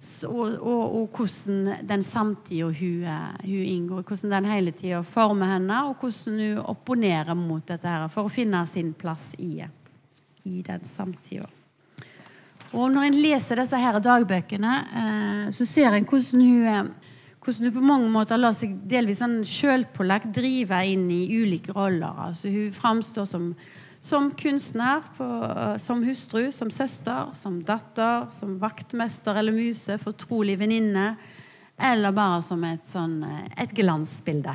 og, 0.00 0.54
og, 0.56 0.94
og, 0.96 1.08
hvordan 1.12 1.84
den 1.84 2.02
samtida 2.02 2.70
hun, 2.72 3.02
hun, 3.44 3.64
inngår 3.68 4.02
Hvordan 4.08 4.30
den 4.32 4.48
hele 4.48 4.72
tida 4.72 5.02
former 5.04 5.52
henne, 5.58 5.82
og 5.90 6.00
hvordan 6.00 6.38
hun 6.40 6.62
opponerer 6.72 7.36
mot 7.36 7.66
dette 7.68 7.88
her 7.88 8.08
for 8.08 8.24
å 8.24 8.32
finne 8.32 8.62
sin 8.66 8.94
plass 8.96 9.34
i, 9.38 9.58
i 10.48 10.62
den 10.64 10.86
samtida. 10.88 11.48
Og 12.70 12.86
når 12.94 13.08
en 13.08 13.18
leser 13.18 13.60
disse 13.60 13.78
her 13.82 13.98
dagbøkene, 14.00 14.74
eh, 15.02 15.46
så 15.52 15.66
ser 15.66 15.92
en 15.92 16.06
hvordan 16.06 16.44
hun, 16.46 16.90
hvordan 17.42 17.66
hun 17.66 17.74
på 17.74 17.84
mange 17.84 18.10
måter 18.14 18.40
lar 18.40 18.54
seg 18.56 18.76
delvis 18.88 19.20
sånn 19.20 19.40
sjølpålagt 19.44 20.30
drive 20.36 20.80
inn 20.86 21.08
i 21.12 21.24
ulike 21.42 21.74
roller. 21.76 22.28
Altså 22.30 22.48
Hun 22.48 22.72
framstår 22.72 23.26
som 23.28 23.50
som 24.00 24.30
kunstner, 24.30 25.02
på, 25.16 25.26
som 25.78 26.04
hustru, 26.04 26.52
som 26.52 26.70
søster, 26.70 27.34
som 27.36 27.62
datter, 27.62 28.30
som 28.32 28.58
vaktmester 28.58 29.36
eller 29.36 29.52
muse, 29.52 29.98
fortrolig 30.00 30.56
venninne. 30.58 31.16
Eller 31.80 32.12
bare 32.12 32.42
som 32.44 32.64
et, 32.64 32.84
sånn, 32.88 33.24
et 33.56 33.72
glansbilde. 33.76 34.54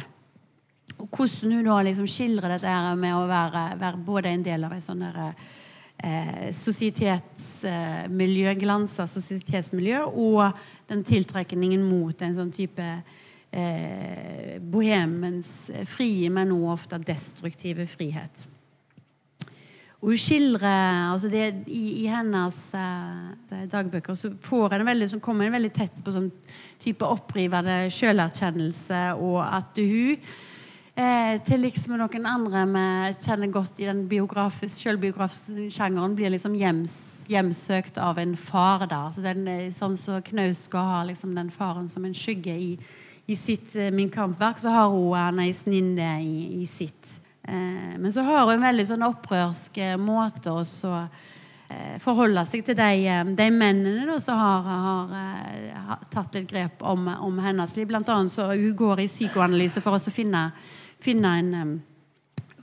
Og 0.96 1.10
hvordan 1.10 1.52
hun 1.58 1.66
da 1.68 1.82
liksom 1.86 2.08
skildrer 2.10 2.50
dette 2.56 2.96
med 3.00 3.16
å 3.18 3.28
være, 3.30 3.78
være 3.82 3.98
både 4.06 4.30
en 4.32 4.44
del 4.46 4.64
av 4.68 4.74
en 4.76 4.84
sånn 4.86 5.04
eh, 5.10 6.50
sosietetsmiljø, 6.56 8.50
eh, 8.52 8.60
glansa 8.62 9.08
sosietetsmiljø, 9.10 10.04
og 10.06 10.52
den 10.90 11.04
tiltrekningen 11.06 11.84
mot 11.86 12.22
en 12.22 12.36
sånn 12.38 12.54
type 12.56 12.86
eh, 13.52 14.62
bohemens 14.62 15.72
frie, 15.90 16.30
men 16.30 16.54
også 16.56 16.74
ofte 16.78 17.02
destruktive 17.14 17.88
frihet. 17.90 18.55
Og 20.06 20.12
hun 20.14 20.20
skildrer 20.22 21.10
altså 21.10 21.32
det, 21.34 21.46
i, 21.66 22.04
i, 22.04 22.08
hennes 22.14 22.58
uh, 22.78 23.64
dagbøker 23.72 24.14
så 24.14 24.30
får 24.46 24.76
en 24.76 24.86
veldig, 24.86 25.08
så 25.10 25.18
kommer 25.18 25.48
en 25.48 25.56
veldig 25.56 25.72
tett 25.74 25.96
på 26.06 26.14
sånn 26.14 26.28
type 26.84 27.08
opprivende 27.10 27.88
selverkjennelse, 27.90 29.00
og 29.18 29.40
at 29.42 29.82
hun 29.82 30.22
eh, 30.94 31.42
til 31.48 31.66
liksom 31.66 31.98
noen 31.98 32.30
andre 32.30 32.68
vi 32.70 32.86
kjenner 33.26 33.50
godt 33.58 33.82
i 33.82 33.90
den 33.90 34.06
selvbiografiske 34.06 35.72
sjangeren, 35.74 36.14
blir 36.14 36.36
liksom 36.36 36.54
hjems, 36.54 37.26
hjemsøkt 37.26 37.98
av 37.98 38.22
en 38.22 38.38
far. 38.38 38.86
da, 38.86 39.10
så 39.10 39.26
den, 39.26 39.50
Sånn 39.74 39.98
som 39.98 40.22
så 40.22 40.30
Knausgård 40.30 40.92
har 40.92 41.10
liksom 41.10 41.34
den 41.34 41.50
faren 41.50 41.90
som 41.90 42.06
en 42.06 42.14
skygge 42.14 42.54
i, 42.54 42.72
i 43.26 43.36
sitt 43.36 43.74
uh, 43.74 43.90
Min 43.90 44.14
kampverk, 44.14 44.62
så 44.62 44.70
har 44.70 44.94
hun 44.94 45.18
Anais 45.18 45.66
Ninde 45.66 46.14
i, 46.22 46.62
i 46.62 46.70
sitt. 46.70 47.25
Eh, 47.48 47.98
men 47.98 48.14
så 48.14 48.22
har 48.22 48.46
hun 48.46 48.56
en 48.56 48.66
veldig 48.66 48.86
sånn 48.90 49.06
opprørsk 49.06 49.78
eh, 49.78 49.98
måte 50.02 50.54
å 50.54 50.62
eh, 50.64 51.98
forholde 52.02 52.46
seg 52.50 52.64
til 52.66 52.78
de, 52.80 53.20
de 53.38 53.50
mennene 53.54 54.08
da, 54.10 54.18
som 54.24 54.40
har, 54.40 54.66
har, 54.66 55.14
har, 55.90 56.08
tatt 56.14 56.40
litt 56.40 56.50
grep 56.50 56.82
om, 56.82 57.06
om, 57.28 57.38
hennes 57.46 57.78
liv. 57.78 57.88
Blant 57.92 58.10
annet 58.10 58.34
så 58.34 58.50
hun 58.54 58.74
går 58.78 59.04
i 59.04 59.12
psykoanalyse 59.12 59.84
for 59.86 59.98
å 59.98 60.14
finne, 60.14 60.50
finne 61.04 61.36
en 61.42 61.82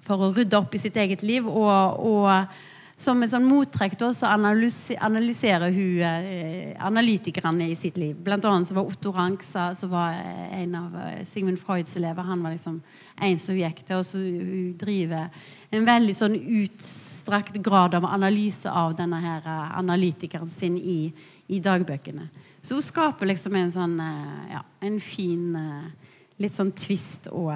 For 0.03 0.19
å 0.19 0.33
rydde 0.35 0.59
opp 0.59 0.75
i 0.75 0.81
sitt 0.83 0.97
eget 0.99 1.23
liv. 1.23 1.47
og, 1.47 2.01
og 2.03 2.72
som 2.97 3.23
en 3.23 3.31
sånn 3.31 3.47
mottrekk 3.49 3.97
da, 3.99 4.11
så 4.15 4.29
analyserer 4.31 5.73
hun 5.75 6.03
eh, 6.07 6.75
analytikerne 6.85 7.67
i 7.73 7.77
sitt 7.79 7.97
liv. 7.99 8.15
Blant 8.15 8.45
annet 8.47 8.69
så 8.69 8.77
var 8.77 8.91
Otto 8.91 9.13
Rank 9.15 9.43
som 9.47 9.91
var 9.91 10.19
en 10.53 10.77
av 10.79 10.99
eh, 11.01 11.25
Sigmund 11.27 11.59
Freuds 11.59 11.97
elever. 11.97 12.23
Han 12.29 12.45
var 12.45 12.55
liksom 12.55 12.79
en 13.17 13.39
som 13.41 13.59
gikk 13.59 13.83
til. 13.83 13.99
Og 13.99 14.07
så 14.07 14.21
hun 14.23 14.77
driver 14.79 15.33
en 15.73 15.89
veldig 15.89 16.15
sånn 16.15 16.37
utstrakt 16.63 17.57
grad 17.65 17.97
av 17.99 18.07
analyse 18.07 18.71
av 18.71 18.95
denne 18.99 19.19
her 19.25 19.49
eh, 19.51 19.79
analytikeren 19.81 20.51
sin 20.53 20.77
i, 20.79 21.01
i 21.49 21.61
dagbøkene. 21.65 22.29
Så 22.63 22.79
hun 22.79 22.87
skaper 22.87 23.33
liksom 23.33 23.57
en 23.59 23.73
sånn 23.75 23.97
eh, 24.05 24.53
ja, 24.53 24.63
en 24.85 25.01
fin 25.03 25.57
eh, 25.59 26.13
litt 26.43 26.55
sånn 26.55 26.71
twist 26.77 27.27
og 27.33 27.55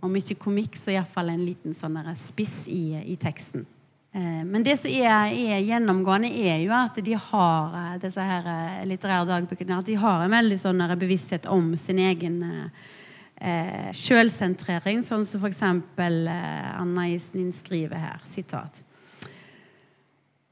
om 0.00 0.14
ikke 0.16 0.38
komikk, 0.40 0.78
så 0.80 0.94
iallfall 0.94 1.28
en 1.28 1.44
liten 1.44 1.76
sånn 1.76 1.98
spiss 2.16 2.62
i, 2.72 2.94
i 3.12 3.18
teksten. 3.20 3.66
Eh, 4.12 4.44
men 4.44 4.64
det 4.66 4.74
som 4.80 4.90
er, 4.90 5.30
er, 5.30 5.60
gjennomgående, 5.62 6.30
er 6.34 6.64
jo 6.64 6.72
at 6.74 6.98
de 7.06 7.14
har 7.14 7.76
eh, 7.78 7.98
disse 8.02 8.24
her 8.26 8.48
eh, 8.50 8.80
litterære 8.90 9.28
dagbøkene 9.28 9.78
at 9.78 9.86
de 9.86 9.98
har 10.02 10.24
en 10.24 10.34
veldig 10.34 10.58
sånn 10.58 10.82
bevissthet 10.98 11.46
om 11.46 11.68
sin 11.78 12.00
egen 12.02 12.40
eh, 12.50 13.90
sjølsentrering, 13.94 15.04
sånn 15.06 15.22
som 15.28 15.44
f.eks. 15.44 15.62
Eh, 15.62 16.70
Anna 16.74 17.06
Isnin 17.12 17.52
skriver 17.54 18.02
her. 18.02 18.26
Sitat. 18.26 18.82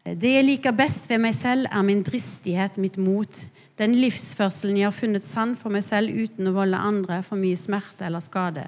Det 0.08 0.30
jeg 0.32 0.46
liker 0.46 0.72
best 0.72 1.10
ved 1.10 1.20
meg 1.20 1.34
selv, 1.36 1.66
er 1.68 1.84
min 1.84 2.04
dristighet, 2.06 2.78
mitt 2.80 2.96
mot. 2.96 3.42
Den 3.78 3.98
livsførselen 3.98 4.78
jeg 4.78 4.86
har 4.88 4.96
funnet 4.96 5.26
sann 5.26 5.52
for 5.58 5.74
meg 5.74 5.84
selv 5.86 6.14
uten 6.14 6.48
å 6.48 6.54
volde 6.56 6.78
andre 6.78 7.20
for 7.26 7.40
mye 7.40 7.58
smerte 7.58 8.06
eller 8.06 8.22
skade. 8.24 8.64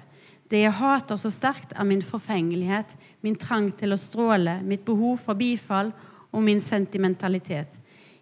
Det 0.50 0.64
jeg 0.64 0.74
hater 0.80 1.18
så 1.20 1.30
sterkt, 1.30 1.74
er 1.76 1.86
min 1.86 2.02
forfengelighet, 2.02 2.96
min 3.22 3.38
trang 3.38 3.70
til 3.78 3.94
å 3.94 4.00
stråle, 4.00 4.58
mitt 4.66 4.82
behov 4.86 5.20
for 5.22 5.38
bifall 5.38 5.92
og 6.32 6.42
min 6.42 6.60
sentimentalitet. 6.64 7.76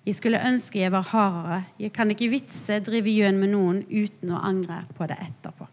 Jeg 0.04 0.16
skulle 0.16 0.40
ønske 0.44 0.80
jeg 0.80 0.92
var 0.92 1.08
hardere. 1.10 1.62
Jeg 1.80 1.92
kan 1.96 2.10
ikke 2.12 2.30
vitse, 2.32 2.78
drive 2.84 3.12
gjøn 3.12 3.40
med 3.40 3.52
noen 3.52 3.82
uten 3.88 4.32
å 4.32 4.44
angre 4.44 4.82
på 4.96 5.08
det 5.08 5.18
etterpå. 5.24 5.66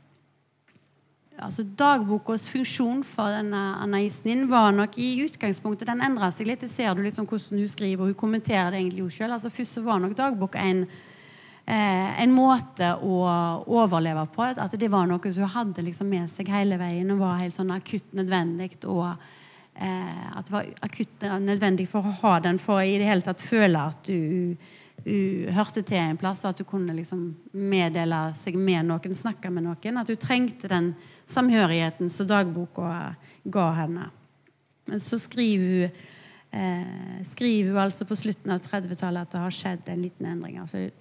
Altså 1.36 1.66
Dagbokas 1.68 2.46
funksjon 2.48 3.02
for 3.04 3.34
denne 3.36 3.62
Anaisen 3.84 4.46
var 4.48 4.70
nok 4.72 4.94
i 5.04 5.10
utgangspunktet 5.26 5.90
Den 5.90 6.04
endra 6.04 6.30
seg 6.32 6.48
litt. 6.48 6.62
Det 6.64 6.72
ser 6.72 6.96
du 6.96 7.04
liksom 7.04 7.28
hvordan 7.28 7.60
hun 7.60 7.72
skriver, 7.72 8.08
hun 8.08 8.16
kommenterer 8.16 8.72
det 8.72 8.80
egentlig 8.80 9.04
jo 9.04 9.12
sjøl. 9.12 9.36
Altså, 9.36 9.52
først 9.52 9.76
så 9.76 9.84
var 9.84 10.00
nok 10.00 10.16
dagboka 10.16 10.64
en 10.64 10.86
en 11.66 12.34
måte 12.34 12.92
å 13.02 13.16
overleve 13.66 14.28
på. 14.36 14.46
At 14.54 14.76
det 14.78 14.90
var 14.94 15.08
noe 15.10 15.32
som 15.34 15.48
hun 15.48 15.56
hadde 15.56 15.86
liksom 15.88 16.10
med 16.12 16.30
seg 16.30 16.52
hele 16.54 16.78
veien 16.78 17.10
og 17.14 17.24
var 17.24 17.42
helt 17.42 17.58
sånn 17.58 17.74
akutt 17.74 18.14
nødvendig. 18.14 18.76
Og 18.86 19.08
eh, 19.10 20.26
at 20.30 20.46
det 20.46 20.54
var 20.54 20.70
akutt 20.86 21.26
nødvendig 21.42 21.88
for 21.90 22.06
å 22.06 22.18
ha 22.22 22.40
den 22.46 22.62
for 22.62 22.84
i 22.86 23.00
det 23.02 23.10
hele 23.10 23.26
tatt 23.26 23.42
føle 23.42 23.82
at 23.82 24.06
du, 24.06 24.54
du 25.02 25.50
hørte 25.58 25.82
til 25.82 26.04
en 26.04 26.22
plass, 26.22 26.46
og 26.46 26.54
at 26.54 26.62
du 26.62 26.68
kunne 26.70 26.94
liksom 26.98 27.26
meddele 27.58 28.22
seg 28.38 28.60
med 28.62 28.86
noen, 28.92 29.18
snakke 29.18 29.50
med 29.50 29.66
noen. 29.66 30.02
At 30.04 30.14
hun 30.14 30.22
trengte 30.22 30.70
den 30.70 30.94
samhørigheten 31.34 32.14
som 32.14 32.30
dagboka 32.30 33.16
ga 33.50 33.70
henne. 33.82 34.12
Men 34.86 35.02
så 35.02 35.18
skriver 35.18 35.66
hun 35.66 36.02
eh, 36.56 37.22
skriver 37.26 37.74
hun 37.74 37.84
altså 37.88 38.06
på 38.06 38.16
slutten 38.22 38.54
av 38.54 38.62
30-tallet 38.62 39.26
at 39.26 39.34
det 39.34 39.46
har 39.48 39.62
skjedd 39.64 39.90
en 39.90 40.04
liten 40.06 40.30
endring. 40.30 40.60
altså 40.62 40.92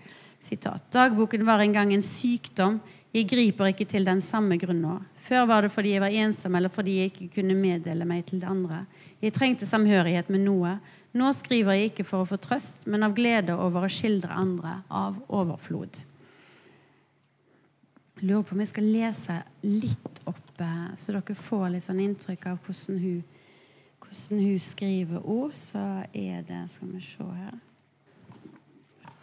Sitat. 0.44 0.84
Dagboken 0.92 1.46
var 1.46 1.62
en 1.64 1.72
gang 1.72 1.92
en 1.94 2.04
sykdom. 2.04 2.78
Jeg 3.14 3.28
griper 3.30 3.70
ikke 3.70 3.86
til 3.88 4.04
den 4.04 4.20
samme 4.20 4.58
grunn 4.60 4.82
nå. 4.82 4.98
Før 5.24 5.46
var 5.48 5.64
det 5.64 5.70
fordi 5.72 5.94
jeg 5.94 6.02
var 6.02 6.12
ensom, 6.12 6.56
eller 6.58 6.72
fordi 6.72 6.98
jeg 6.98 7.12
ikke 7.12 7.28
kunne 7.38 7.56
meddele 7.56 8.04
meg 8.08 8.26
til 8.28 8.42
det 8.42 8.50
andre. 8.50 8.82
Jeg 9.22 9.32
trengte 9.36 9.68
samhørighet 9.68 10.28
med 10.34 10.44
noe. 10.44 10.74
Nå 11.14 11.30
skriver 11.38 11.78
jeg 11.78 11.92
ikke 11.92 12.08
for 12.08 12.24
å 12.24 12.28
få 12.28 12.40
trøst, 12.42 12.82
men 12.90 13.06
av 13.06 13.14
glede 13.16 13.54
over 13.54 13.86
å 13.86 13.92
skildre 13.92 14.34
andre 14.34 14.80
av 14.90 15.20
overflod. 15.32 16.00
Jeg 18.18 18.28
lurer 18.28 18.44
på 18.44 18.56
om 18.56 18.64
jeg 18.64 18.72
skal 18.72 18.90
lese 18.90 19.38
litt 19.62 20.20
opp, 20.26 20.50
eh, 20.58 20.88
så 20.98 21.14
dere 21.14 21.36
får 21.38 21.68
litt 21.70 21.86
sånn 21.86 22.02
inntrykk 22.02 22.50
av 22.50 22.58
hvordan 22.66 22.98
hun, 22.98 23.22
hvordan 24.02 24.42
hun 24.42 24.58
skriver 24.58 25.22
ord. 25.22 25.54
Så 25.54 25.84
er 26.12 26.42
det 26.42 26.66
Skal 26.74 26.92
vi 26.92 27.00
se 27.00 27.30
her 27.38 27.62
Uh, 29.14 29.22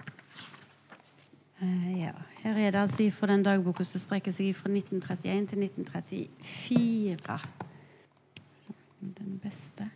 ja. 1.62 2.12
Her 2.42 2.58
er 2.58 2.72
det 2.72 2.80
altså 2.80 3.10
fra 3.14 3.28
den 3.28 3.44
dagboka 3.44 3.84
som 3.86 4.02
strekker 4.02 4.34
seg 4.34 4.56
fra 4.58 4.70
1931 4.72 5.48
til 5.48 5.64
1934. 5.64 7.40
Den 9.02 9.40
beste. 9.44 9.90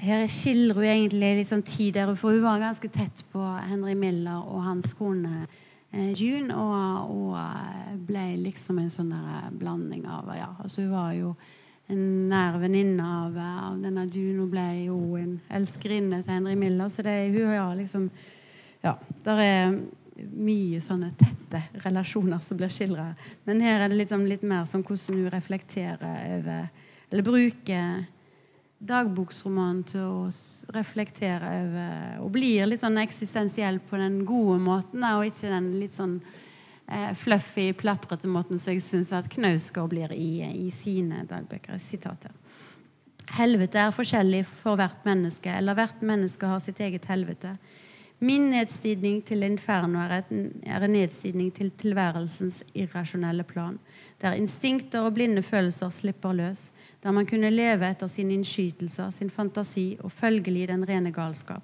Her 0.00 0.26
skildrer 0.26 0.74
hun 0.74 0.84
egentlig 0.84 1.36
liksom 1.36 1.62
tid 1.62 1.92
der, 1.92 2.14
for 2.14 2.30
hun 2.30 2.42
var 2.42 2.58
ganske 2.58 2.88
tett 2.88 3.24
på 3.32 3.42
Henry 3.68 3.94
Miller 3.94 4.38
og 4.38 4.62
hans 4.64 4.94
kone 4.94 5.46
eh, 5.92 6.22
June, 6.22 6.56
og, 6.56 7.10
og, 7.10 7.36
eh, 7.36 7.96
ble 8.06 8.36
liksom 8.40 8.78
en 8.78 8.90
sånn 8.90 9.12
blanding 9.58 10.06
av 10.08 10.30
ja, 10.36 10.54
altså 10.62 10.82
Hun 10.86 10.90
var 10.94 11.12
jo 11.12 11.34
en 11.90 12.28
nær 12.30 12.58
venninne 12.62 13.02
av, 13.02 13.36
av, 13.36 13.78
denne 13.82 14.06
June, 14.14 14.44
og 14.44 14.50
ble 14.54 14.66
jo 14.86 15.16
en 15.18 15.40
elskerinne 15.50 16.22
til 16.22 16.32
Henry 16.32 16.54
Miller, 16.54 16.88
så 16.88 17.02
det, 17.02 17.32
hun 17.34 17.50
har 17.50 17.74
liksom 17.76 18.10
Ja, 18.80 18.94
der 19.24 19.40
er 19.44 19.80
mye 20.30 20.80
sånne 20.82 21.10
tette 21.18 21.62
relasjoner 21.84 22.40
som 22.44 22.58
blir 22.60 22.72
skildra. 22.72 23.10
Men 23.48 23.62
her 23.64 23.80
er 23.80 23.90
det 23.92 24.00
liksom 24.00 24.26
litt 24.28 24.44
mer 24.46 24.66
som 24.70 24.84
hvordan 24.86 25.18
hun 25.22 25.34
reflekterer 25.34 26.38
over 26.38 26.68
Eller 27.10 27.26
bruker 27.26 28.04
dagboksromanen 28.80 29.82
til 29.90 30.04
å 30.06 30.28
reflektere 30.72 31.48
over 31.64 32.20
Og 32.24 32.30
blir 32.32 32.68
litt 32.68 32.80
sånn 32.80 33.00
eksistensiell 33.02 33.80
på 33.82 33.98
den 34.00 34.22
gode 34.28 34.60
måten, 34.62 35.04
og 35.04 35.26
ikke 35.26 35.50
den 35.50 35.72
litt 35.80 35.96
sånn 35.96 36.20
eh, 36.86 37.10
fluffy, 37.18 37.72
plaprete 37.76 38.30
måten 38.30 38.60
som 38.60 38.72
jeg 38.72 38.84
syns 38.86 39.12
at 39.16 39.28
Knausgård 39.32 39.90
blir 39.92 40.14
i, 40.14 40.40
i 40.66 40.70
sine 40.72 41.24
dagbøker. 41.28 41.80
Sitater. 41.82 42.32
Helvete 43.36 43.78
er 43.78 43.94
forskjellig 43.94 44.42
for 44.48 44.78
hvert 44.80 45.04
menneske, 45.06 45.52
eller 45.54 45.76
hvert 45.78 46.00
menneske 46.02 46.48
har 46.50 46.62
sitt 46.62 46.80
eget 46.82 47.06
helvete. 47.10 47.54
Min 48.20 48.50
nedstigning 48.52 49.22
til 49.24 49.42
inferno 49.46 50.02
er, 50.04 50.22
en 50.28 50.90
nedstigning 50.92 51.48
til 51.56 51.70
tilværelsens 51.80 52.58
irrasjonelle 52.74 53.46
plan, 53.48 53.78
der 54.20 54.36
instinkter 54.36 55.00
og 55.00 55.14
blinde 55.14 55.42
følelser 55.42 55.88
slipper 55.88 56.32
løs, 56.36 56.66
der 57.02 57.10
man 57.16 57.26
kunne 57.26 57.50
leve 57.50 57.88
etter 57.88 58.06
sine 58.12 58.34
innskytelser, 58.36 59.10
sin 59.10 59.30
fantasi 59.30 59.96
og 60.04 60.12
følgelig 60.12 60.68
den 60.68 60.84
rene 60.88 61.12
galskap. 61.16 61.62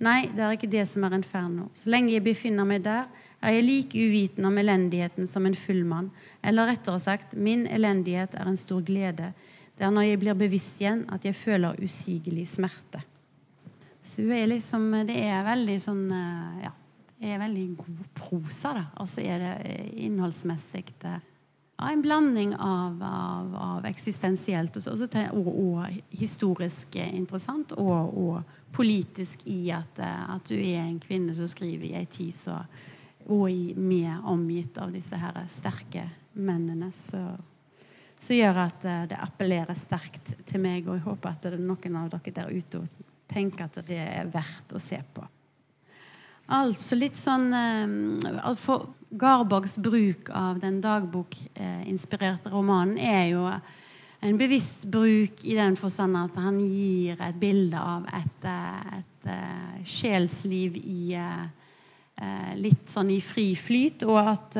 Nei, 0.00 0.30
det 0.32 0.40
er 0.40 0.56
ikke 0.56 0.70
det 0.70 0.86
som 0.88 1.04
er 1.04 1.18
inferno. 1.18 1.68
Så 1.74 1.90
lenge 1.90 2.14
jeg 2.14 2.24
befinner 2.24 2.64
meg 2.64 2.86
der, 2.86 3.04
er 3.42 3.58
jeg 3.58 3.66
like 3.66 4.06
uviten 4.08 4.48
om 4.48 4.58
elendigheten 4.58 5.28
som 5.28 5.46
en 5.46 5.58
full 5.58 5.84
mann. 5.84 6.08
Eller 6.42 6.70
rettere 6.72 7.02
sagt, 7.02 7.36
min 7.36 7.66
elendighet 7.66 8.34
er 8.34 8.48
en 8.48 8.56
stor 8.56 8.80
glede. 8.80 9.32
Det 9.76 9.84
er 9.84 9.92
når 9.92 10.08
jeg 10.08 10.24
blir 10.24 10.38
bevisst 10.38 10.80
igjen, 10.80 11.04
at 11.12 11.24
jeg 11.26 11.36
føler 11.36 11.76
usigelig 11.84 12.48
smerte. 12.48 13.04
Så 14.18 14.24
er 14.34 14.48
liksom, 14.50 14.90
det 15.06 15.14
er 15.30 15.44
veldig 15.46 15.78
sånn 15.78 16.06
eh, 16.10 16.62
Ja, 16.64 16.72
det 17.20 17.34
er 17.34 17.38
veldig 17.38 17.66
god 17.78 17.98
prosa, 18.18 18.72
da. 18.74 18.84
Og 18.98 19.06
så 19.06 19.22
er 19.22 19.42
det 19.44 19.52
eh, 19.70 19.90
innholdsmessig 20.08 20.88
det, 21.04 21.12
ja, 21.78 21.90
en 21.92 22.02
blanding 22.02 22.56
av, 22.58 22.98
av, 23.06 23.52
av 23.54 23.86
eksistensielt 23.86 24.74
og, 24.80 25.04
og, 25.06 25.50
og, 25.54 26.00
historisk 26.18 26.98
interessant, 27.04 27.76
og, 27.78 28.18
og, 28.18 28.54
politisk 28.74 29.46
i 29.48 29.70
at, 29.72 30.02
eh, 30.02 30.24
at, 30.34 30.50
du 30.50 30.58
er 30.58 30.82
en 30.82 30.98
kvinne 31.00 31.32
som 31.38 31.46
skriver 31.48 31.86
i 31.86 31.94
ei 32.02 32.06
tid 32.10 32.34
så 32.34 32.58
og 33.28 33.76
med 33.76 34.24
omgitt 34.26 34.78
av 34.80 34.90
disse 34.92 35.16
her 35.20 35.36
sterke 35.52 36.06
mennene. 36.32 36.90
Som 36.96 38.34
gjør 38.34 38.64
at 38.64 38.86
eh, 38.88 39.04
det 39.12 39.20
appellerer 39.20 39.78
sterkt 39.78 40.32
til 40.48 40.64
meg. 40.64 40.88
Og 40.88 40.98
jeg 40.98 41.06
håper 41.06 41.30
at 41.30 41.44
det 41.44 41.54
er 41.54 41.62
noen 41.62 42.00
av 42.00 42.10
dere 42.16 42.34
der 42.40 42.50
ute 42.50 42.82
tenker 43.30 43.68
at 43.68 43.80
det 43.88 43.98
er 44.00 44.30
verdt 44.32 44.74
å 44.74 44.80
se 44.82 44.98
på. 45.14 45.24
Altså 46.48 46.96
litt 46.96 47.16
sånn 47.16 47.50
eh, 47.52 48.54
For 48.56 48.88
Garborgs 49.20 49.76
bruk 49.80 50.30
av 50.36 50.60
den 50.62 50.80
dagbok-inspirerte 50.84 52.52
romanen 52.52 52.96
er 53.00 53.26
jo 53.34 53.44
en 54.18 54.40
bevisst 54.40 54.86
bruk 54.88 55.44
i 55.44 55.54
den 55.56 55.76
forstand 55.78 56.16
at 56.18 56.36
han 56.40 56.58
gir 56.64 57.20
et 57.20 57.36
bilde 57.40 57.78
av 57.78 58.08
et, 58.16 58.48
eh, 58.48 58.98
et, 58.98 59.14
et 59.28 59.30
eh, 59.34 59.78
sjelsliv 59.84 60.80
i 60.80 61.00
litt 62.58 62.88
sånn 62.90 63.12
i 63.14 63.20
fri 63.22 63.52
flyt, 63.54 64.02
og 64.02 64.16
at 64.18 64.56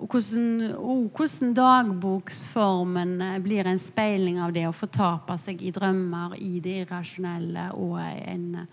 og 0.00 0.06
hvordan, 0.08 0.44
og 0.80 1.10
hvordan 1.12 1.50
dagboksformen 1.56 3.18
blir 3.44 3.68
en 3.68 3.80
speiling 3.80 4.38
av 4.40 4.54
det 4.56 4.64
å 4.68 4.76
fortape 4.76 5.36
seg 5.38 5.60
i 5.60 5.72
drømmer, 5.76 6.38
i 6.40 6.60
det 6.64 6.78
irrasjonelle 6.86 7.66
og 7.76 7.98
en 8.00 8.64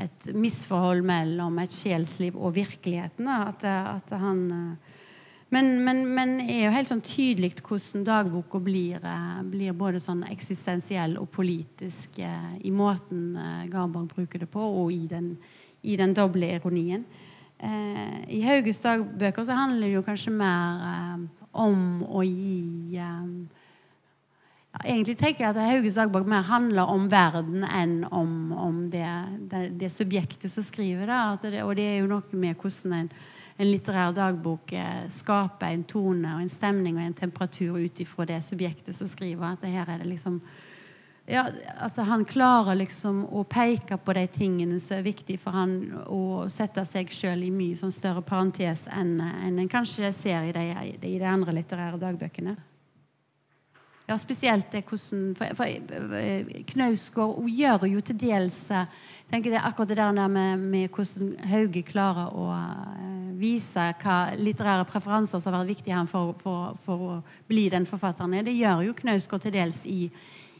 et 0.00 0.30
misforhold 0.34 1.04
mellom 1.04 1.58
et 1.62 1.74
sjelsliv 1.74 2.36
og 2.36 2.54
virkeligheten. 2.56 3.28
At, 3.28 3.64
at 3.64 4.12
han, 4.16 4.44
men, 5.52 5.72
men, 5.84 6.04
men 6.16 6.38
er 6.46 6.66
jo 6.66 6.74
helt 6.74 6.92
sånn 6.92 7.04
tydelig 7.04 7.54
hvordan 7.60 8.06
dagboka 8.08 8.60
blir, 8.62 9.02
blir, 9.52 9.74
både 9.76 10.00
sånn 10.02 10.24
eksistensiell 10.30 11.18
og 11.20 11.28
politisk 11.34 12.22
eh, 12.24 12.54
i 12.64 12.72
måten 12.74 13.36
eh, 13.36 13.66
Garborg 13.72 14.08
bruker 14.14 14.44
det 14.44 14.48
på, 14.52 14.62
og 14.62 14.92
i 14.94 15.04
den, 15.10 15.34
i 15.82 15.98
den 16.00 16.16
doble 16.16 16.54
ironien. 16.56 17.04
Eh, 17.62 18.14
I 18.38 18.42
Hauges 18.42 18.80
dagbøker 18.82 19.46
så 19.46 19.54
handler 19.54 19.86
det 19.86 19.94
jo 19.94 20.06
kanskje 20.06 20.32
mer 20.34 20.86
eh, 20.88 21.26
om 21.62 22.02
å 22.02 22.24
gi 22.26 22.98
eh, 22.98 23.60
ja, 24.72 24.80
egentlig 24.86 25.18
tenker 25.20 25.44
jeg 25.44 25.52
at 25.52 25.60
Hauges 25.60 25.98
dagbok 26.00 26.26
mer 26.26 26.46
handler 26.48 26.90
om 26.90 27.04
verden 27.12 27.66
enn 27.68 28.00
om, 28.08 28.32
om 28.56 28.80
det, 28.90 29.06
det, 29.50 29.66
det, 29.78 29.92
subjektet 29.92 30.50
som 30.50 30.64
skriver 30.64 31.06
det. 31.06 31.50
det. 31.52 31.62
Og 31.62 31.76
det 31.76 31.86
er 31.86 31.98
jo 32.00 32.08
noe 32.10 32.40
med 32.40 32.56
hvordan 32.56 32.96
en, 32.96 33.12
en 33.58 33.68
litterær 33.68 34.16
dagbok 34.16 34.72
eh, 34.72 35.04
skaper 35.12 35.76
en 35.76 35.84
tone 35.84 36.34
og 36.34 36.42
en 36.42 36.52
stemning 36.52 36.96
og 36.96 37.04
en 37.04 37.18
temperatur 37.20 37.76
ut 37.78 38.00
ifra 38.00 38.26
det 38.32 38.40
subjektet 38.46 38.96
som 38.96 39.10
skriver. 39.12 39.52
At 39.52 39.68
her 39.68 39.86
er 39.86 40.00
det 40.00 40.08
liksom 40.14 40.40
ja, 41.26 41.44
at 41.78 41.96
han 41.96 42.24
klarer 42.26 42.74
liksom 42.74 43.22
å 43.30 43.44
peke 43.46 43.96
på 43.96 44.14
de 44.16 44.24
tingene 44.32 44.80
som 44.82 44.98
er 44.98 45.06
viktige 45.06 45.38
for 45.38 45.54
han 45.54 45.76
å 46.10 46.48
sette 46.50 46.82
seg 46.88 47.12
sjøl 47.14 47.44
i 47.46 47.52
mye 47.54 47.78
sånn 47.78 47.94
større 47.94 48.24
parentes 48.26 48.88
enn 48.90 49.14
en, 49.22 49.60
en 49.62 49.70
kanskje 49.70 50.10
ser 50.16 50.48
i 50.48 50.52
de, 50.56 50.66
i 50.98 51.18
de 51.20 51.28
andre 51.28 51.54
litterære 51.60 52.00
dagbøkene. 52.02 52.56
Ja, 54.10 54.16
spesielt 54.18 54.72
det 54.74 54.82
hvordan 54.90 55.36
For, 55.38 55.54
for 55.56 56.18
eh, 56.18 56.64
Knausgård 56.68 57.46
gjør 57.48 57.86
jo 57.86 58.02
til 58.02 58.18
dels 58.18 58.58
eh, 58.74 58.90
tenker 59.30 59.54
det 59.54 59.62
akkurat 59.62 59.88
det 59.88 59.96
der 59.96 60.28
med, 60.28 60.58
med 60.58 60.90
hvordan 60.90 61.36
Hauge 61.48 61.82
klarer 61.86 62.34
å 62.36 62.50
uh, 62.50 63.30
vise 63.38 63.86
hva 64.02 64.16
litterære 64.36 64.84
preferanser 64.90 65.40
som 65.40 65.54
har 65.54 65.62
vært 65.62 65.72
viktige 65.72 66.02
for, 66.10 66.34
for, 66.42 66.74
for, 66.84 67.06
å 67.14 67.46
bli 67.48 67.68
den 67.72 67.86
forfatteren 67.88 68.34
er. 68.36 68.44
Det 68.44 68.58
gjør 68.58 68.82
jo 68.88 68.96
Knausgård 68.98 69.46
til 69.46 69.54
dels 69.56 69.80
i, 69.88 70.10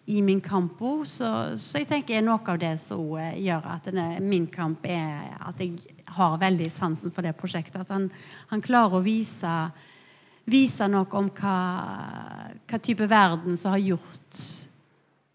i 0.06 0.22
Min 0.22 0.40
kamp 0.42 0.80
så, 1.06 1.54
så, 1.58 1.78
jeg 1.78 1.86
tenker 1.86 2.18
er 2.18 2.24
noe 2.26 2.42
av 2.42 2.58
det 2.58 2.74
som 2.82 3.04
uh, 3.14 3.30
gjør 3.38 3.68
at 3.76 3.86
denne, 3.86 4.18
Min 4.20 4.48
kamp 4.50 4.86
er 4.86 5.36
at 5.38 5.60
jeg 5.62 5.78
har 6.12 6.40
veldig 6.42 6.68
sansen 6.74 7.14
for 7.14 7.22
det 7.22 7.36
prosjektet. 7.38 7.80
At 7.80 7.92
han, 7.94 8.10
han 8.50 8.64
klarer 8.64 8.98
å 8.98 9.04
vise 9.04 9.52
vise 10.44 10.88
noe 10.90 11.06
om 11.18 11.30
hva, 11.36 11.56
hva, 12.66 12.80
type 12.82 13.06
verden 13.10 13.56
som 13.58 13.74
har 13.74 13.82
gjort 13.82 14.40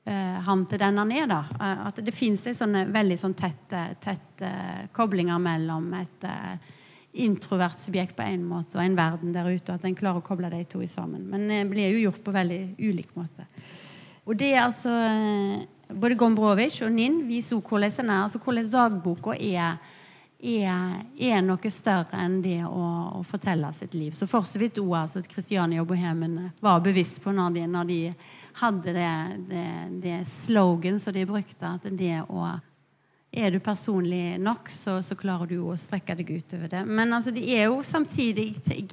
eh, 0.08 0.40
han 0.48 0.66
til 0.68 0.82
den 0.82 1.02
han 1.02 1.14
er. 1.16 1.28
da. 1.32 1.42
Eh, 1.56 1.86
at 1.88 2.02
det 2.04 2.16
fins 2.16 2.48
veldig 2.48 3.20
sånn 3.20 3.38
tette, 3.38 3.84
tette 4.04 4.52
koblinger 4.96 5.40
mellom 5.40 5.90
et 6.00 6.28
eh, 6.28 6.74
introvert 7.24 7.78
subjekt 7.80 8.18
på 8.18 8.26
en 8.28 8.44
måte 8.46 8.78
og 8.78 8.84
en 8.84 8.98
verden 8.98 9.34
der 9.34 9.48
ute. 9.48 9.72
og 9.72 9.78
At 9.78 9.88
en 9.88 9.98
klarer 9.98 10.22
å 10.22 10.28
koble 10.28 10.52
de 10.54 10.64
to 10.70 10.84
sammen. 10.88 11.26
Men 11.32 11.48
det 11.50 11.64
blir 11.72 11.94
jo 11.96 12.08
gjort 12.08 12.24
på 12.26 12.36
veldig 12.36 12.62
ulik 12.84 13.16
måte. 13.18 13.48
Og 14.28 14.36
det 14.38 14.54
er 14.54 14.66
altså 14.66 14.92
eh, 14.92 15.66
Både 15.88 16.18
Gombrovic 16.20 16.82
og 16.84 16.92
Ninn 16.92 17.22
viser 17.30 17.62
hvordan 17.64 17.94
den 17.96 18.10
er. 18.12 18.26
altså 18.26 18.42
Hvordan 18.44 18.72
dagboka 18.72 19.38
er 19.40 19.78
er, 20.38 21.06
er, 21.18 21.40
noe 21.42 21.72
større 21.74 22.20
enn 22.22 22.42
det 22.44 22.60
å, 22.66 22.82
å, 23.18 23.24
fortelle 23.26 23.72
sitt 23.74 23.96
liv. 23.98 24.14
Så 24.14 24.28
for 24.30 24.46
så 24.46 24.60
vidt 24.62 24.78
òg 24.78 24.94
altså, 25.00 25.24
Kristiania 25.26 25.82
og 25.82 25.90
Bohemen 25.90 26.52
var 26.62 26.84
bevisst 26.86 27.24
på 27.24 27.34
når 27.34 27.56
de, 27.56 27.64
når 27.74 27.90
de 27.90 28.02
hadde 28.62 28.94
det, 28.94 29.14
det, 29.50 29.68
det 30.04 30.18
slogan 30.30 31.00
som 31.02 31.16
de 31.16 31.26
brukte, 31.26 31.74
at 31.74 31.90
det 31.90 32.22
å 32.30 32.52
er 33.38 33.52
du 33.52 33.60
personlig 33.62 34.38
nok, 34.40 34.70
så, 34.72 35.02
så, 35.04 35.18
klarer 35.20 35.50
du 35.50 35.60
å 35.68 35.76
strekke 35.78 36.16
deg 36.18 36.30
utover 36.40 36.72
det. 36.72 36.84
Men 36.86 37.12
altså, 37.14 37.34
det 37.36 37.44
er 37.54 37.68
jo 37.68 37.82
samtidig 37.86 38.48
Jeg, 38.66 38.88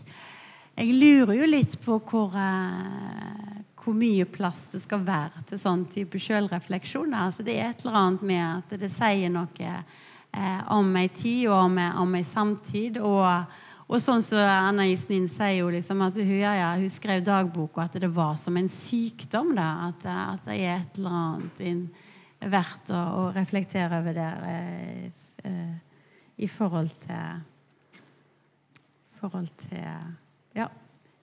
jeg 0.75 0.97
lurer 0.99 1.39
jo 1.39 1.47
litt 1.49 1.79
på 1.81 2.01
hvor, 2.03 2.35
uh, 2.35 3.64
hvor 3.85 3.97
mye 3.97 4.25
plass 4.25 4.65
det 4.73 4.81
skal 4.85 5.05
være 5.05 5.45
til 5.49 5.61
sånn 5.61 5.85
type 5.93 6.19
sjølrefleksjoner. 6.21 7.27
Altså, 7.27 7.45
det 7.45 7.59
er 7.59 7.71
et 7.71 7.85
eller 7.85 8.01
annet 8.01 8.25
med 8.31 8.45
at 8.47 8.75
det 8.81 8.91
sier 8.93 9.33
noe 9.33 9.71
eh, 9.75 10.63
om 10.73 10.91
ei 10.97 11.11
tid 11.13 11.47
og 11.51 11.59
om, 11.59 11.79
om 12.05 12.17
ei 12.17 12.25
samtid. 12.25 12.99
Og, 13.05 13.55
og 13.85 14.01
sånn 14.01 14.25
som 14.25 14.41
så 14.41 14.49
Anna 14.49 14.87
Isnin 14.89 15.29
sier 15.29 15.61
jo 15.61 15.71
liksom 15.75 16.01
at 16.07 16.17
hun, 16.17 16.35
ja, 16.41 16.55
ja, 16.57 16.73
hun 16.81 16.93
skrev 16.93 17.25
dagbok, 17.27 17.77
og 17.77 17.85
at 17.85 18.01
det 18.01 18.11
var 18.17 18.39
som 18.41 18.57
en 18.57 18.71
sykdom. 18.73 19.53
Da, 19.59 19.69
at, 19.91 20.07
at 20.09 20.49
det 20.49 20.61
er 20.63 20.79
et 20.79 21.01
eller 21.01 21.19
annet 21.21 21.65
inn, 21.69 21.83
verdt 22.45 22.93
å, 22.93 23.03
å, 23.21 23.27
reflektere 23.37 24.01
over 24.01 24.17
der 24.17 24.49
eh, 24.49 25.05
eh, 25.49 25.75
i 26.45 26.49
forhold 26.51 26.91
til 27.05 27.45
forhold 29.25 29.49
til 29.63 29.85
ja, 30.57 30.67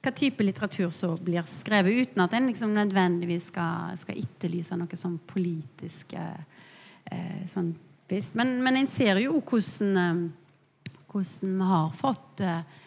hva 0.02 0.12
type 0.18 0.43
litteratur 0.43 0.89
som 0.93 1.18
blir 1.22 1.45
skrevet, 1.49 2.08
uten 2.08 2.24
at 2.24 2.34
en 2.34 2.49
liksom 2.49 2.74
nødvendigvis 2.74 3.52
skal, 3.52 3.93
skal 4.02 4.18
etterlyse 4.18 4.78
noe 4.78 4.97
sånn 4.97 5.20
politisk 5.30 6.16
eh, 6.18 7.43
sånn 7.52 7.74
visst. 8.10 8.36
Men, 8.39 8.58
men 8.66 8.82
en 8.82 8.89
ser 8.89 9.22
jo 9.22 9.38
hvordan, 9.38 9.97
eh, 10.02 10.95
hvordan 11.12 11.60
vi 11.60 11.70
har 11.70 11.91
fått 11.99 12.43
eh, 12.45 12.80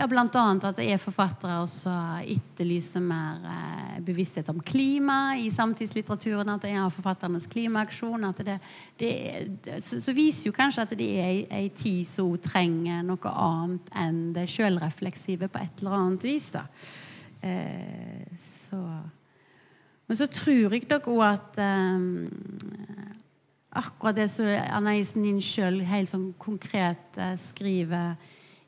ja, 0.00 0.06
Bl.a. 0.08 0.24
at 0.24 0.78
det 0.78 0.86
er 0.88 1.00
forfattere 1.00 1.58
som 1.68 2.22
etterlyser 2.24 3.02
mer 3.04 3.42
eh, 3.44 3.98
bevissthet 4.04 4.48
om 4.48 4.62
klima 4.64 5.36
i 5.36 5.50
samtidslitteraturen. 5.52 6.48
At 6.54 6.64
det 6.64 6.72
er 6.72 6.94
forfatternes 6.94 7.44
klimaaksjon. 7.52 8.24
det, 8.38 8.56
det, 8.96 9.12
så, 9.84 10.00
så, 10.00 10.14
viser 10.16 10.48
jo 10.48 10.56
kanskje 10.56 10.86
at 10.86 10.96
det 10.96 11.10
er 11.20 11.52
ei 11.52 11.68
tid 11.76 12.08
som 12.08 12.32
trenger 12.40 13.04
noe 13.04 13.34
annet 13.34 13.92
enn 14.00 14.32
det 14.32 14.46
sjølrefleksive 14.48 15.50
på 15.52 15.60
et 15.60 15.84
eller 15.84 15.98
annet 15.98 16.28
vis. 16.30 16.48
da. 16.56 16.64
Eh, 17.44 18.24
så. 18.40 18.80
Men 20.08 20.16
så 20.16 20.32
tror 20.32 20.72
jeg 20.72 20.88
nok 20.88 21.12
òg 21.12 21.24
at 21.28 21.60
eh, 21.60 22.08
akkurat 23.84 24.16
det 24.16 24.30
som 24.32 24.48
Anais 24.48 25.12
Nin 25.18 25.44
sjøl 25.44 25.82
helt 25.84 26.08
sånn 26.08 26.30
konkret 26.40 27.20
eh, 27.20 27.36
skriver 27.36 28.16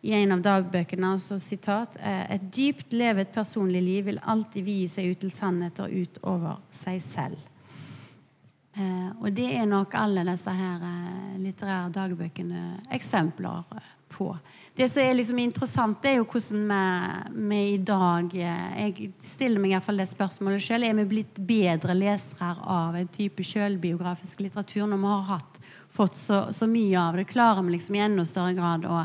i 0.02 0.12
en 0.18 0.32
av 0.34 0.42
dagbøkene. 0.42 1.12
altså 1.14 1.38
sitat, 1.38 1.96
eh, 2.00 2.34
Et 2.34 2.52
dypt 2.52 2.92
levet 2.92 3.32
personlig 3.32 3.82
liv 3.82 4.04
vil 4.04 4.20
alltid 4.22 4.64
vie 4.64 4.88
seg 4.88 5.10
ut 5.10 5.20
til 5.20 5.30
sannheter 5.30 5.88
utover 5.88 6.58
seg 6.70 7.02
selv. 7.02 7.38
Eh, 8.74 9.10
og 9.20 9.32
det 9.32 9.52
er 9.52 9.66
nok 9.66 9.94
alle 9.94 10.24
disse 10.24 10.50
her 10.50 10.80
eh, 10.82 11.38
litterære 11.38 11.92
dagbøkene 11.92 12.80
eksempler 12.90 13.62
på. 14.08 14.36
Det 14.74 14.88
som 14.88 15.02
er 15.02 15.14
liksom 15.14 15.38
interessant, 15.38 16.04
er 16.04 16.16
jo 16.16 16.24
hvordan 16.24 16.64
vi, 16.72 17.40
vi 17.48 17.60
i 17.74 17.78
dag 17.78 18.32
Jeg 18.34 19.12
stiller 19.20 19.60
meg 19.60 19.70
i 19.70 19.74
hvert 19.74 19.84
fall 19.84 20.00
det 20.00 20.08
spørsmålet 20.08 20.64
sjøl. 20.64 20.86
Er 20.88 20.94
vi 20.94 21.04
blitt 21.04 21.36
bedre 21.36 21.94
lesere 21.94 22.54
av 22.64 22.96
en 22.96 23.12
type 23.12 23.44
sjølbiografisk 23.44 24.40
litteratur 24.40 24.88
når 24.88 25.02
vi 25.04 25.12
har 25.12 25.28
hatt, 25.34 25.60
fått 25.92 26.16
så, 26.16 26.46
så, 26.52 26.66
mye 26.66 26.96
av 26.98 27.20
det? 27.20 27.28
Klarer 27.28 27.62
vi 27.62 27.76
liksom 27.76 27.94
i 27.94 28.02
enda 28.02 28.24
større 28.26 28.56
grad 28.56 28.88
å 28.88 29.04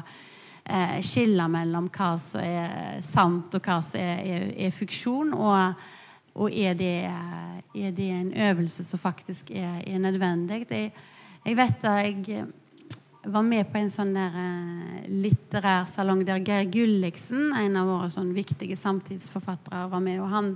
eh, 0.69 0.99
skille 1.05 1.47
mellom 1.51 1.89
hva 1.93 2.13
som 2.21 2.43
er 2.43 3.01
sant, 3.05 3.55
og 3.55 3.63
hva 3.63 3.79
som 3.85 4.01
er, 4.01 4.21
er, 4.23 4.47
er 4.67 4.75
fiksjon? 4.75 5.33
Og, 5.33 5.83
og 6.37 6.53
er, 6.53 6.77
det, 6.77 6.93
er, 7.07 7.91
det, 7.91 8.07
en 8.13 8.31
øvelse 8.49 8.85
som 8.85 9.01
faktisk 9.01 9.51
er, 9.51 9.81
nødvendig? 9.99 10.65
Jeg, 10.69 10.93
jeg 11.45 11.57
vet 11.57 11.83
da 11.83 11.97
jeg 12.03 12.47
var 13.27 13.43
med 13.43 13.67
på 13.71 13.79
en 13.81 13.89
sånn 13.91 14.13
der 14.15 14.35
uh, 14.35 14.99
litterær 15.11 15.87
salong 15.91 16.21
der 16.27 16.43
Geir 16.45 16.67
Gulliksen, 16.71 17.51
en 17.57 17.79
av 17.79 17.89
våre 17.89 18.11
sånn 18.13 18.29
viktige 18.35 18.77
samtidsforfattere, 18.79 19.87
var 19.91 20.03
med. 20.03 20.21
og 20.21 20.31
han 20.31 20.53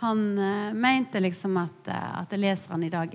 han 0.00 0.38
uh, 0.38 0.74
mente 0.74 1.18
liksom 1.20 1.56
at, 1.58 1.88
uh, 1.90 2.20
at 2.20 2.34
leserne 2.38 2.86
i 2.86 2.90
dag 2.92 3.14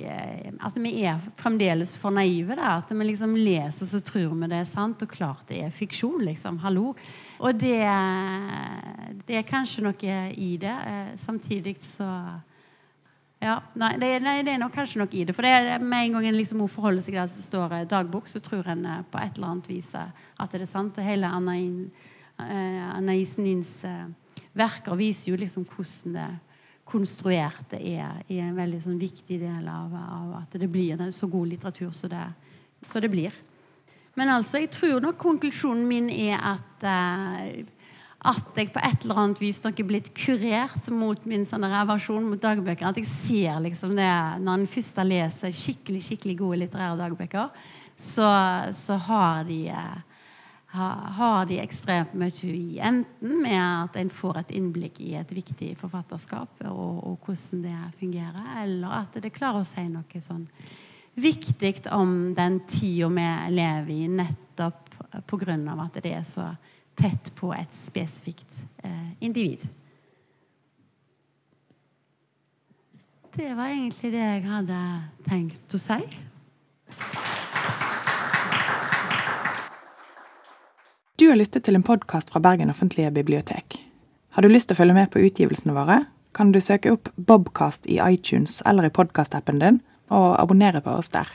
At 0.60 0.76
vi 0.76 0.92
er 1.08 1.22
fremdeles 1.40 1.96
for 1.96 2.12
naive. 2.12 2.58
Da. 2.60 2.78
At 2.82 2.92
vi 2.92 3.06
liksom 3.08 3.38
leser 3.40 3.88
så 3.88 4.02
tror 4.04 4.34
vi 4.36 4.50
det 4.52 4.60
er 4.60 4.68
sant, 4.68 5.02
og 5.06 5.10
klart 5.12 5.48
det 5.48 5.62
er 5.64 5.72
fiksjon. 5.72 6.26
liksom, 6.28 6.60
hallo. 6.60 6.94
Og 7.40 7.56
det, 7.56 7.88
det 9.28 9.40
er 9.40 9.48
kanskje 9.48 9.84
noe 9.88 10.20
i 10.36 10.58
det. 10.60 10.76
Samtidig 11.24 11.78
så 11.80 12.10
ja, 13.44 13.58
nei 13.76 13.98
det, 14.00 14.20
nei, 14.24 14.38
det, 14.44 14.54
er 14.54 14.60
nok 14.60 14.76
kanskje 14.76 15.00
noe 15.00 15.12
i 15.12 15.24
det. 15.24 15.36
For 15.36 15.44
det 15.44 15.52
er 15.56 15.80
med 15.80 16.06
en 16.06 16.14
gang 16.18 16.28
en 16.28 16.38
liksom 16.40 16.68
forholder 16.68 17.04
seg 17.04 17.16
til 17.16 17.24
at 17.24 17.32
det 17.32 17.48
står 17.48 17.84
dagbok, 17.92 18.28
så 18.28 18.40
tror 18.44 18.68
en 18.72 18.88
på 19.12 19.20
et 19.24 19.36
eller 19.38 19.56
annet 19.56 19.72
vis 19.72 19.96
at 19.96 20.52
det 20.52 20.62
er 20.64 20.68
sant. 20.68 21.00
Og 21.00 21.04
hele 21.08 21.28
Anna 21.32 23.16
Isenins 23.16 23.84
verker 24.52 25.00
viser 25.00 25.32
jo 25.32 25.40
liksom 25.40 25.64
hvordan 25.68 26.20
det 26.20 26.32
konstruerte 26.86 27.80
er, 27.80 28.22
er 28.28 28.42
en 28.44 28.58
veldig 28.58 28.82
sånn, 28.84 29.00
viktig 29.02 29.40
del 29.42 29.68
av, 29.72 29.94
av, 29.96 30.34
at 30.44 30.58
det 30.60 30.70
blir 30.72 31.00
så 31.16 31.30
god 31.32 31.54
litteratur 31.54 31.94
som 31.96 32.12
det, 32.12 32.26
så 32.86 33.02
det, 33.04 33.12
blir. 33.12 33.36
Men 34.20 34.30
altså, 34.30 34.60
jeg 34.62 34.74
tror 34.76 35.00
nok 35.02 35.18
konklusjonen 35.22 35.88
min 35.90 36.10
er 36.12 36.38
at 36.38 36.86
eh, 36.86 37.64
at 38.24 38.56
jeg 38.56 38.70
på 38.72 38.80
et 38.80 39.04
eller 39.04 39.20
annet 39.20 39.40
vis 39.44 39.60
nok 39.66 39.80
er 39.82 39.88
blitt 39.88 40.10
kurert 40.16 40.86
mot 40.96 41.26
min 41.28 41.44
sånne 41.48 41.68
aversjon 41.82 42.24
mot 42.24 42.40
dagbøker. 42.40 42.88
At 42.88 43.00
jeg 43.02 43.10
ser 43.10 43.60
liksom 43.66 43.98
det 43.98 44.12
når 44.40 44.62
en 44.62 44.70
først 44.72 45.02
leser 45.04 45.52
skikkelig 45.52 46.06
skikkelig 46.08 46.38
gode 46.40 46.62
litterære 46.62 46.96
dagbøker, 47.02 47.50
så, 48.00 48.30
så 48.72 48.96
har 49.10 49.44
de 49.50 49.60
uh, 49.76 50.00
har 50.74 51.45
de 51.45 51.59
ekstremt 51.61 52.15
mye 52.17 52.49
i. 52.49 52.80
Enten 52.82 53.41
med 53.41 53.59
at 53.61 53.97
en 53.99 54.09
får 54.09 54.39
et 54.41 54.53
innblikk 54.57 55.01
i 55.05 55.13
et 55.19 55.34
viktig 55.36 55.74
forfatterskap 55.78 56.63
og, 56.69 57.03
og, 57.03 57.19
hvordan 57.26 57.61
det 57.67 57.99
fungerer, 57.99 58.47
eller 58.63 58.97
at 59.03 59.19
det 59.21 59.34
klarer 59.36 59.61
å 59.61 59.67
si 59.67 59.86
noe 59.89 60.24
sånn 60.24 60.47
viktig 61.13 61.76
om 61.93 62.34
den 62.34 62.59
tida 62.65 63.11
vi 63.13 63.28
lever 63.53 63.93
i, 63.93 64.07
nettopp 64.09 64.89
pga. 65.30 65.57
at 65.86 66.01
det 66.01 66.15
er 66.15 66.26
så 66.26 66.49
tett 66.97 67.34
på 67.36 67.53
et 67.53 67.74
spesifikt 67.74 68.59
eh, 68.84 69.13
individ. 69.21 69.61
Det 73.34 73.53
var 73.57 73.67
egentlig 73.67 74.11
det 74.13 74.21
jeg 74.21 74.45
hadde 74.45 74.80
tenkt 75.26 75.74
å 75.74 75.82
si. 75.82 76.01
Du 81.24 81.30
har 81.30 81.38
lyttet 81.39 81.63
til 81.63 81.78
en 81.78 81.86
podkast 81.88 82.34
fra 82.34 82.41
Bergen 82.43 82.67
offentlige 82.67 83.07
bibliotek. 83.15 83.78
Har 84.36 84.43
du 84.43 84.49
lyst 84.51 84.67
til 84.67 84.76
å 84.76 84.80
følge 84.82 84.95
med 84.97 85.07
på 85.13 85.21
utgivelsene 85.24 85.71
våre, 85.71 86.01
kan 86.36 86.49
du 86.51 86.57
søke 86.59 86.91
opp 86.91 87.07
Bobcast 87.15 87.88
i 87.88 87.95
iTunes 88.03 88.57
eller 88.67 88.89
i 88.89 88.91
podkastappen 88.91 89.61
din, 89.61 89.78
og 90.11 90.34
abonnere 90.41 90.82
på 90.84 90.97
oss 90.99 91.13
der. 91.15 91.32